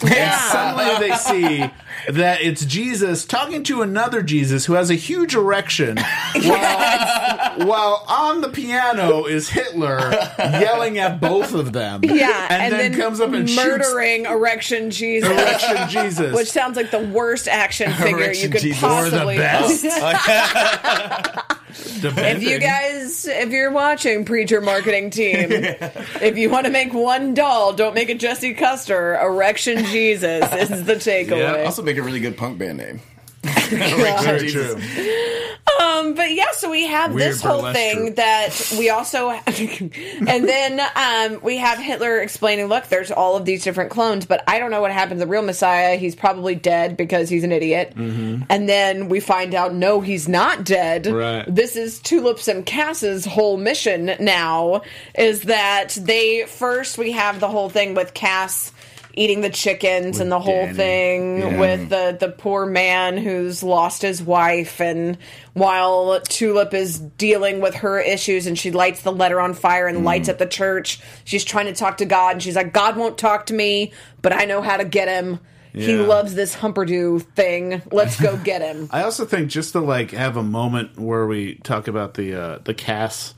And 0.07 0.41
suddenly 0.51 1.09
they 1.09 1.17
see 1.17 1.71
that 2.13 2.43
it's 2.43 2.65
Jesus 2.65 3.25
talking 3.25 3.63
to 3.65 3.83
another 3.83 4.23
Jesus 4.23 4.67
who 4.67 4.75
has 4.75 4.91
a 4.91 4.95
huge 4.95 5.35
erection 5.35 5.97
while, 6.45 7.67
while 7.67 8.05
on 8.09 8.41
the 8.41 8.49
piano 8.49 9.25
is 9.27 9.49
Hitler 9.49 10.13
yelling 10.39 10.99
at 10.99 11.21
both 11.21 11.55
of 11.55 11.73
them. 11.73 12.03
Yeah, 12.05 12.49
And, 12.51 12.73
then, 12.73 12.95
comes 12.95 13.21
up 13.21 13.33
and 13.33 13.53
murdering 13.55 14.27
erection 14.27 14.91
Jesus. 14.91 15.31
erection 15.31 15.89
Jesus. 15.89 16.35
Which 16.35 16.51
sounds 16.51 16.77
like 16.77 16.91
the 16.91 17.07
worst 17.07 17.49
action 17.49 17.93
figure 17.95 18.33
you 18.33 18.49
could 18.49 18.61
Jesus. 18.61 18.83
or 18.83 19.11
the 19.11 19.19
possibly 19.19 19.37
best. 19.39 19.85
If 21.77 22.43
you 22.43 22.59
guys, 22.61 23.27
if 23.27 23.51
you're 23.51 23.71
watching 23.71 24.25
Preacher 24.25 24.61
Marketing 24.61 25.11
Team, 25.11 25.49
if 25.51 26.37
you 26.37 26.51
want 26.51 26.67
to 26.67 26.73
make 26.73 26.93
one 26.93 27.35
doll, 27.35 27.73
don't 27.73 27.95
make 27.95 28.09
it 28.09 28.21
Jesse 28.21 28.55
Custer. 28.55 29.15
Erection 29.15 29.85
Jesus 29.87 30.53
is 30.53 30.85
the 30.85 30.95
takeaway. 30.95 31.65
Also, 31.65 31.83
make 31.83 31.97
a 31.97 32.03
really 32.03 32.21
good 32.21 32.37
punk 32.37 32.59
band 32.59 32.79
name. 32.79 33.01
Very 33.69 34.41
Jesus. 34.41 34.75
true. 34.75 35.35
Um, 35.81 36.15
but 36.15 36.33
yeah, 36.33 36.53
so 36.53 36.71
we 36.71 36.87
have 36.87 37.15
Weird 37.15 37.33
this 37.33 37.43
whole 37.43 37.73
thing 37.73 37.97
troupe. 37.99 38.17
that 38.17 38.75
we 38.79 38.91
also, 38.91 39.31
and 39.47 40.49
then 40.49 40.81
um, 40.95 41.41
we 41.43 41.57
have 41.57 41.79
Hitler 41.79 42.19
explaining, 42.19 42.67
look, 42.67 42.87
there's 42.89 43.11
all 43.11 43.37
of 43.37 43.45
these 43.45 43.65
different 43.65 43.91
clones, 43.91 44.27
but 44.27 44.45
I 44.47 44.59
don't 44.59 44.71
know 44.71 44.81
what 44.81 44.93
happened 44.93 45.21
to 45.21 45.25
the 45.25 45.31
real 45.31 45.43
Messiah. 45.43 45.97
He's 45.97 46.15
probably 46.15 46.55
dead 46.55 46.97
because 46.97 47.29
he's 47.29 47.45
an 47.45 47.53
idiot. 47.53 47.95
Mm-hmm. 47.97 48.45
And 48.49 48.69
then 48.69 49.09
we 49.09 49.21
find 49.21 49.55
out, 49.55 49.75
no, 49.75 50.01
he's 50.01 50.29
not 50.29 50.65
dead. 50.65 51.07
Right. 51.07 51.45
This 51.49 51.77
is 51.77 51.99
Tulips 52.01 52.47
and 52.47 52.65
Cass's 52.65 53.25
whole 53.25 53.57
mission 53.57 54.15
now 54.21 54.83
is 55.17 55.43
that 55.43 55.97
they 56.01 56.45
first 56.47 56.99
we 56.99 57.13
have 57.13 57.41
the 57.41 57.49
whole 57.49 57.71
thing 57.71 57.95
with 57.95 58.15
Cass 58.15 58.73
eating 59.17 59.41
the 59.41 59.51
chickens 59.51 60.21
and 60.21 60.31
the 60.31 60.39
whole 60.41 60.67
Danny. 60.67 60.75
thing 60.75 61.39
Yeah. 61.39 61.59
with 61.61 61.89
the 61.89 62.17
the 62.19 62.29
poor 62.29 62.67
man 62.67 63.17
who's 63.17 63.63
lost 63.63 64.03
his 64.03 64.23
wife. 64.23 64.81
And 64.81 65.17
while 65.53 66.21
Tulip 66.21 66.75
is 66.75 66.99
dealing 66.99 67.61
with 67.61 67.77
her 67.77 67.99
issues 68.01 68.47
and 68.47 68.59
she 68.59 68.71
lights 68.71 69.03
the 69.03 69.13
letter 69.13 69.41
on 69.41 69.55
fire 69.55 69.87
and 69.87 70.05
lights 70.05 70.29
up 70.29 70.39
the 70.39 70.47
church 70.47 71.01
she's 71.25 71.45
trying 71.45 71.67
to 71.67 71.73
talk 71.73 71.99
to 71.99 72.05
God 72.05 72.33
and 72.33 72.43
she's 72.43 72.57
like 72.57 72.73
God 72.73 72.97
won't 72.97 73.17
talk 73.19 73.47
to 73.47 73.55
me 73.55 73.93
but 74.21 74.33
I 74.33 74.45
know 74.47 74.63
how 74.63 74.77
to 74.77 74.85
get 74.85 75.09
him. 75.09 75.39
He 75.73 75.97
loves 75.97 76.35
this 76.37 76.55
Humperdoo 76.55 77.21
thing. 77.35 77.83
Let's 77.91 78.21
go 78.21 78.37
get 78.37 78.63
him. 78.63 78.89
I 78.93 79.03
also 79.03 79.25
think 79.25 79.51
just 79.51 79.73
to 79.73 79.81
like 79.81 80.13
have 80.13 80.37
a 80.37 80.43
moment 80.43 81.01
where 81.01 81.27
we 81.27 81.57
talk 81.57 81.89
about 81.89 82.15
the 82.15 82.35
uh, 82.41 82.59
the 82.63 82.75
Cass 82.75 83.35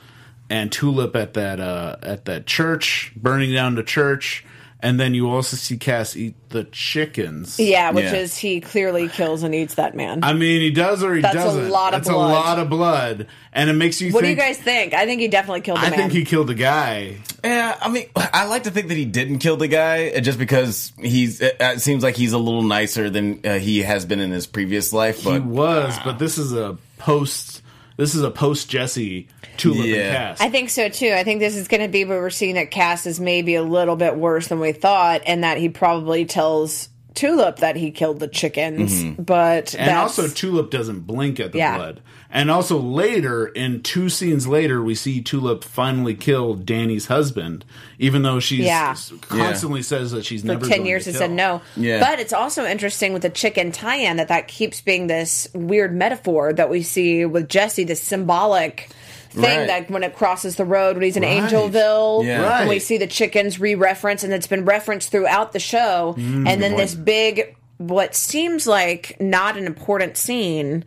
and 0.51 0.71
Tulip 0.71 1.17
at 1.17 1.33
that 1.35 1.61
uh, 1.61 1.97
at 2.03 2.27
that 2.27 2.47
church 2.47 3.13
burning 3.17 3.55
down 3.55 3.75
the 3.75 3.83
church, 3.83 4.45
and 4.81 5.01
then 5.01 5.15
you 5.15 5.29
also 5.31 5.57
see 5.57 5.77
Cass 5.79 6.17
eat 6.17 6.35
the 6.51 6.65
chickens. 6.65 7.59
yeah 7.59 7.91
which 7.91 8.05
Yeah. 8.05 8.15
is 8.15 8.37
he 8.37 8.61
clearly 8.61 9.09
kills 9.09 9.43
and 9.43 9.55
eats 9.55 9.75
that 9.75 9.95
man 9.97 10.21
I 10.23 10.33
mean, 10.33 10.61
he 10.61 10.71
does 10.71 11.03
or 11.03 11.15
he 11.15 11.23
That's 11.23 11.35
a 11.35 11.39
doesn't. 11.39 11.69
lot 11.71 11.95
of 11.95 12.01
That's 12.01 12.11
blood. 12.11 12.31
a 12.31 12.35
lot 12.35 12.59
of 12.59 12.69
blood, 12.71 13.27
and 13.53 13.71
it 13.71 13.73
makes 13.75 14.01
you. 14.01 14.13
what 14.13 14.23
think, 14.25 14.39
do 14.39 14.43
you 14.45 14.49
guys 14.49 14.59
think 14.59 14.95
I 14.95 15.05
think 15.07 15.21
he 15.21 15.29
definitely 15.29 15.63
killed 15.63 15.79
the 15.79 15.87
I 15.87 15.91
man 15.91 15.99
think 15.99 16.13
he 16.13 16.25
killed 16.25 16.47
the 16.49 16.55
guy. 16.55 17.17
Yeah, 17.45 17.77
I 17.81 17.89
mean, 17.89 18.07
I 18.17 18.47
like 18.47 18.65
to 18.65 18.71
think 18.71 18.89
that 18.89 18.97
he 18.97 19.05
didn't 19.05 19.39
kill 19.39 19.57
the 19.57 19.69
guy 19.69 20.09
uh, 20.11 20.21
just 20.21 20.37
because 20.39 20.93
he's. 21.01 21.41
It, 21.41 21.57
it 21.61 21.81
seems 21.81 22.03
like 22.03 22.17
he's 22.17 22.33
a 22.33 22.39
little 22.39 22.63
nicer 22.63 23.09
than 23.09 23.41
uh, 23.47 23.59
he 23.59 23.83
has 23.83 24.05
been 24.05 24.19
in 24.19 24.31
his 24.33 24.47
previous 24.49 24.93
life. 24.93 25.23
But 25.23 25.33
He 25.35 25.39
But 25.39 25.47
was, 25.49 25.99
but 26.05 26.19
this 26.19 26.39
is 26.39 26.53
a 26.53 26.77
post. 26.99 27.63
This 27.97 28.15
is 28.15 28.23
a 28.23 28.31
post 28.31 28.69
Jesse 28.69 29.29
Tulip 29.57 29.87
Yeah. 29.87 29.97
and 29.97 30.17
Cass. 30.17 30.41
I 30.41 30.51
think 30.51 30.71
so 30.71 30.89
too. 30.89 31.13
I 31.13 31.25
think 31.25 31.41
this 31.41 31.57
is 31.57 31.67
going 31.69 31.81
to 31.83 31.89
be 31.89 32.05
where 32.05 32.21
we're 32.21 32.31
seeing 32.31 32.55
that 32.57 32.71
Cass 32.71 33.07
is 33.07 33.19
maybe 33.19 33.55
a 33.55 33.63
little 33.63 33.97
bit 33.97 34.17
worse 34.17 34.49
than 34.49 34.61
we 34.61 34.73
thought, 34.73 35.23
and 35.27 35.45
that 35.45 35.57
he 35.59 35.69
probably 35.71 36.25
tells 36.27 36.89
Tulip 37.17 37.57
that 37.57 37.75
he 37.75 37.91
killed 37.91 38.21
the 38.21 38.29
chickens. 38.29 39.03
But 39.19 39.67
Mm-hmm. 39.67 39.79
and 39.81 39.89
that's, 39.89 40.19
also 40.19 40.29
Tulip 40.33 40.71
doesn't 40.71 41.01
blink 41.01 41.41
at 41.41 41.51
the 41.51 41.59
Yeah. 41.59 41.77
blood. 41.77 42.01
And 42.31 42.51
also 42.51 42.79
later, 42.79 43.47
in 43.47 43.83
two 43.83 44.09
scenes 44.09 44.47
later, 44.47 44.83
we 44.83 44.95
see 44.95 45.23
Tulip 45.23 45.65
finally 45.65 46.15
kill 46.15 46.55
Danny's 46.55 47.07
husband, 47.07 47.65
even 47.99 48.23
though 48.23 48.39
she's 48.41 48.67
Yeah. 48.67 48.95
constantly 49.23 49.83
says 49.83 50.11
that 50.11 50.25
she's 50.25 50.43
for 50.43 50.49
never 50.49 50.67
ten 50.67 50.79
going 50.79 50.87
years 50.89 51.05
to 51.05 51.11
has 51.11 51.19
kill. 51.19 51.29
said 51.29 51.35
no. 51.35 51.63
Yeah. 51.77 52.01
But 52.01 52.21
it's 52.21 52.33
also 52.35 52.67
interesting 52.67 53.13
with 53.13 53.23
the 53.23 53.31
chicken 53.31 53.73
tie-in 53.73 54.19
that 54.19 54.29
that 54.29 54.49
keeps 54.49 54.81
being 54.83 55.07
this 55.07 55.49
weird 55.55 55.95
metaphor 55.95 56.53
that 56.53 56.69
we 56.69 56.83
see 56.83 57.25
with 57.25 57.49
Jesse, 57.49 57.85
this 57.85 58.03
symbolic. 58.03 58.91
Thing 59.37 59.59
Right. 59.61 59.67
that 59.69 59.91
when 59.91 60.03
it 60.03 60.15
crosses 60.17 60.57
the 60.57 60.65
road 60.65 60.97
when 60.97 61.03
he's 61.05 61.17
in 61.17 61.23
Right. 61.23 61.43
Angelville, 61.43 62.25
Yeah. 62.25 62.61
and 62.61 62.69
we 62.69 62.79
see 62.79 62.97
the 62.99 63.07
chickens 63.07 63.61
re-reference, 63.61 64.25
and 64.25 64.33
it's 64.33 64.47
been 64.47 64.65
referenced 64.65 65.11
throughout 65.11 65.53
the 65.53 65.61
show. 65.61 66.15
Mm, 66.19 66.49
and 66.49 66.63
then 66.63 66.77
this 66.77 66.95
big 66.95 67.55
what 67.79 68.15
seems 68.15 68.67
like 68.67 69.17
not 69.21 69.59
an 69.59 69.67
important 69.67 70.17
scene. 70.17 70.83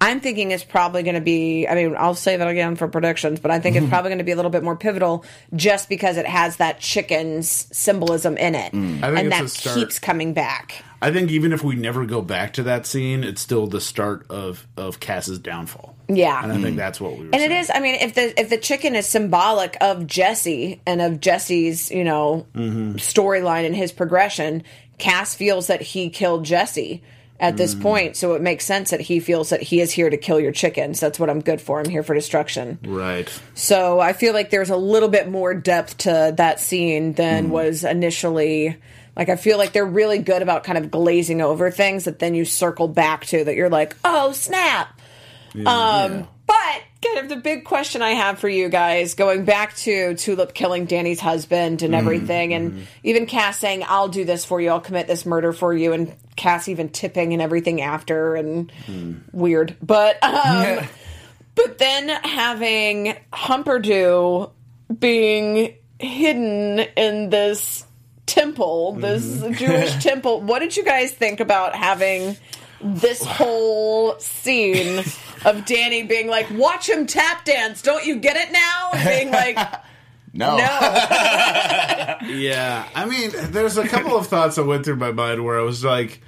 I'm 0.00 0.20
thinking 0.20 0.50
it's 0.50 0.64
probably 0.64 1.02
going 1.02 1.14
to 1.14 1.20
be. 1.22 1.66
I 1.66 1.74
mean, 1.74 1.94
I'll 1.96 2.14
say 2.14 2.36
that 2.36 2.46
again 2.46 2.76
for 2.76 2.86
predictions, 2.88 3.40
but 3.40 3.50
I 3.50 3.58
think 3.60 3.76
it's 3.76 3.86
probably 3.88 4.10
going 4.10 4.18
to 4.18 4.24
be 4.24 4.32
a 4.32 4.36
little 4.36 4.50
bit 4.50 4.62
more 4.62 4.76
pivotal 4.76 5.24
just 5.56 5.88
because 5.88 6.18
it 6.18 6.26
has 6.26 6.56
that 6.58 6.80
chicken's 6.80 7.66
symbolism 7.72 8.36
in 8.36 8.54
it, 8.54 8.72
think 8.72 9.02
and 9.02 9.32
that 9.32 9.50
keeps 9.74 9.98
coming 9.98 10.34
back. 10.34 10.83
I 11.04 11.12
think 11.12 11.30
even 11.30 11.52
if 11.52 11.62
we 11.62 11.76
never 11.76 12.06
go 12.06 12.22
back 12.22 12.54
to 12.54 12.62
that 12.62 12.86
scene, 12.86 13.24
it's 13.24 13.42
still 13.42 13.66
the 13.66 13.80
start 13.80 14.24
of 14.30 14.66
of 14.74 15.00
Cass's 15.00 15.38
downfall. 15.38 15.94
Yeah. 16.08 16.42
and 16.42 16.50
I 16.50 16.54
think 16.56 16.70
hmm. 16.70 16.76
that's 16.76 16.98
what 16.98 17.12
we 17.12 17.18
were. 17.18 17.24
And 17.24 17.34
it 17.34 17.50
saying. 17.50 17.60
is. 17.60 17.70
I 17.74 17.80
mean, 17.80 17.96
if 17.96 18.14
the 18.14 18.40
if 18.40 18.48
the 18.48 18.56
chicken 18.56 18.94
is 18.96 19.06
symbolic 19.06 19.76
of 19.82 20.06
Jesse 20.06 20.80
and 20.86 21.02
of 21.02 21.20
Jesse's, 21.20 21.90
you 21.90 22.04
know, 22.04 22.46
mm-hmm. 22.54 22.92
storyline 22.92 23.66
and 23.66 23.76
his 23.76 23.92
progression, 23.92 24.62
Cass 24.96 25.34
feels 25.34 25.66
that 25.66 25.82
he 25.82 26.08
killed 26.08 26.46
Jesse 26.46 27.02
at 27.38 27.58
this 27.58 27.74
mm-hmm. 27.74 27.82
point, 27.82 28.16
so 28.16 28.32
it 28.32 28.40
makes 28.40 28.64
sense 28.64 28.88
that 28.88 29.02
he 29.02 29.20
feels 29.20 29.50
that 29.50 29.60
he 29.60 29.82
is 29.82 29.92
here 29.92 30.08
to 30.08 30.16
kill 30.16 30.40
your 30.40 30.52
chickens. 30.52 31.00
That's 31.00 31.20
what 31.20 31.28
I'm 31.28 31.42
good 31.42 31.60
for. 31.60 31.80
I'm 31.80 31.90
here 31.90 32.02
for 32.02 32.14
destruction. 32.14 32.78
right. 32.82 33.28
So 33.52 34.00
I 34.00 34.14
feel 34.14 34.32
like 34.32 34.48
there's 34.48 34.70
a 34.70 34.76
little 34.76 35.10
bit 35.10 35.28
more 35.28 35.52
depth 35.52 35.98
to 35.98 36.32
that 36.38 36.60
scene 36.60 37.12
than 37.12 37.48
mm. 37.48 37.50
was 37.50 37.84
initially. 37.84 38.78
Like 39.16 39.28
I 39.28 39.36
feel 39.36 39.58
like 39.58 39.72
they're 39.72 39.86
really 39.86 40.18
good 40.18 40.42
about 40.42 40.64
kind 40.64 40.78
of 40.78 40.90
glazing 40.90 41.40
over 41.40 41.70
things 41.70 42.04
that 42.04 42.18
then 42.18 42.34
you 42.34 42.44
circle 42.44 42.88
back 42.88 43.26
to 43.26 43.44
that 43.44 43.54
you're 43.54 43.70
like, 43.70 43.96
oh 44.04 44.32
snap. 44.32 45.00
Um, 45.66 46.26
but 46.46 46.82
kind 47.04 47.18
of 47.18 47.28
the 47.28 47.36
big 47.36 47.64
question 47.64 48.02
I 48.02 48.10
have 48.10 48.38
for 48.38 48.48
you 48.48 48.68
guys, 48.68 49.14
going 49.14 49.44
back 49.44 49.76
to 49.76 50.14
Tulip 50.14 50.54
killing 50.54 50.86
Danny's 50.86 51.20
husband 51.20 51.82
and 51.82 51.94
everything, 51.94 52.54
and 52.54 52.86
even 53.02 53.26
Cass 53.26 53.58
saying, 53.58 53.84
"I'll 53.86 54.08
do 54.08 54.24
this 54.24 54.44
for 54.44 54.60
you. 54.60 54.70
I'll 54.70 54.80
commit 54.80 55.06
this 55.06 55.24
murder 55.24 55.52
for 55.52 55.72
you," 55.72 55.92
and 55.92 56.14
Cass 56.36 56.68
even 56.68 56.88
tipping 56.88 57.32
and 57.32 57.40
everything 57.40 57.80
after, 57.80 58.34
and 58.34 58.72
weird, 59.32 59.76
but 59.80 60.22
um, 60.22 60.84
but 61.54 61.78
then 61.78 62.08
having 62.08 63.16
Humperdoo 63.32 64.50
being 64.98 65.74
hidden 65.98 66.80
in 66.96 67.30
this 67.30 67.86
temple, 68.34 68.94
this 68.94 69.24
mm-hmm. 69.24 69.52
Jewish 69.52 69.94
temple. 70.02 70.40
What 70.40 70.58
did 70.58 70.76
you 70.76 70.84
guys 70.84 71.12
think 71.12 71.40
about 71.40 71.74
having 71.74 72.36
this 72.80 73.24
whole 73.24 74.18
scene 74.18 75.04
of 75.44 75.64
Danny 75.64 76.02
being 76.02 76.26
like, 76.26 76.50
"Watch 76.50 76.88
him 76.88 77.06
tap 77.06 77.44
dance, 77.44 77.80
don't 77.80 78.04
you 78.04 78.16
get 78.16 78.36
it 78.36 78.52
now?" 78.52 78.90
And 78.92 79.08
being 79.08 79.30
like, 79.30 79.58
No. 80.32 80.56
"No." 80.56 80.64
Yeah, 82.26 82.88
I 82.94 83.04
mean, 83.04 83.30
there's 83.50 83.76
a 83.76 83.86
couple 83.86 84.16
of 84.16 84.26
thoughts 84.26 84.56
that 84.56 84.64
went 84.64 84.84
through 84.84 84.96
my 84.96 85.12
mind 85.12 85.44
where 85.44 85.58
I 85.58 85.62
was 85.62 85.84
like, 85.84 86.20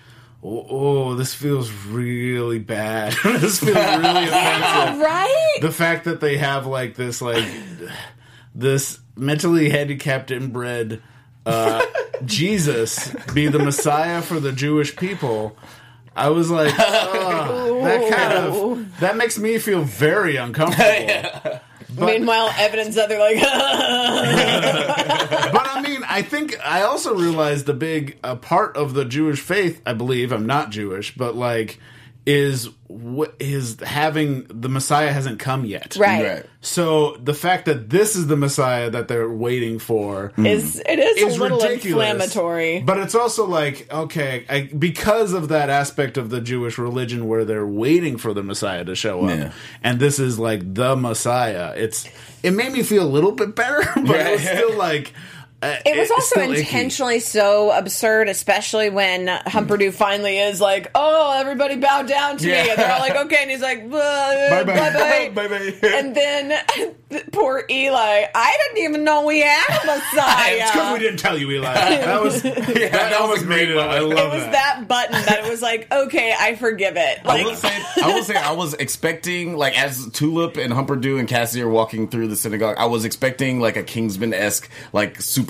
"Oh, 0.43 0.67
oh, 0.69 1.15
this 1.15 1.35
feels 1.35 1.71
really 1.71 2.59
bad. 2.59 3.13
this 3.25 3.61
feels 3.61 3.77
really 3.77 4.29
offensive." 4.29 5.01
right? 5.01 5.59
The 5.61 5.73
fact 5.73 6.05
that 6.05 6.21
they 6.21 6.37
have 6.37 6.67
like 6.67 6.95
this, 6.95 7.21
like 7.21 7.47
this 8.55 9.01
mentally 9.17 9.71
handicapped 9.71 10.31
inbred 10.31 11.03
uh, 11.47 11.85
Jesus 12.25 13.15
be 13.33 13.47
the 13.47 13.59
Messiah 13.59 14.21
for 14.23 14.41
the 14.41 14.53
Jewish 14.53 14.97
people. 14.97 15.57
I 16.15 16.31
was 16.31 16.51
like, 16.51 16.73
"Ugh, 16.79 17.85
that 17.85 18.11
kind 18.13 18.33
of 18.39 19.01
that 19.01 19.17
makes 19.17 19.39
me 19.39 19.59
feel 19.59 19.83
very 19.83 20.37
uncomfortable. 20.37 21.61
Meanwhile, 21.99 22.51
evidence 22.59 22.95
that 22.97 23.09
they're 23.09 23.19
like, 23.19 23.41
but 25.53 25.67
I 25.67 25.81
mean, 25.83 26.03
I 26.07 26.23
think 26.23 26.57
I 26.65 26.83
also 26.83 27.15
realized 27.15 27.67
the 27.67 27.75
big 27.75 28.19
uh, 28.23 28.37
part 28.37 28.77
of 28.77 28.95
the 28.95 29.05
Jewish 29.05 29.41
faith. 29.41 29.81
I 29.87 29.93
believe 29.95 30.33
I'm 30.33 30.47
not 30.47 30.71
Jewish, 30.71 31.15
but 31.15 31.37
like, 31.37 31.79
is 32.27 32.68
what 32.89 33.35
is 33.39 33.79
having 33.81 34.47
the 34.49 34.68
Messiah 34.68 35.12
hasn't 35.12 35.39
come 35.39 35.64
yet. 35.64 35.97
right. 35.97 36.24
Right. 36.24 36.47
So 36.61 37.16
the 37.16 37.35
fact 37.35 37.66
that 37.66 37.91
this 37.91 38.16
is 38.16 38.27
the 38.27 38.37
Messiah 38.37 38.91
that 38.91 39.07
they're 39.07 39.31
waiting 39.31 39.79
for 39.79 40.31
mm-hmm. 40.31 40.47
Is 40.47 40.83
it 40.85 40.99
is, 40.99 41.16
is 41.16 41.37
a 41.37 41.41
little 41.41 41.62
inflammatory? 41.62 42.81
But 42.81 42.99
it's 42.99 43.14
also 43.14 43.47
like 43.47 43.93
okay, 43.93 44.45
I, 44.49 44.62
because 44.77 45.33
of 45.33 45.49
that 45.49 45.70
aspect 45.70 46.16
of 46.16 46.31
the 46.31 46.41
Jewish 46.41 46.79
religion 46.79 47.29
where 47.29 47.45
they're 47.45 47.66
waiting 47.66 48.18
for 48.18 48.35
the 48.35 48.43
Messiah 48.43 48.85
to 48.85 48.95
show 48.97 49.24
up, 49.24 49.31
Yeah. 49.31 49.53
and 49.83 50.01
this 50.01 50.18
is 50.18 50.39
like 50.39 50.74
the 50.74 50.97
Messiah. 50.97 51.74
It's 51.77 52.09
it 52.43 52.51
made 52.53 52.72
me 52.72 52.83
feel 52.83 53.05
a 53.05 53.09
little 53.09 53.33
bit 53.33 53.55
better, 53.55 53.83
but 53.95 54.16
it 54.16 54.33
was 54.33 54.43
still 54.43 54.77
like. 54.77 55.12
Uh, 55.63 55.75
It 55.87 55.97
was 55.99 56.11
also 56.11 56.41
still 56.41 56.53
icky. 56.53 56.61
intentionally 56.61 57.19
so 57.21 57.71
absurd, 57.71 58.29
especially 58.29 58.91
when 58.91 59.27
Humperdoo 59.27 59.91
finally 59.93 60.39
is 60.39 60.61
like, 60.61 60.91
"Oh, 60.95 61.33
everybody 61.39 61.77
bow 61.77 62.03
down 62.03 62.37
to 62.37 62.47
me," 62.47 62.53
and 62.53 62.79
they're 62.79 62.93
all 62.93 63.01
like, 63.01 63.17
"Okay," 63.17 63.39
and 63.41 63.51
he's 63.51 63.63
like, 63.63 63.91
"Bye 63.91 64.65
bye, 64.65 65.31
Bye 65.35 65.49
bye. 65.49 65.75
And 65.83 66.15
then 66.15 66.53
poor 67.33 67.65
Eli, 67.71 68.25
I 68.35 68.59
didn't 68.67 68.85
even 68.85 69.03
know 69.05 69.25
we 69.25 69.41
had 69.41 69.83
a 69.83 69.87
Messiah. 69.87 70.57
It's 70.57 70.73
because 70.73 70.93
we 70.93 70.99
didn't 70.99 71.21
tell 71.21 71.39
you, 71.39 71.51
Eli. 71.53 71.73
That 71.73 72.23
was 72.23 72.43
that, 72.43 72.57
that 72.93 73.27
was 73.29 73.43
a 73.43 73.47
made 73.47 73.71
it. 73.71 73.79
I 73.79 74.01
moment. 74.01 74.15
love 74.19 74.35
it 74.35 74.37
was 74.37 74.45
that 74.53 74.85
button 74.87 75.13
that 75.13 75.45
it 75.47 75.51
was 75.51 75.63
like, 75.63 75.91
okay, 75.91 76.35
I 76.39 76.55
forgive 76.57 76.97
it. 76.99 77.21
I 77.25 77.29
Like, 77.29 77.45
will 77.47 77.55
say, 77.57 77.83
I 78.03 78.09
will 78.15 78.25
say, 78.25 78.35
I 78.37 78.53
was 78.53 78.75
expecting 78.75 79.57
like 79.57 79.79
as 79.81 80.07
Tulip 80.13 80.59
and 80.59 80.71
Humperdoo 80.73 81.19
and 81.19 81.27
Cassie 81.27 81.63
are 81.63 81.69
walking 81.69 82.09
through 82.09 82.29
the 82.29 82.37
synagogue, 82.37 82.77
I 82.79 82.85
was 82.87 83.07
expecting 83.07 83.59
like 83.61 83.77
a 83.77 83.83
Kingsman 83.83 84.35
esque, 84.35 84.69
like 84.93 85.19
super 85.23 85.46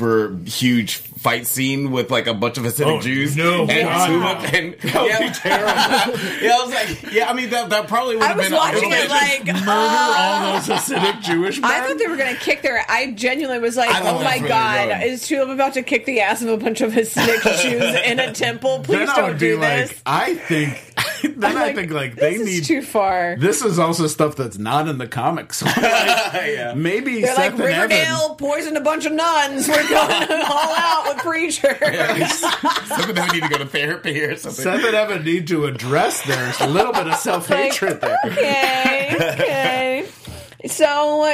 huge 0.46 1.02
fight 1.26 1.44
scene 1.44 1.90
with 1.90 2.08
like 2.08 2.28
a 2.28 2.34
bunch 2.34 2.56
of 2.56 2.62
Hasidic 2.62 2.86
Oh, 2.86 3.00
Jews. 3.00 3.36
no, 3.36 3.62
and 3.62 3.88
God, 3.88 4.06
Tulip 4.06 4.54
and 4.54 4.76
yeah, 4.84 5.40
yeah, 6.40 6.56
I 6.56 6.62
was 6.64 6.72
like, 6.72 7.12
yeah, 7.12 7.28
I 7.28 7.32
mean 7.32 7.50
that 7.50 7.68
that 7.70 7.88
probably 7.88 8.14
would 8.14 8.22
I 8.24 8.28
have 8.28 8.36
was 8.36 8.46
been. 8.46 8.54
watching 8.56 8.90
it 8.92 9.10
like, 9.10 9.44
murder 9.46 9.68
uh, 9.68 10.14
all 10.46 10.52
those 10.52 10.68
Hasidic 10.68 11.22
Jewish 11.22 11.60
men. 11.60 11.68
I 11.68 11.80
thought 11.84 11.98
they 11.98 12.06
were 12.06 12.16
going 12.16 12.32
to 12.32 12.40
kick 12.40 12.62
their. 12.62 12.84
I 12.88 13.10
genuinely 13.10 13.58
was 13.58 13.76
like, 13.76 13.90
"Oh 13.92 14.22
my 14.22 14.38
that's 14.38 14.48
god, 14.48 14.86
were 14.88 14.94
going. 14.94 15.08
is 15.08 15.26
Tulip 15.26 15.48
about 15.48 15.74
to 15.74 15.82
kick 15.82 16.04
the 16.06 16.20
ass 16.20 16.42
of 16.42 16.48
a 16.48 16.56
bunch 16.58 16.80
of 16.80 16.92
Hasidic 16.92 17.42
Jews 17.62 17.82
in 18.04 18.20
a 18.20 18.32
temple? 18.32 18.80
Please 18.84 18.98
then 19.08 19.16
don't 19.16 19.28
would 19.30 19.38
do 19.38 19.56
be 19.56 19.60
like, 19.60 19.88
this." 19.88 20.02
I 20.06 20.34
think. 20.36 20.82
then 21.36 21.56
I 21.56 21.72
think 21.72 21.90
like 21.90 22.14
they 22.14 22.36
this 22.36 22.46
need. 22.46 22.60
is 22.62 22.68
too 22.68 22.82
far. 22.82 23.36
this 23.38 23.62
is 23.62 23.78
also 23.78 24.06
stuff 24.06 24.36
that's 24.36 24.58
not 24.58 24.86
in 24.86 24.98
the 24.98 25.08
comics. 25.08 25.62
Like, 25.62 26.76
Maybe 26.76 27.20
They're 27.22 27.34
Seth 27.34 27.38
like 27.38 27.52
and 27.52 27.60
Evan. 27.62 27.90
Riverdale 27.90 28.34
poisoned 28.36 28.76
a 28.76 28.80
bunch 28.80 29.06
of 29.06 29.12
nuns. 29.12 29.66
We're 29.68 29.88
going 29.88 30.42
all 30.42 30.74
out 30.76 31.15
with 31.16 31.24
preacher. 31.24 31.76
something 32.86 33.14
that 33.14 33.30
we 33.32 33.40
need 33.40 33.46
to 33.46 33.50
go 33.50 33.58
to 33.58 33.66
therapy 33.66 34.20
or 34.22 34.36
something. 34.36 34.62
Seth 34.64 34.84
and 34.84 34.94
Evan 34.94 35.24
need 35.24 35.48
to 35.48 35.66
address 35.66 36.22
there's 36.26 36.60
a 36.60 36.66
little 36.66 36.92
bit 36.92 37.06
of 37.08 37.14
self 37.16 37.48
hatred 37.48 38.00
there. 38.00 38.18
okay, 38.24 39.16
okay. 39.34 40.08
So 40.66 41.26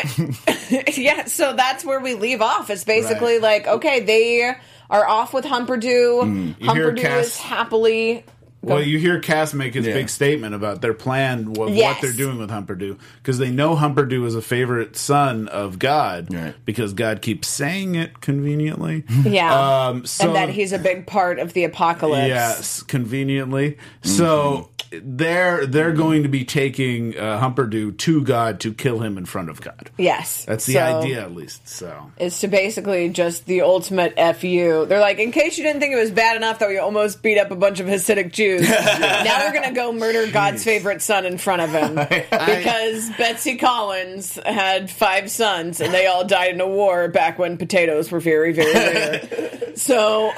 yeah, 0.96 1.24
so 1.24 1.54
that's 1.54 1.84
where 1.84 2.00
we 2.00 2.14
leave 2.14 2.42
off. 2.42 2.68
It's 2.70 2.84
basically 2.84 3.34
Right. 3.34 3.64
like, 3.64 3.66
okay, 3.66 4.00
they 4.00 4.54
are 4.90 5.06
off 5.08 5.32
with 5.32 5.44
Humperdoo. 5.46 6.22
Mm. 6.22 6.60
You 6.60 6.72
hear 6.74 6.92
Humperdoo 6.92 7.20
is 7.20 7.38
happily 7.38 8.24
Well, 8.64 8.80
you 8.80 8.98
hear 8.98 9.18
Cass 9.18 9.52
make 9.54 9.74
his 9.74 9.86
Yeah. 9.86 9.94
big 9.94 10.08
statement 10.08 10.54
about 10.54 10.82
their 10.82 10.94
plan, 10.94 11.52
what, 11.52 11.70
what 11.70 12.00
they're 12.00 12.12
doing 12.12 12.38
with 12.38 12.48
Humperdoo, 12.50 12.96
because 13.20 13.38
they 13.38 13.50
know 13.50 13.74
Humperdoo 13.74 14.24
is 14.24 14.36
a 14.36 14.42
favorite 14.42 14.96
son 14.96 15.48
of 15.48 15.80
God, 15.80 16.32
Right. 16.32 16.54
because 16.64 16.92
God 16.92 17.22
keeps 17.22 17.48
saying 17.48 17.96
it 17.96 18.20
conveniently. 18.20 19.04
Yeah. 19.24 19.86
Um, 19.88 20.06
so, 20.06 20.26
and 20.26 20.36
that 20.36 20.50
he's 20.50 20.72
a 20.72 20.78
big 20.78 21.06
part 21.06 21.38
of 21.40 21.54
the 21.54 21.64
apocalypse. 21.64 22.28
Yes, 22.28 22.82
conveniently. 22.84 23.78
So 24.02 24.68
they're 25.02 25.66
they're 25.66 25.92
going 25.92 26.22
to 26.22 26.28
be 26.28 26.44
taking 26.44 27.16
uh, 27.16 27.40
Humperdoo 27.40 27.96
to 27.98 28.22
God 28.22 28.60
to 28.60 28.74
kill 28.74 28.98
him 29.00 29.16
in 29.16 29.24
front 29.24 29.48
of 29.50 29.60
God. 29.60 29.90
Yes. 29.98 30.44
That's 30.44 30.66
the 30.66 30.74
So, 30.74 30.80
idea, 30.80 31.22
at 31.22 31.34
least. 31.34 31.66
So 31.68 32.10
Is 32.18 32.38
to 32.40 32.48
basically 32.48 33.08
just 33.08 33.46
the 33.46 33.62
ultimate 33.62 34.14
FU. 34.36 34.86
They're 34.86 35.00
like, 35.00 35.18
in 35.18 35.32
case 35.32 35.56
you 35.58 35.64
didn't 35.64 35.80
think 35.80 35.94
it 35.94 35.98
was 35.98 36.10
bad 36.10 36.36
enough 36.36 36.58
that 36.58 36.68
we 36.68 36.78
almost 36.78 37.22
beat 37.22 37.38
up 37.38 37.50
a 37.50 37.56
bunch 37.56 37.80
of 37.80 37.86
Hasidic 37.86 38.32
Jews, 38.32 38.68
now 38.68 39.44
we're 39.46 39.52
going 39.52 39.68
to 39.68 39.74
go 39.74 39.92
murder 39.92 40.30
God's 40.30 40.64
favorite 40.64 41.02
son 41.02 41.24
in 41.26 41.38
front 41.38 41.62
of 41.62 41.70
him. 41.70 41.94
because 42.30 43.10
Betsy 43.16 43.56
Collins 43.56 44.38
had 44.44 44.90
five 44.90 45.30
sons 45.30 45.80
and 45.80 45.92
they 45.94 46.06
all 46.06 46.24
died 46.24 46.54
in 46.54 46.60
a 46.60 46.68
war 46.68 47.08
back 47.08 47.38
when 47.38 47.56
potatoes 47.56 48.10
were 48.10 48.20
very, 48.20 48.52
very 48.52 48.72
rare. 48.72 49.72
so, 49.76 50.32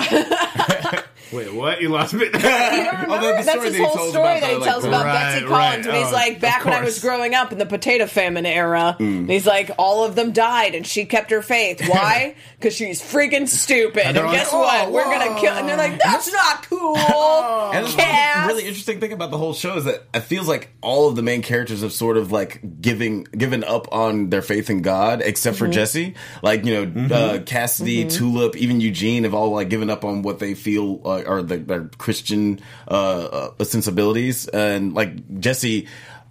wait, 1.32 1.52
what? 1.52 1.80
You 1.80 1.88
lost 1.88 2.14
me. 2.14 2.24
You 2.26 2.30
don't 2.32 2.42
remember? 2.42 3.06
Oh, 3.08 3.20
the- 3.20 3.26
the 3.26 3.32
That's 3.44 3.50
story 3.50 3.64
his 3.66 3.72
that 3.72 3.78
he 3.78 3.84
whole 3.84 3.94
tells 3.96 4.10
story 4.10 4.24
about 4.26 4.40
that 4.40 4.50
he 4.50 4.58
the, 4.58 4.64
tells 4.64 4.84
like, 4.84 4.92
about 4.92 5.04
Right, 5.06 5.14
Betsy 5.14 5.44
right. 5.44 5.48
Collins 5.70 5.86
when 5.86 5.96
he's 5.96 6.06
Oh, 6.06 6.12
like, 6.12 6.40
back 6.40 6.64
when 6.64 6.74
I 6.74 6.82
was 6.84 6.98
growing 7.00 7.34
up 7.34 7.52
in 7.52 7.58
the 7.58 7.66
potato 7.66 8.06
famine 8.06 8.46
era. 8.46 8.96
And 8.98 9.30
he's 9.30 9.46
like, 9.46 9.70
all 9.78 10.04
of 10.04 10.14
them 10.14 10.32
died 10.32 10.74
and 10.74 10.86
she 10.86 11.04
kept 11.04 11.30
her 11.30 11.42
faith. 11.42 11.80
Why? 11.88 12.36
Because 12.58 12.74
she's 12.74 13.00
freaking 13.02 13.48
stupid. 13.48 14.06
And, 14.06 14.16
they're 14.16 14.24
like, 14.24 14.36
guess 14.36 14.50
"Oh, 14.52 14.60
what? 14.60 14.92
We're 14.92 15.04
going 15.04 15.34
to 15.34 15.40
kill. 15.40 15.52
And 15.54 15.68
they're 15.68 15.76
like, 15.76 15.98
that's 16.00 16.32
not 16.32 16.62
cool. 16.68 16.94
And 17.74 17.86
it's 17.86 17.94
Cass. 17.96 18.46
really 18.46 18.60
interesting 18.64 18.74
interesting 18.74 19.00
thing 19.00 19.12
about 19.12 19.30
the 19.30 19.38
whole 19.38 19.54
show 19.54 19.76
is 19.76 19.84
that 19.84 20.02
it 20.12 20.20
feels 20.20 20.46
like 20.48 20.70
all 20.82 21.08
of 21.08 21.16
the 21.16 21.22
main 21.22 21.42
characters 21.42 21.82
have 21.82 21.92
sort 21.92 22.16
of 22.16 22.30
like 22.32 22.60
giving 22.80 23.22
given 23.24 23.62
up 23.64 23.86
on 23.92 24.30
their 24.30 24.42
faith 24.42 24.68
in 24.68 24.82
God, 24.82 25.22
except 25.22 25.56
Mm-hmm. 25.56 25.64
for 25.66 25.70
Jesse. 25.70 26.14
Like 26.42 26.64
you 26.64 26.86
know, 26.86 27.14
uh, 27.14 27.38
Cassidy, 27.42 28.06
Tulip, 28.08 28.56
even 28.56 28.80
Eugene 28.80 29.22
have 29.24 29.32
all 29.34 29.50
like 29.50 29.70
given 29.70 29.90
up 29.90 30.04
on 30.04 30.22
what 30.22 30.38
they 30.40 30.54
feel 30.54 31.00
uh, 31.04 31.13
are 31.22 31.42
the, 31.42 31.58
their 31.58 31.84
Christian 31.98 32.60
uh, 32.88 33.50
uh, 33.58 33.64
sensibilities, 33.64 34.48
and 34.48 34.94
like 34.94 35.40
Jesse. 35.40 35.86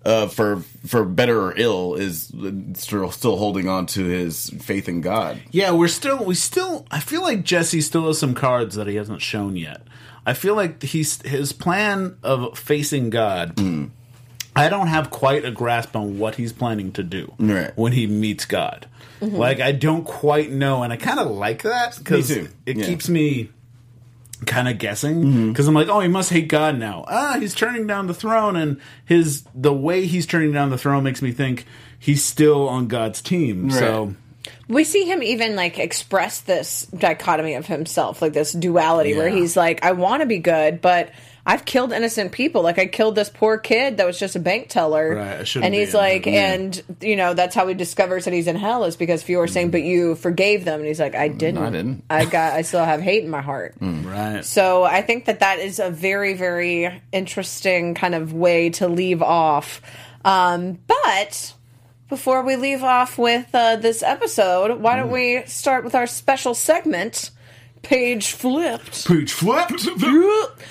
Uh, 0.05 0.27
for 0.27 0.59
for 0.85 1.05
better 1.05 1.41
or 1.41 1.53
ill, 1.55 1.95
is 1.95 2.29
still 2.73 3.09
still 3.09 3.37
holding 3.37 3.69
on 3.69 3.85
to 3.85 4.03
his 4.03 4.49
faith 4.59 4.89
in 4.89 4.99
God. 4.99 5.39
Yeah, 5.51 5.71
we're 5.71 5.87
still 5.87 6.25
we 6.25 6.35
still 6.35 6.85
I 6.91 6.99
feel 6.99 7.21
like 7.21 7.45
Jesse 7.45 7.79
still 7.79 8.07
has 8.07 8.19
some 8.19 8.33
cards 8.35 8.75
that 8.75 8.85
he 8.87 8.95
hasn't 8.97 9.21
shown 9.21 9.55
yet. 9.55 9.81
I 10.25 10.33
feel 10.33 10.55
like 10.55 10.83
he's 10.83 11.21
his 11.21 11.53
plan 11.53 12.17
of 12.21 12.59
facing 12.59 13.11
God. 13.11 13.57
I 14.53 14.67
don't 14.67 14.87
have 14.87 15.09
quite 15.09 15.45
a 15.45 15.51
grasp 15.51 15.95
on 15.95 16.19
what 16.19 16.35
he's 16.35 16.51
planning 16.51 16.91
to 16.91 17.03
do 17.03 17.33
Right. 17.39 17.71
when 17.77 17.93
he 17.93 18.05
meets 18.05 18.43
God. 18.43 18.87
Like 19.21 19.61
I 19.61 19.71
don't 19.71 20.03
quite 20.03 20.51
know, 20.51 20.83
and 20.83 20.91
I 20.91 20.97
kind 20.97 21.17
of 21.19 21.31
like 21.31 21.63
that 21.63 21.97
because 21.97 22.29
it 22.29 22.51
Yeah. 22.65 22.85
keeps 22.85 23.07
me 23.07 23.51
kind 24.45 24.67
of 24.67 24.77
guessing 24.77 25.51
because 25.51 25.67
I'm 25.67 25.73
like, 25.73 25.87
oh, 25.87 25.99
he 25.99 26.07
must 26.07 26.29
hate 26.29 26.47
God 26.47 26.77
now. 26.77 27.05
Ah, 27.07 27.37
he's 27.39 27.53
turning 27.53 27.87
down 27.87 28.07
the 28.07 28.13
throne, 28.13 28.55
and 28.55 28.79
his 29.05 29.43
the 29.55 29.73
way 29.73 30.05
he's 30.05 30.25
turning 30.25 30.51
down 30.51 30.69
the 30.69 30.77
throne 30.77 31.03
makes 31.03 31.21
me 31.21 31.31
think 31.31 31.65
he's 31.99 32.23
still 32.23 32.67
on 32.69 32.87
God's 32.87 33.21
team. 33.21 33.71
So. 33.71 34.15
We 34.67 34.83
see 34.83 35.05
him 35.05 35.23
even 35.23 35.55
like 35.55 35.79
express 35.79 36.41
this 36.41 36.85
dichotomy 36.87 37.53
of 37.53 37.65
himself, 37.65 38.21
like 38.21 38.33
this 38.33 38.51
duality 38.51 39.15
where 39.15 39.29
he's 39.29 39.55
like, 39.55 39.85
I 39.85 39.93
want 39.93 40.21
to 40.21 40.25
be 40.25 40.39
good, 40.39 40.81
but 40.81 41.11
I've 41.45 41.65
killed 41.65 41.91
innocent 41.91 42.31
people. 42.31 42.61
Like 42.61 42.79
I 42.79 42.85
killed 42.85 43.15
this 43.15 43.29
poor 43.29 43.57
kid 43.57 43.97
that 43.97 44.05
was 44.05 44.17
just 44.17 44.35
a 44.35 44.39
bank 44.39 44.69
teller. 44.69 45.15
Right, 45.15 45.55
I 45.55 45.59
and 45.59 45.73
he's 45.73 45.93
in 45.93 45.99
like, 45.99 46.23
there. 46.23 46.53
and 46.53 46.83
you 47.01 47.17
know, 47.17 47.33
that's 47.33 47.53
how 47.53 47.67
he 47.67 47.73
discovers 47.73 48.25
that 48.25 48.33
he's 48.33 48.47
in 48.47 48.55
hell 48.55 48.85
is 48.85 48.95
because 48.95 49.23
Fiore 49.23 49.47
saying, 49.47 49.71
but 49.71 49.83
you 49.83 50.15
forgave 50.15 50.63
them. 50.63 50.79
And 50.79 50.87
he's 50.87 51.01
like, 51.01 51.15
I 51.15 51.27
didn't. 51.27 51.63
I 51.63 51.69
didn't. 51.69 52.03
I 52.09 52.25
got, 52.25 52.53
I 52.53 52.61
still 52.61 52.83
have 52.85 53.01
hate 53.01 53.23
in 53.23 53.29
my 53.29 53.41
heart. 53.41 53.75
Right. 54.03 54.43
So 54.43 54.83
I 54.83 55.01
think 55.01 55.25
that 55.25 55.39
that 55.39 55.59
is 55.59 55.79
a 55.79 55.89
very, 55.89 56.33
very 56.33 57.01
interesting 57.11 57.95
kind 57.95 58.13
of 58.13 58.33
way 58.33 58.69
to 58.71 58.87
leave 58.87 59.21
off. 59.21 59.81
Um, 60.25 60.77
but 60.87 61.53
before 62.09 62.43
we 62.43 62.55
leave 62.55 62.83
off 62.83 63.17
with 63.17 63.47
uh, 63.55 63.77
this 63.77 64.03
episode, 64.03 64.79
why 64.79 64.95
don't 64.97 65.09
we 65.09 65.43
start 65.45 65.83
with 65.83 65.95
our 65.95 66.05
special 66.05 66.53
segment, 66.53 67.31
Page 67.83 68.31
Flipped? 68.31 69.05
Page 69.07 69.31
flipped. 69.33 69.81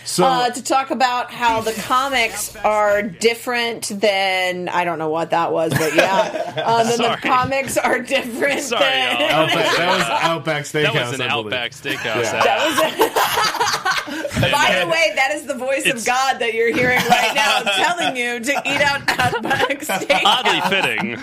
So 0.05 0.25
uh, 0.25 0.51
to 0.51 0.63
talk 0.65 0.91
about 0.91 1.31
how 1.31 1.61
the 1.61 1.73
comics 1.73 2.57
are 2.57 3.03
different 3.03 3.89
than 4.01 4.69
I 4.71 4.85
don't 4.85 4.99
know 4.99 5.11
what 5.11 5.31
that 5.31 5.53
was, 5.53 5.73
but 5.75 5.95
yeah, 5.95 6.55
uh, 6.67 6.83
then 6.85 6.99
the 6.99 7.19
comics 7.23 7.77
are 7.77 7.99
different. 8.03 8.61
Sorry, 8.61 8.83
than, 8.85 9.21
y'all. 9.21 9.31
Outback, 9.43 9.77
that 9.77 9.99
was 9.99 10.07
Outback 10.23 10.65
Steakhouse. 10.65 10.93
That 10.95 11.11
was 11.11 11.21
an 11.21 11.29
Outback 11.29 11.71
Steakhouse. 11.73 12.23
Yeah. 12.23 12.43
That 12.43 12.67
was 12.67 14.51
By 14.51 14.81
the 14.85 14.91
way, 14.91 15.13
that 15.15 15.33
is 15.35 15.47
the 15.47 15.55
voice 15.55 15.87
of 15.89 16.05
God 16.05 16.39
that 16.41 16.55
you're 16.55 16.75
hearing 16.75 16.97
right 17.09 17.33
now 17.35 17.61
telling 17.61 18.17
you 18.17 18.41
to 18.41 18.53
eat 18.53 18.81
out 18.81 19.03
Outback 19.09 19.81
Steakhouse. 19.81 20.23
Oddly 20.25 20.61
fitting. 20.71 21.17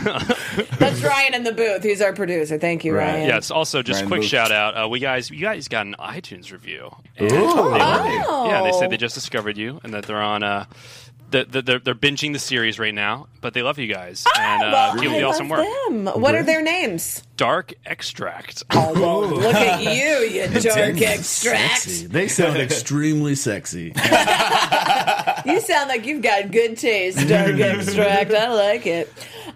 That's 0.78 1.02
Ryan 1.04 1.34
in 1.34 1.44
the 1.44 1.52
booth. 1.52 1.84
He's 1.84 2.02
our 2.02 2.14
producer. 2.14 2.58
Thank 2.60 2.86
you, 2.86 2.96
Right. 2.96 3.06
Ryan. 3.14 3.28
yes. 3.28 3.52
Also, 3.52 3.82
just 3.82 3.98
Ryan 4.02 4.08
quick 4.08 4.22
Booth. 4.22 4.30
shout 4.30 4.52
out. 4.52 4.82
Uh, 4.84 4.88
we 4.88 5.00
guys, 5.00 5.30
you 5.32 5.42
guys 5.42 5.68
got 5.68 5.79
an 5.86 5.96
iTunes 6.00 6.52
review. 6.52 6.90
Ooh. 7.22 7.28
Oh. 7.32 8.46
Yeah, 8.50 8.64
they 8.64 8.72
said 8.72 8.90
they 8.90 8.98
just 8.98 9.16
discovered 9.16 9.58
you 9.58 9.80
and 9.84 9.94
that 9.94 10.06
they're 10.06 10.22
on. 10.22 10.44
Uh, 10.44 10.66
the, 11.32 11.46
the, 11.46 11.62
they're, 11.62 11.80
they're 11.80 11.96
binging 11.96 12.34
the 12.34 12.40
series 12.40 12.80
right 12.80 12.94
now, 12.94 13.28
but 13.42 13.54
they 13.54 13.62
love 13.62 13.78
you 13.80 13.88
guys 13.88 14.26
and 14.38 14.64
uh, 14.64 14.72
Well, 14.72 15.00
keep 15.02 15.12
I 15.12 15.20
the 15.20 15.24
awesome 15.24 15.50
work. 15.50 15.66
them. 15.88 16.06
What 16.08 16.36
are 16.36 16.44
their 16.44 16.62
names? 16.62 17.24
Dark 17.38 17.74
Extract. 17.86 18.64
Oh, 18.72 18.94
well, 18.94 19.22
look 19.28 19.56
at 19.56 19.82
you, 19.84 19.90
you 20.42 20.48
dark 20.62 21.02
extract. 21.02 21.82
Sexy. 21.84 22.08
They 22.08 22.28
sound 22.28 22.58
extremely 22.58 23.36
sexy. 23.36 23.94
You 25.46 25.62
sound 25.62 25.88
like 25.90 26.06
you've 26.06 26.22
got 26.22 26.52
good 26.52 26.78
taste, 26.78 27.28
dark 27.28 27.56
extract. 27.60 28.32
I 28.34 28.50
like 28.54 28.86
it. 28.86 29.08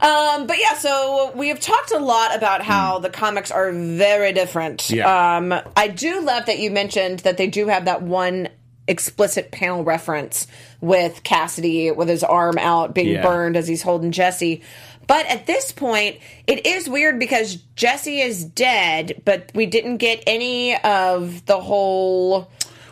Um, 0.01 0.47
but 0.47 0.57
yeah, 0.59 0.75
so 0.75 1.31
we 1.35 1.49
have 1.49 1.59
talked 1.59 1.91
a 1.91 1.99
lot 1.99 2.35
about 2.35 2.61
how 2.61 2.99
the 2.99 3.09
comics 3.09 3.51
are 3.51 3.71
very 3.71 4.31
different. 4.31 4.89
Yeah. 4.89 5.35
Um, 5.37 5.53
I 5.75 5.89
do 5.89 6.21
love 6.21 6.45
that 6.45 6.59
you 6.59 6.71
mentioned 6.71 7.19
that 7.19 7.37
they 7.37 7.47
do 7.47 7.67
have 7.67 7.85
that 7.85 8.01
one 8.01 8.47
explicit 8.87 9.51
panel 9.51 9.83
reference 9.83 10.47
with 10.81 11.23
Cassidy 11.23 11.91
with 11.91 12.09
his 12.09 12.23
arm 12.23 12.57
out 12.57 12.93
being 12.93 13.07
Yeah. 13.13 13.21
burned 13.23 13.55
as 13.55 13.67
he's 13.67 13.81
holding 13.81 14.11
Jesse. 14.11 14.61
But 15.07 15.25
at 15.27 15.45
this 15.45 15.71
point, 15.71 16.17
it 16.47 16.65
is 16.65 16.87
weird 16.89 17.19
because 17.19 17.57
Jesse 17.75 18.21
is 18.21 18.43
dead, 18.43 19.21
but 19.25 19.51
we 19.53 19.65
didn't 19.65 19.97
get 19.97 20.23
any 20.27 20.75
of 20.77 21.45
the 21.45 21.59
whole 21.59 22.49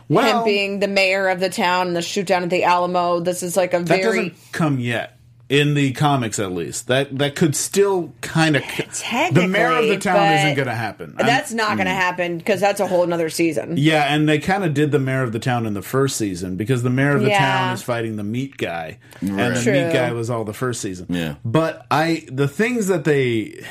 Well, 0.09 0.39
him 0.39 0.45
being 0.45 0.79
the 0.79 0.89
mayor 0.89 1.29
of 1.29 1.39
the 1.39 1.49
town 1.49 1.87
and 1.87 1.95
the 1.95 2.01
shoot 2.01 2.27
down 2.27 2.43
at 2.43 2.49
the 2.49 2.65
Alamo. 2.65 3.21
This 3.21 3.43
is 3.43 3.55
like 3.55 3.73
a 3.73 3.79
that 3.79 3.87
very 3.87 4.29
doesn't 4.29 4.51
come 4.51 4.79
yet. 4.79 5.17
In 5.52 5.74
the 5.74 5.91
comics, 5.91 6.39
at 6.39 6.54
least, 6.54 6.88
that 6.88 7.18
that 7.18 7.36
could 7.36 7.58
still 7.58 8.14
kind 8.22 8.56
of. 8.56 8.64
The 8.64 9.47
mayor 9.49 9.74
of 9.74 9.86
the 9.86 9.97
town 9.97 10.32
isn't 10.32 10.56
going 10.56 10.70
to 10.70 10.74
happen. 10.74 11.14
I'm- 11.18 11.26
that's 11.26 11.52
not 11.52 11.76
going 11.76 11.88
to 11.88 11.91
mm. 11.91 11.97
happen 11.97 12.38
because 12.38 12.62
that's 12.62 12.80
a 12.80 12.88
whole 12.88 13.04
another 13.04 13.30
season. 13.30 13.76
Yeah, 13.76 14.04
and 14.04 14.30
they 14.30 14.39
kind 14.39 14.64
of 14.64 14.74
did 14.74 14.91
the 14.91 14.99
mayor 14.99 15.24
of 15.24 15.34
the 15.34 15.39
town 15.39 15.66
in 15.66 15.74
the 15.74 15.82
first 15.82 16.16
season 16.16 16.56
because 16.56 16.84
the 16.84 16.89
mayor 16.89 17.18
of 17.18 17.22
the 17.24 17.28
Yeah. 17.28 17.39
town 17.39 17.74
is 17.74 17.84
fighting 17.84 18.16
the 18.16 18.24
meat 18.24 18.56
guy, 18.56 18.99
and 19.20 19.38
the 19.38 19.62
True. 19.62 19.74
meat 19.74 19.91
guy 19.91 20.14
was 20.14 20.30
all 20.30 20.45
the 20.45 20.54
first 20.54 20.80
season. 20.80 21.08
Yeah. 21.10 21.36
but 21.43 21.86
I 21.91 22.26
the 22.32 22.47
things 22.47 22.88
that 22.88 23.04
they 23.04 23.62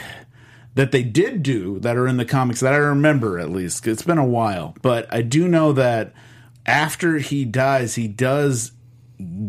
that 0.74 0.92
they 0.92 1.02
did 1.02 1.42
do 1.42 1.78
that 1.80 1.96
are 1.96 2.06
in 2.06 2.18
the 2.18 2.26
comics 2.26 2.60
that 2.60 2.74
I 2.74 2.76
remember 2.76 3.38
at 3.38 3.50
least. 3.50 3.86
It's 3.86 4.02
been 4.02 4.18
a 4.18 4.26
while, 4.26 4.76
but 4.82 5.06
I 5.10 5.22
do 5.22 5.48
know 5.48 5.72
that 5.72 6.12
after 6.66 7.18
he 7.18 7.46
dies, 7.46 7.94
he 7.94 8.06
does 8.06 8.72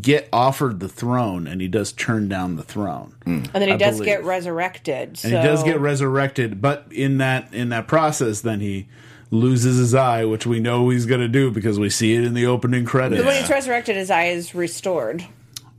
get 0.01 0.28
offered 0.34 0.80
the 0.80 0.89
throne 0.89 1.47
and 1.47 1.61
he 1.61 1.67
does 1.67 1.91
turn 1.91 2.28
down 2.28 2.55
the 2.55 2.63
throne. 2.63 3.15
And 3.26 3.45
then 3.53 3.67
he 3.67 3.74
I 3.74 3.78
does 3.78 3.95
believe. 3.97 4.05
get 4.05 4.24
resurrected. 4.24 5.17
So. 5.17 5.28
And 5.30 5.38
he 5.38 5.43
does 5.43 5.63
get 5.63 5.80
resurrected, 5.80 6.61
but 6.61 6.86
in 6.91 7.17
that 7.19 7.53
in 7.53 7.69
that 7.69 7.88
process, 7.88 8.41
then 8.41 8.59
he 8.59 8.88
loses 9.30 9.78
his 9.78 9.95
eye, 9.95 10.26
which 10.26 10.45
we 10.45 10.59
know 10.59 10.89
he's 10.89 11.05
going 11.05 11.22
to 11.22 11.28
do 11.28 11.51
because 11.51 11.80
we 11.80 11.89
see 11.89 12.13
it 12.15 12.24
in 12.24 12.34
the 12.34 12.45
opening 12.45 12.84
credits. 12.86 13.22
But 13.22 13.28
when 13.28 13.39
he's 13.41 13.49
resurrected, 13.49 13.95
his 13.95 14.11
eye 14.11 14.26
is 14.26 14.53
restored. 14.53 15.26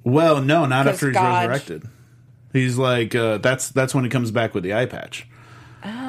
Well, 0.04 0.40
no, 0.40 0.64
not 0.66 0.86
after 0.88 1.08
he's 1.08 1.14
God- 1.14 1.48
resurrected. 1.48 1.88
He's 2.52 2.76
like 2.78 3.14
uh, 3.14 3.38
that's 3.38 3.68
that's 3.70 3.94
when 3.94 4.04
he 4.04 4.10
comes 4.10 4.30
back 4.30 4.54
with 4.54 4.62
the 4.64 4.74
eye 4.74 4.86
patch. 4.86 5.26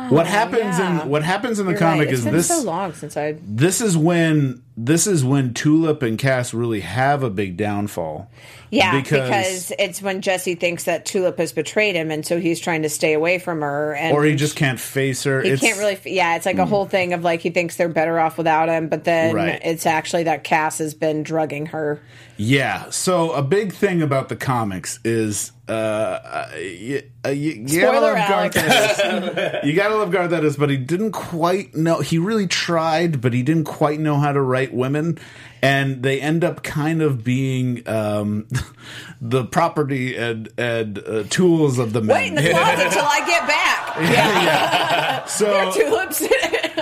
What 0.09 0.27
happens 0.27 0.79
Oh, 0.79 0.83
yeah. 0.83 1.01
in 1.03 1.09
what 1.09 1.23
happens 1.23 1.59
in 1.59 1.65
the 1.65 1.71
You're 1.73 1.79
comic 1.79 2.05
right. 2.07 2.09
It's 2.09 2.19
is 2.19 2.25
been 2.25 2.33
this 2.33 2.47
so 2.47 2.61
long 2.61 2.93
since 2.93 3.15
I. 3.17 3.35
this 3.41 3.81
is 3.81 3.95
when 3.97 4.61
this 4.75 5.05
is 5.05 5.23
when 5.23 5.53
Tulip 5.53 6.01
and 6.01 6.17
Cass 6.17 6.51
really 6.53 6.79
have 6.79 7.21
a 7.23 7.29
big 7.29 7.57
downfall. 7.57 8.29
Yeah, 8.71 8.99
Because- 8.99 9.29
because, 9.29 9.71
it's 9.77 10.01
when 10.01 10.21
Jesse 10.21 10.55
thinks 10.55 10.85
that 10.85 11.05
Tulip 11.05 11.37
has 11.37 11.51
betrayed 11.53 11.95
him, 11.95 12.09
and 12.09 12.25
so 12.25 12.39
he's 12.39 12.59
trying 12.59 12.81
to 12.81 12.89
stay 12.89 13.13
away 13.13 13.37
from 13.37 13.61
her. 13.61 13.93
And 13.93 14.15
Or 14.17 14.23
he 14.23 14.33
just 14.33 14.55
can't 14.55 14.79
face 14.79 15.25
her. 15.25 15.43
He 15.43 15.49
It's- 15.51 15.59
can't 15.61 15.77
really. 15.77 15.99
Yeah, 16.11 16.35
it's 16.37 16.47
like 16.47 16.57
a 16.57 16.65
whole 16.65 16.85
thing 16.87 17.13
of 17.13 17.23
like 17.23 17.41
he 17.41 17.51
thinks 17.51 17.75
they're 17.75 17.87
better 17.87 18.19
off 18.19 18.35
without 18.35 18.69
him, 18.69 18.87
but 18.87 19.03
then 19.03 19.35
Right. 19.35 19.61
it's 19.63 19.85
actually 19.85 20.23
that 20.23 20.43
Cass 20.43 20.79
has 20.79 20.95
been 20.95 21.21
drugging 21.21 21.67
her. 21.67 22.01
Yeah. 22.37 22.89
So 22.89 23.31
a 23.33 23.43
big 23.43 23.73
thing 23.73 24.01
about 24.01 24.29
the 24.29 24.35
comics 24.35 24.99
is 25.05 25.51
uh, 25.69 25.71
uh, 25.71 26.47
you, 26.59 27.03
uh, 27.23 27.29
you, 27.29 27.51
you 27.67 27.79
gotta 27.81 27.97
Spoiler 27.97 28.13
love 28.13 28.53
Garth. 28.53 29.63
You 29.63 29.73
gotta 29.73 29.92
love 29.93 30.11
Garth 30.11 30.31
Ennis, 30.31 30.55
but 30.55 30.69
he 30.69 30.77
didn't 30.77 31.11
quite 31.11 31.75
know. 31.75 31.99
He 32.01 32.17
really 32.17 32.47
tried, 32.47 33.21
but 33.21 33.33
he 33.33 33.43
didn't 33.43 33.65
quite 33.65 33.99
know 33.99 34.17
how 34.17 34.31
to 34.31 34.41
write 34.41 34.73
women, 34.73 35.17
and 35.61 36.03
they 36.03 36.19
end 36.21 36.43
up 36.43 36.63
kind 36.63 37.01
of 37.01 37.23
being 37.23 37.87
um, 37.87 38.47
the 39.21 39.45
property 39.45 40.15
and 40.15 40.49
and 40.57 40.99
uh, 40.99 41.23
tools 41.29 41.79
of 41.79 41.93
the 41.93 42.01
men. 42.01 42.15
Wait 42.15 42.27
in 42.29 42.35
the 42.35 42.49
closet 42.49 42.91
till 42.91 43.05
I 43.05 43.25
get 43.25 43.47
back. 43.47 43.95
Yeah, 44.11 45.25
so 45.25 45.71
tulips. 45.71 46.23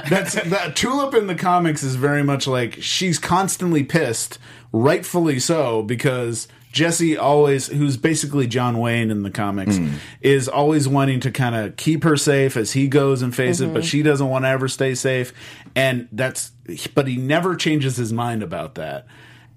That's 0.09 0.33
that 0.33 0.75
tulip 0.75 1.13
in 1.13 1.27
the 1.27 1.35
comics 1.35 1.83
is 1.83 1.95
very 1.95 2.23
much 2.23 2.47
like 2.47 2.77
she's 2.81 3.19
constantly 3.19 3.83
pissed 3.83 4.39
rightfully 4.71 5.39
so 5.39 5.81
because 5.83 6.47
jesse 6.71 7.17
always 7.17 7.67
who's 7.67 7.97
basically 7.97 8.47
john 8.47 8.77
wayne 8.77 9.11
in 9.11 9.23
the 9.23 9.31
comics 9.31 9.77
hmm. 9.77 9.93
is 10.21 10.47
always 10.47 10.87
wanting 10.87 11.19
to 11.19 11.29
kind 11.29 11.55
of 11.55 11.75
keep 11.75 12.03
her 12.03 12.15
safe 12.15 12.55
as 12.55 12.71
he 12.71 12.87
goes 12.87 13.21
and 13.21 13.35
face 13.35 13.59
it 13.59 13.67
but 13.67 13.79
mm-hmm. 13.79 13.87
she 13.87 14.01
doesn't 14.01 14.29
want 14.29 14.45
to 14.45 14.49
ever 14.49 14.67
stay 14.67 14.95
safe 14.95 15.33
and 15.75 16.07
that's 16.11 16.51
but 16.93 17.07
he 17.07 17.17
never 17.17 17.55
changes 17.55 17.97
his 17.97 18.13
mind 18.13 18.43
about 18.43 18.75
that. 18.75 19.05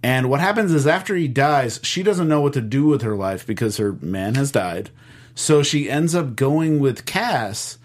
And 0.03 0.29
what 0.29 0.41
happens 0.41 0.73
is 0.73 0.87
after 0.87 1.15
he 1.15 1.29
dies 1.29 1.81
she 1.83 2.03
doesn't 2.03 2.29
know 2.29 2.41
what 2.41 2.53
to 2.55 2.61
do 2.61 2.87
with 2.87 3.03
her 3.03 3.17
life 3.17 3.47
because 3.47 3.77
her 3.79 3.93
man 4.01 4.35
has 4.35 4.51
died. 4.51 4.91
So 5.35 5.63
she 5.63 5.91
ends 5.91 6.15
up 6.15 6.37
going 6.37 6.79
with 6.79 7.07
cass 7.07 7.79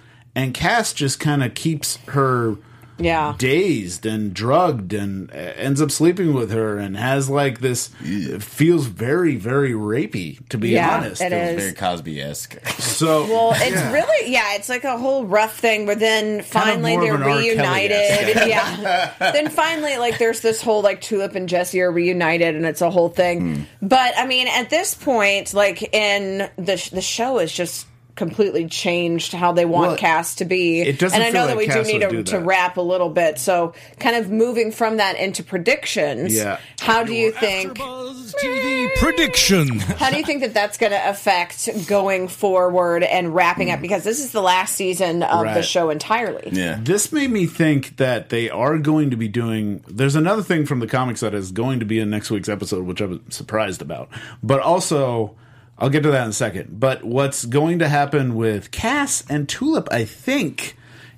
and 0.44 0.54
Cass 0.54 0.94
just 0.94 1.20
kind 1.20 1.44
of 1.44 1.54
keeps 1.54 1.98
her 2.08 2.56
Yeah. 3.02 3.34
dazed 3.38 4.06
and 4.06 4.34
drugged 4.34 4.92
and 4.94 5.32
uh, 5.32 5.36
ends 5.36 5.82
up 5.82 5.90
sleeping 5.90 6.34
with 6.34 6.52
her 6.52 6.78
and 6.78 6.98
has 6.98 7.30
like 7.30 7.60
this 7.62 7.90
it 8.04 8.44
feels 8.44 8.88
very 8.88 9.38
very 9.38 9.72
rapey 9.72 10.38
to 10.50 10.58
be 10.58 10.70
Yeah, 10.72 10.98
honest 10.98 11.22
it 11.22 11.32
It 11.32 11.36
is. 11.36 11.56
was 11.56 11.64
very 11.64 11.76
Cosby 11.76 12.22
esque. 12.22 12.58
so 12.78 13.24
Well, 13.26 13.54
it's 13.56 13.82
really 13.94 14.32
yeah, 14.32 14.56
it's 14.56 14.68
like 14.68 14.84
a 14.84 14.98
whole 14.98 15.24
rough 15.26 15.58
thing, 15.58 15.86
but 15.86 16.00
then 16.00 16.44
finally 16.44 16.92
more 16.98 17.02
they're 17.06 17.16
of 17.16 17.22
an 17.22 17.28
R. 17.32 17.38
reunited. 17.38 18.36
Yeah. 18.50 19.14
then 19.20 19.48
finally 19.50 19.96
like 19.98 20.18
there's 20.20 20.42
this 20.42 20.62
whole 20.62 20.82
like 20.82 21.00
Tulip 21.00 21.36
and 21.36 21.48
Jesse 21.48 21.80
are 21.82 21.92
reunited 21.92 22.56
and 22.56 22.66
it's 22.66 22.82
a 22.82 22.90
whole 22.90 23.10
thing. 23.10 23.66
But 23.82 24.12
I 24.18 24.26
mean, 24.28 24.48
at 24.50 24.70
this 24.70 24.94
point 24.94 25.54
like 25.54 25.94
in 25.94 26.50
the 26.58 26.76
sh- 26.76 26.90
the 26.90 27.02
show 27.02 27.40
is 27.40 27.52
just 27.54 27.88
completely 28.20 28.68
changed 28.68 29.32
how 29.32 29.54
they 29.54 29.64
want 29.64 29.88
Well, 29.88 29.98
Cass 29.98 30.36
to 30.36 30.46
be. 30.46 30.82
it 30.82 31.00
doesn't 31.00 31.16
and 31.16 31.24
I 31.24 31.32
feel 31.32 31.42
know 31.42 31.48
that 31.48 31.56
like 31.56 31.68
we 31.70 31.74
do 31.74 31.84
need 31.84 32.02
to, 32.02 32.10
do 32.10 32.24
to 32.24 32.40
wrap 32.40 32.76
a 32.76 32.82
little 32.82 33.10
bit. 33.10 33.40
So 33.40 33.74
kind 33.98 34.18
of 34.18 34.30
moving 34.30 34.72
from 34.72 34.98
that 34.98 35.18
into 35.18 35.42
predictions. 35.42 36.36
Yeah. 36.36 36.60
How 36.82 37.04
do 37.04 37.14
you 37.14 37.32
think 37.32 37.78
AfterBuzz 37.78 38.36
TV 38.36 38.94
prediction. 38.96 39.80
how 39.80 40.10
do 40.10 40.18
you 40.18 40.26
think 40.26 40.42
that 40.42 40.54
that's 40.54 40.78
going 40.78 40.92
to 40.92 41.10
affect 41.10 41.88
going 41.88 42.28
forward 42.28 43.04
and 43.04 43.34
wrapping 43.34 43.72
up? 43.72 43.82
Because 43.82 44.04
this 44.04 44.20
is 44.20 44.34
the 44.34 44.42
last 44.42 44.76
season 44.76 45.24
of 45.24 45.46
the 45.54 45.64
show 45.64 45.90
entirely. 45.90 46.50
Yeah. 46.52 46.78
This 46.82 47.14
made 47.14 47.32
me 47.32 47.46
think 47.46 47.96
that 47.98 48.30
they 48.30 48.50
are 48.50 48.78
going 48.78 49.12
to 49.12 49.18
be 49.18 49.30
doing. 49.30 49.82
There's 49.88 50.16
another 50.16 50.44
thing 50.44 50.66
from 50.66 50.82
the 50.82 50.88
comics 50.88 51.22
that 51.22 51.34
is 51.34 51.54
going 51.54 51.80
to 51.80 51.86
be 51.86 52.00
in 52.00 52.10
next 52.10 52.30
week's 52.32 52.50
episode, 52.50 52.86
which 52.86 53.02
I 53.02 53.06
was 53.06 53.20
surprised 53.30 53.82
about. 53.82 54.10
But 54.44 54.60
also, 54.60 55.36
I'll 55.80 55.90
get 55.90 56.04
to 56.04 56.12
that 56.12 56.24
in 56.24 56.30
a 56.30 56.34
second. 56.34 56.80
But 56.80 57.04
what's 57.04 57.46
going 57.46 57.80
to 57.80 57.88
happen 57.88 58.36
with 58.36 58.72
Cass 58.72 59.24
and 59.30 59.48
Tulip, 59.48 59.88
I 59.92 60.04
think, 60.06 60.76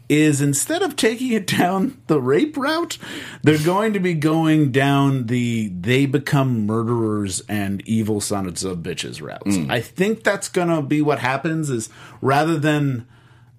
is 0.07 0.41
instead 0.41 0.81
of 0.81 0.95
taking 0.95 1.31
it 1.31 1.47
down 1.57 2.01
the 2.07 2.21
rape 2.21 2.55
route, 2.57 2.97
they're 3.43 3.57
going 3.57 3.93
to 3.93 3.99
be 3.99 4.13
going 4.13 4.71
down 4.71 5.27
the 5.27 5.69
they 5.69 6.05
become 6.05 6.65
murderers 6.65 7.41
and 7.49 7.81
evil 7.87 8.21
sons 8.21 8.63
of 8.63 8.79
bitches 8.79 9.21
routes. 9.21 9.55
Hmm. 9.55 9.71
I 9.71 9.81
think 9.81 10.23
that's 10.23 10.49
going 10.49 10.67
to 10.67 10.81
be 10.81 11.01
what 11.01 11.19
happens. 11.19 11.69
Is 11.69 11.89
rather 12.21 12.57
than 12.59 13.07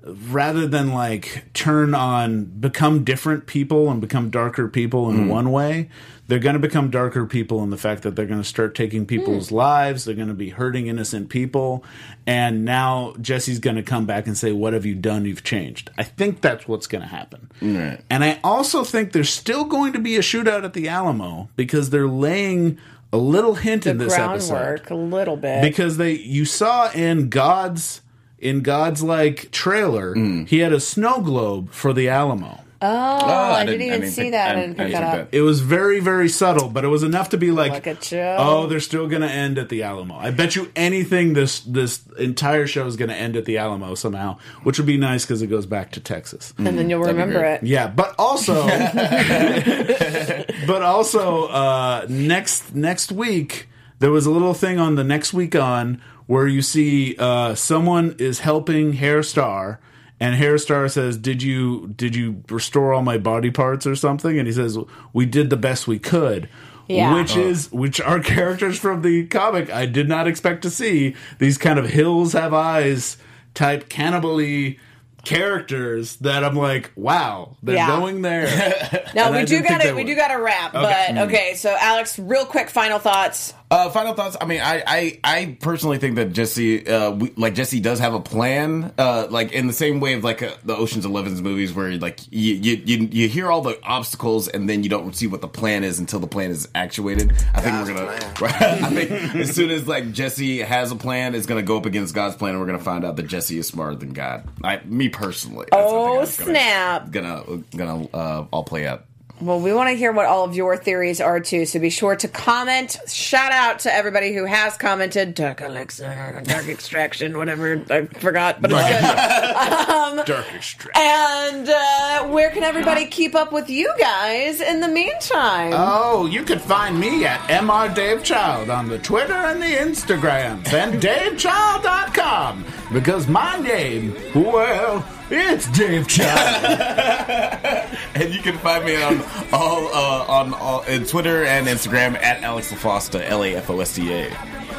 rather 0.04 0.66
than 0.66 0.92
like 0.92 1.44
turn 1.54 1.94
on 1.94 2.44
become 2.44 3.04
different 3.04 3.46
people 3.46 3.90
and 3.90 4.00
become 4.00 4.30
darker 4.30 4.66
people 4.68 5.08
in 5.08 5.16
hmm. 5.16 5.28
one 5.28 5.52
way 5.52 5.88
they're 6.26 6.38
going 6.38 6.54
to 6.54 6.60
become 6.60 6.90
darker 6.90 7.26
people 7.26 7.62
in 7.62 7.70
the 7.70 7.76
fact 7.76 8.02
that 8.02 8.16
they're 8.16 8.26
going 8.26 8.40
to 8.40 8.48
start 8.48 8.74
taking 8.74 9.02
hmm. 9.02 9.06
people's 9.06 9.52
lives 9.52 10.04
they're 10.04 10.14
going 10.14 10.28
to 10.28 10.34
be 10.34 10.50
hurting 10.50 10.88
innocent 10.88 11.28
people 11.28 11.84
and 12.26 12.64
now 12.64 13.14
jesse's 13.20 13.60
going 13.60 13.76
to 13.76 13.82
come 13.82 14.04
back 14.04 14.26
and 14.26 14.36
say 14.36 14.52
what 14.52 14.72
have 14.72 14.86
you 14.86 14.94
done? 14.94 15.24
You've 15.24 15.44
changed. 15.44 15.90
I 15.96 16.02
think 16.02 16.40
that's 16.40 16.66
what's 16.66 16.86
going 16.86 17.02
to 17.02 17.08
happen. 17.08 17.50
Right. 17.60 18.00
and 18.10 18.24
i 18.24 18.40
also 18.42 18.84
think 18.84 19.12
there's 19.12 19.30
still 19.30 19.64
going 19.64 19.92
to 19.92 19.98
be 20.00 20.16
a 20.16 20.20
shootout 20.20 20.64
at 20.64 20.72
the 20.72 20.88
alamo 20.88 21.48
because 21.56 21.90
they're 21.90 22.08
laying 22.08 22.78
a 23.12 23.18
little 23.18 23.54
hint 23.54 23.84
The 23.84 23.90
in 23.90 23.98
this 23.98 24.14
groundwork 24.14 24.80
episode 24.80 24.94
a 24.94 24.96
little 24.96 25.36
bit. 25.36 25.62
because 25.62 25.96
they 25.96 26.12
you 26.12 26.44
saw 26.44 26.90
in 26.92 27.28
God's 27.28 28.00
in 28.42 28.62
God's 28.62 29.02
like 29.02 29.50
trailer, 29.52 30.14
he 30.14 30.58
had 30.58 30.72
a 30.72 30.80
snow 30.80 31.20
globe 31.20 31.70
for 31.72 31.92
the 31.92 32.08
Alamo. 32.08 32.58
oh, 32.84 32.88
I, 32.88 33.64
didn't, 33.64 33.80
I 33.80 33.84
even 33.84 34.00
didn't 34.00 34.12
see 34.12 34.22
think- 34.22 34.32
that. 34.32 34.48
I 34.48 34.50
I 34.50 34.54
didn't 34.60 34.76
didn't 34.76 34.86
pick 34.86 34.92
that 34.94 35.10
think 35.12 35.22
up. 35.22 35.30
that. 35.30 35.36
It 35.38 35.42
was 35.42 35.60
very 35.60 36.00
very 36.00 36.28
subtle, 36.28 36.68
but 36.68 36.84
it 36.84 36.88
was 36.88 37.04
enough 37.04 37.28
to 37.28 37.38
be 37.38 37.52
like, 37.52 37.70
Look 37.72 37.86
at 37.86 38.10
you. 38.10 38.18
oh, 38.18 38.66
they're 38.66 38.80
still 38.80 39.06
going 39.06 39.22
to 39.22 39.30
end 39.30 39.56
at 39.58 39.68
the 39.68 39.84
Alamo. 39.84 40.16
I 40.16 40.32
bet 40.32 40.56
you 40.56 40.72
anything 40.74 41.34
this 41.34 41.60
this 41.60 42.00
entire 42.18 42.66
show 42.66 42.84
is 42.86 42.96
going 42.96 43.10
to 43.10 43.14
end 43.14 43.36
at 43.36 43.44
the 43.44 43.58
Alamo 43.58 43.94
somehow, 43.94 44.38
which 44.64 44.78
would 44.78 44.86
be 44.86 44.96
nice 44.96 45.24
because 45.24 45.42
it 45.42 45.46
goes 45.46 45.66
back 45.66 45.92
to 45.92 46.00
Texas. 46.00 46.52
and 46.58 46.66
then 46.76 46.90
you'll 46.90 47.02
That'd 47.02 47.16
remember 47.16 47.44
it. 47.44 47.62
Yeah, 47.62 47.86
but 47.86 48.16
also, 48.18 48.66
but 50.66 50.82
also, 50.82 51.46
uh, 51.46 52.06
next 52.08 52.74
next 52.74 53.12
week 53.12 53.68
there 53.98 54.10
was 54.10 54.26
a 54.26 54.30
little 54.30 54.54
thing 54.54 54.78
on 54.80 54.96
the 54.96 55.04
next 55.04 55.32
week 55.32 55.54
on 55.54 56.00
where 56.32 56.46
you 56.46 56.62
see 56.62 57.14
uh, 57.18 57.54
someone 57.54 58.16
is 58.18 58.38
helping 58.40 58.94
Herr 58.94 59.22
Starr, 59.22 59.80
and 60.18 60.34
Herr 60.36 60.56
Starr 60.56 60.88
says, 60.88 61.16
"Did 61.18 61.42
you 61.42 61.88
did 61.94 62.16
you 62.16 62.42
restore 62.48 62.94
all 62.94 63.02
my 63.02 63.18
body 63.18 63.50
parts 63.50 63.86
or 63.86 63.94
something?" 63.94 64.38
And 64.38 64.46
he 64.46 64.52
says, 64.52 64.78
"We 65.12 65.26
did 65.26 65.50
the 65.50 65.56
best 65.58 65.86
we 65.86 65.98
could." 65.98 66.48
Yeah. 66.88 67.14
Which 67.14 67.36
is 67.36 67.70
which 67.70 68.00
are 68.00 68.18
characters 68.36 68.78
from 68.78 69.02
the 69.02 69.26
comic 69.26 69.70
I 69.70 69.84
did 69.86 70.08
not 70.08 70.26
expect 70.26 70.62
to 70.62 70.70
see. 70.70 71.14
These 71.38 71.58
kind 71.58 71.78
of 71.78 71.90
hills 71.90 72.32
have 72.32 72.54
eyes 72.54 73.18
type 73.54 73.88
cannibally 73.90 74.78
characters 75.24 76.16
that 76.16 76.42
I'm 76.44 76.56
like, 76.56 76.90
wow, 76.96 77.56
they're 77.62 77.76
Yeah. 77.76 77.86
going 77.98 78.22
there. 78.22 78.48
No, 79.14 79.26
And 79.26 79.34
we 79.34 79.40
I 79.42 79.44
do 79.44 79.62
got 79.62 79.80
to 79.82 79.88
we 79.92 80.02
would. 80.02 80.06
do 80.06 80.14
got 80.16 80.28
to 80.28 80.36
wrap. 80.42 80.72
But 80.72 81.16
okay, 81.18 81.54
so 81.54 81.76
Alex, 81.78 82.18
real 82.18 82.44
quick, 82.46 82.70
final 82.70 82.98
thoughts. 82.98 83.52
Uh, 83.72 83.88
final 83.88 84.12
thoughts. 84.12 84.36
I 84.38 84.44
mean, 84.44 84.60
I, 84.60 84.82
I, 84.86 85.20
I 85.24 85.56
personally 85.58 85.96
think 85.96 86.16
that 86.16 86.34
Jesse, 86.34 86.86
uh, 86.86 87.12
we, 87.12 87.32
like 87.38 87.54
Jesse 87.54 87.80
does 87.80 88.00
have 88.00 88.12
a 88.12 88.20
plan. 88.20 88.92
Uh, 88.98 89.28
like 89.30 89.52
in 89.52 89.66
the 89.66 89.72
same 89.72 89.98
way 89.98 90.12
of 90.12 90.22
like 90.22 90.42
uh, 90.42 90.50
the 90.62 90.76
Ocean's 90.76 91.06
Eleven's 91.06 91.40
movies, 91.40 91.72
where 91.72 91.90
like 91.96 92.20
you, 92.30 92.52
you, 92.54 92.82
you, 92.84 93.08
you 93.10 93.28
hear 93.28 93.50
all 93.50 93.62
the 93.62 93.78
obstacles 93.82 94.46
and 94.48 94.68
then 94.68 94.82
you 94.82 94.90
don't 94.90 95.16
see 95.16 95.26
what 95.26 95.40
the 95.40 95.48
plan 95.48 95.84
is 95.84 95.98
until 95.98 96.20
the 96.20 96.26
plan 96.26 96.50
is 96.50 96.68
actuated. 96.74 97.32
I 97.54 97.62
think 97.62 97.74
we're 97.76 97.94
gonna. 97.94 98.10
I 98.86 98.90
think 98.90 99.10
as 99.36 99.54
soon 99.54 99.70
as 99.70 99.88
like 99.88 100.12
Jesse 100.12 100.58
has 100.58 100.92
a 100.92 100.96
plan, 100.96 101.34
it's 101.34 101.46
gonna 101.46 101.62
go 101.62 101.78
up 101.78 101.86
against 101.86 102.14
God's 102.14 102.36
plan, 102.36 102.50
and 102.50 102.60
we're 102.60 102.66
gonna 102.66 102.78
find 102.78 103.06
out 103.06 103.16
that 103.16 103.22
Jesse 103.26 103.56
is 103.56 103.66
smarter 103.66 103.96
than 103.96 104.12
God. 104.12 104.46
I, 104.62 104.82
me 104.84 105.08
personally. 105.08 105.66
That's, 105.70 105.82
I 105.82 105.86
think, 105.86 105.96
Oh 105.96 106.14
gonna- 106.16 106.26
snap! 106.26 107.10
Gonna, 107.10 107.42
gonna, 107.74 108.04
uh, 108.12 108.46
all 108.50 108.64
play 108.64 108.86
out. 108.86 109.06
Well, 109.42 109.58
we 109.58 109.74
want 109.74 109.88
to 109.88 109.96
hear 109.96 110.12
what 110.12 110.26
all 110.26 110.44
of 110.44 110.54
your 110.54 110.76
theories 110.76 111.20
are 111.20 111.40
too. 111.40 111.66
So 111.66 111.80
be 111.80 111.90
sure 111.90 112.14
to 112.14 112.28
comment. 112.28 112.96
Shout 113.08 113.50
out 113.50 113.80
to 113.80 113.92
everybody 113.92 114.32
who 114.32 114.44
has 114.44 114.76
commented. 114.76 115.34
Dark 115.34 115.60
elixir, 115.62 116.40
dark 116.44 116.68
extraction, 116.68 117.36
whatever. 117.36 117.82
I 117.90 118.06
forgot, 118.06 118.62
but 118.62 118.70
it's 118.72 120.16
good. 120.16 120.26
Dark 120.26 120.54
extract. 120.54 120.96
And 120.96 121.68
uh, 121.68 122.28
where 122.28 122.50
can 122.50 122.62
everybody 122.62 123.06
keep 123.06 123.34
up 123.34 123.52
with 123.52 123.68
you 123.68 123.92
guys 123.98 124.60
in 124.60 124.78
the 124.78 124.88
meantime? 124.88 125.72
Oh, 125.74 126.26
you 126.26 126.44
can 126.44 126.60
find 126.60 127.00
me 127.00 127.24
at 127.24 127.40
Mr. 127.48 127.94
Dave 127.96 128.22
Child 128.22 128.70
on 128.70 128.88
the 128.88 128.98
Twitter 129.00 129.32
and 129.32 129.60
the 129.60 129.66
Instagrams 129.66 130.72
and 130.72 131.02
DaveChild.com 131.02 132.64
because 132.92 133.26
my 133.26 133.56
name, 133.58 134.14
well, 134.34 135.04
it's 135.32 135.68
Dave 135.70 136.06
Child. 136.06 137.88
And 138.14 138.34
you 138.34 138.42
can 138.42 138.58
find 138.58 138.84
me 138.84 139.02
on 139.02 139.22
all 139.52 139.88
uh, 139.88 140.26
on 140.28 140.52
all, 140.54 140.82
in 140.82 141.06
Twitter 141.06 141.44
and 141.44 141.66
Instagram 141.66 142.14
at 142.22 142.42
Alex 142.42 142.70
LaFosta, 142.70 143.22
L 143.26 143.42
A 143.42 143.56
F 143.56 143.70
O 143.70 143.80
S 143.80 143.94
T 143.94 144.12
A. 144.12 144.28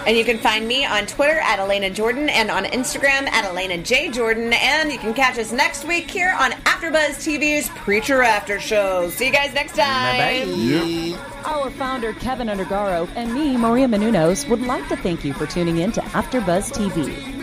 And 0.06 0.18
you 0.18 0.26
can 0.26 0.38
find 0.38 0.68
me 0.68 0.86
on 0.86 1.06
Twitter 1.08 1.40
at 1.40 1.60
Elena 1.60 1.90
Jordan 1.90 2.30
and 2.30 2.52
on 2.52 2.66
Instagram 2.66 3.28
at 3.30 3.46
Elena 3.46 3.78
J 3.78 4.10
Jordan. 4.10 4.52
And 4.54 4.92
you 4.92 5.00
can 5.00 5.14
catch 5.14 5.40
us 5.40 5.52
next 5.52 5.86
week 5.86 6.12
here 6.12 6.36
on 6.38 6.52
AfterBuzz 6.52 7.18
TV's 7.26 7.70
Preacher 7.70 8.22
After 8.22 8.60
Show. 8.60 9.10
See 9.10 9.28
you 9.28 9.32
guys 9.32 9.54
next 9.54 9.76
time. 9.76 10.18
Bye. 10.18 10.44
Yep. 10.54 11.20
Our 11.46 11.70
founder, 11.72 12.14
Kevin 12.14 12.48
Undergaro, 12.48 13.10
and 13.16 13.34
me, 13.34 13.58
Maria 13.58 13.88
Menounos, 13.88 14.48
would 14.48 14.62
like 14.62 14.88
to 14.90 14.96
thank 14.98 15.26
you 15.26 15.34
for 15.34 15.46
tuning 15.46 15.78
in 15.78 15.92
to 15.94 16.02
AfterBuzz 16.02 16.72
TV. 16.72 17.43